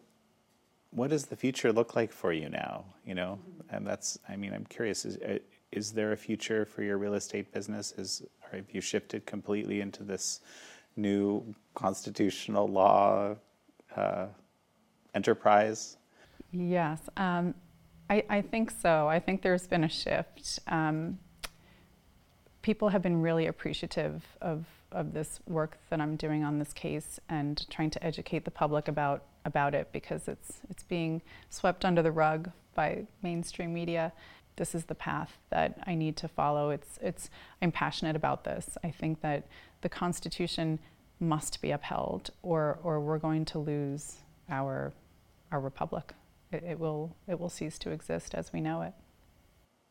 what 0.91 1.11
does 1.11 1.27
the 1.27 1.37
future 1.37 1.73
look 1.73 1.97
like 1.97 2.13
for 2.13 2.33
you 2.33 2.49
now? 2.49 2.85
You 3.05 3.15
know, 3.15 3.39
and 3.71 3.87
that's, 3.87 4.19
I 4.29 4.37
mean, 4.37 4.53
I'm 4.55 4.65
curious, 4.67 5.05
is, 5.05 5.17
uh, 5.19 5.39
is 5.73 5.93
there 5.93 6.13
a 6.13 6.17
future 6.17 6.65
for 6.65 6.83
your 6.83 6.99
real 6.99 7.15
estate 7.15 7.53
business? 7.53 7.93
Is, 7.93 8.23
or 8.45 8.57
have 8.57 8.71
you 8.71 8.81
shifted 8.81 9.27
completely 9.27 9.81
into 9.81 10.03
this 10.03 10.41
new 10.97 11.55
constitutional 11.75 12.69
law 12.69 13.37
uh, 13.97 14.27
enterprise? 15.15 15.97
Yes, 16.53 17.01
um, 17.17 17.55
I, 18.11 18.25
I, 18.29 18.43
think 18.43 18.71
so. 18.71 19.07
I 19.09 19.21
think 19.21 19.43
there's 19.43 19.67
been 19.67 19.85
a 19.85 19.89
shift. 19.89 20.59
Um, 20.67 21.19
people 22.63 22.89
have 22.89 23.03
been 23.03 23.21
really 23.21 23.47
appreciative 23.47 24.25
of, 24.41 24.65
of 24.93 25.13
this 25.13 25.41
work 25.47 25.79
that 25.91 26.01
I'm 26.01 26.17
doing 26.17 26.45
on 26.45 26.59
this 26.59 26.73
case 26.73 27.21
and 27.29 27.69
trying 27.71 27.91
to 27.91 28.05
educate 28.05 28.45
the 28.45 28.51
public 28.51 28.89
about 28.89 29.25
about 29.49 29.75
it 29.75 29.89
because 29.93 30.29
it's, 30.29 30.61
it's 30.71 30.85
being 30.85 31.23
swept 31.51 31.85
under 31.85 32.03
the 32.03 32.13
rug 32.13 32.51
by 32.75 33.05
mainstream 33.23 33.75
media. 33.75 34.13
This 34.57 34.75
is 34.75 34.85
the 34.85 34.95
path 34.95 35.39
that 35.51 35.81
I 35.87 35.95
need 35.95 36.17
to 36.19 36.29
follow. 36.29 36.71
It's, 36.71 36.99
it's, 37.03 37.31
I'm 37.61 37.73
passionate 37.73 38.15
about 38.15 38.45
this. 38.45 38.79
I 38.85 38.91
think 38.91 39.21
that 39.23 39.47
the 39.81 39.89
Constitution 39.89 40.79
must 41.19 41.61
be 41.61 41.73
upheld 41.73 42.31
or, 42.43 42.79
or 42.83 43.01
we're 43.01 43.19
going 43.19 43.45
to 43.47 43.59
lose 43.59 44.19
our, 44.49 44.93
our 45.51 45.61
republic. 45.61 46.13
It, 46.51 46.65
it, 46.65 46.79
will, 46.79 47.15
it 47.27 47.39
will 47.39 47.51
cease 47.51 47.79
to 47.81 47.91
exist 47.91 48.35
as 48.35 48.53
we 48.53 48.61
know 48.61 48.83
it. 48.83 48.95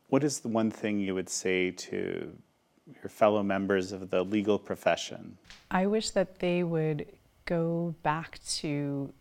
What 0.08 0.24
is 0.24 0.40
the 0.40 0.48
one 0.48 0.72
thing 0.72 1.00
you 1.00 1.14
would 1.14 1.30
say 1.30 1.72
to 1.72 2.34
your 2.88 3.10
fellow 3.10 3.44
members 3.44 3.92
of 3.92 4.10
the 4.10 4.24
legal 4.24 4.58
profession? 4.58 5.38
I 5.70 5.86
wish 5.86 6.12
that 6.12 6.40
they 6.40 6.64
would 6.64 7.06
go 7.46 7.94
back 8.04 8.40
to 8.58 9.14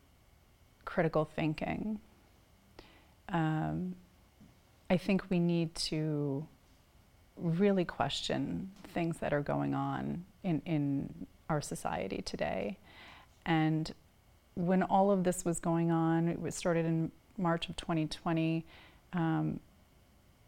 critical 0.84 1.24
thinking. 1.24 1.98
Um, 3.28 3.96
I 4.88 4.96
think 4.96 5.28
we 5.28 5.40
need 5.40 5.74
to 5.74 6.46
really 7.36 7.84
question 7.84 8.70
things 8.94 9.18
that 9.18 9.32
are 9.32 9.42
going 9.42 9.74
on 9.74 10.24
in, 10.42 10.62
in 10.64 11.26
our 11.50 11.60
society 11.60 12.22
today. 12.22 12.78
And 13.44 13.92
when 14.54 14.82
all 14.84 15.10
of 15.10 15.24
this 15.24 15.44
was 15.44 15.60
going 15.60 15.90
on, 15.90 16.28
it 16.28 16.40
was 16.40 16.54
started 16.54 16.86
in 16.86 17.10
March 17.38 17.68
of 17.68 17.76
2020. 17.76 18.64
Um, 19.12 19.60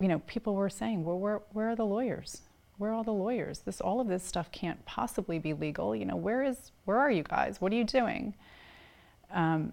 you 0.01 0.09
know, 0.09 0.21
people 0.21 0.55
were 0.55 0.71
saying, 0.71 1.05
"Well, 1.05 1.19
where 1.19 1.43
where 1.53 1.71
are 1.71 1.77
the 1.77 1.87
lawyers? 1.87 2.43
Where 2.77 2.91
are 2.91 2.95
all 2.95 3.05
the 3.05 3.13
lawyers? 3.13 3.61
This 3.61 3.81
all 3.81 4.01
of 4.01 4.09
this 4.09 4.23
stuff 4.23 4.53
can't 4.53 4.85
possibly 4.87 5.39
be 5.39 5.53
legal. 5.53 5.95
You 5.97 6.05
know, 6.05 6.17
where 6.17 6.43
is 6.43 6.71
where 6.85 6.99
are 6.99 7.11
you 7.11 7.23
guys? 7.23 7.61
What 7.61 7.73
are 7.73 7.77
you 7.77 7.85
doing?" 7.85 8.35
Um, 9.31 9.73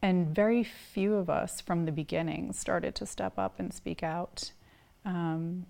and 0.00 0.28
very 0.34 0.62
few 0.62 1.14
of 1.14 1.28
us 1.28 1.60
from 1.60 1.84
the 1.84 1.92
beginning 1.92 2.52
started 2.52 2.94
to 2.96 3.06
step 3.06 3.38
up 3.38 3.58
and 3.58 3.72
speak 3.72 4.02
out. 4.02 4.52
Um, 5.04 5.66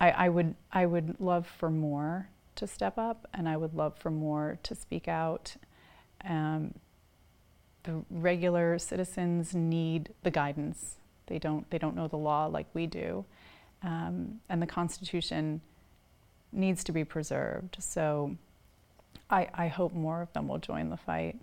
I, 0.00 0.10
I 0.10 0.28
would 0.28 0.54
I 0.72 0.86
would 0.86 1.20
love 1.20 1.46
for 1.46 1.70
more 1.70 2.28
to 2.56 2.66
step 2.66 2.98
up, 2.98 3.26
and 3.32 3.48
I 3.48 3.56
would 3.56 3.74
love 3.74 3.96
for 3.98 4.10
more 4.10 4.58
to 4.62 4.74
speak 4.74 5.08
out. 5.08 5.56
Um, 6.24 6.74
the 7.84 8.02
regular 8.10 8.78
citizens 8.78 9.54
need 9.54 10.12
the 10.22 10.30
guidance. 10.30 10.96
They 11.26 11.38
don't 11.38 11.68
they 11.70 11.78
don't 11.78 11.96
know 11.96 12.08
the 12.08 12.18
law 12.18 12.46
like 12.46 12.66
we 12.74 12.86
do, 12.86 13.24
um, 13.82 14.40
and 14.48 14.60
the 14.60 14.66
Constitution 14.66 15.60
needs 16.52 16.84
to 16.84 16.92
be 16.92 17.04
preserved. 17.04 17.76
So, 17.80 18.36
I, 19.30 19.48
I 19.54 19.68
hope 19.68 19.92
more 19.92 20.22
of 20.22 20.32
them 20.32 20.48
will 20.48 20.58
join 20.58 20.90
the 20.90 20.96
fight. 20.96 21.36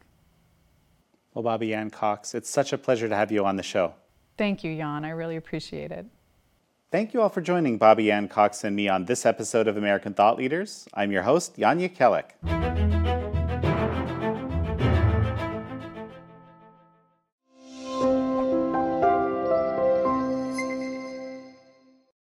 Well, 1.34 1.44
Bobbie 1.44 1.74
Anne 1.74 1.90
Cox, 1.90 2.36
it's 2.36 2.50
such 2.50 2.74
a 2.74 2.78
pleasure 2.78 3.08
to 3.10 3.16
have 3.16 3.32
you 3.32 3.46
on 3.46 3.56
the 3.56 3.64
show. 3.64 3.94
Thank 4.38 4.64
you, 4.64 4.76
Jan. 4.76 5.06
I 5.06 5.10
really 5.10 5.38
appreciate 5.38 5.92
it. 5.92 6.06
Thank 6.92 7.14
you 7.14 7.22
all 7.22 7.30
for 7.30 7.42
joining 7.42 7.78
Bobbie 7.78 8.12
Anne 8.12 8.28
Cox 8.28 8.66
and 8.66 8.76
me 8.76 8.90
on 8.90 9.06
this 9.06 9.26
episode 9.26 9.68
of 9.68 9.78
American 9.78 10.14
Thought 10.14 10.38
Leaders. 10.38 10.88
I'm 10.94 11.12
your 11.12 11.24
host, 11.24 11.58
Jan 11.58 11.80
Jekielek. 11.80 13.31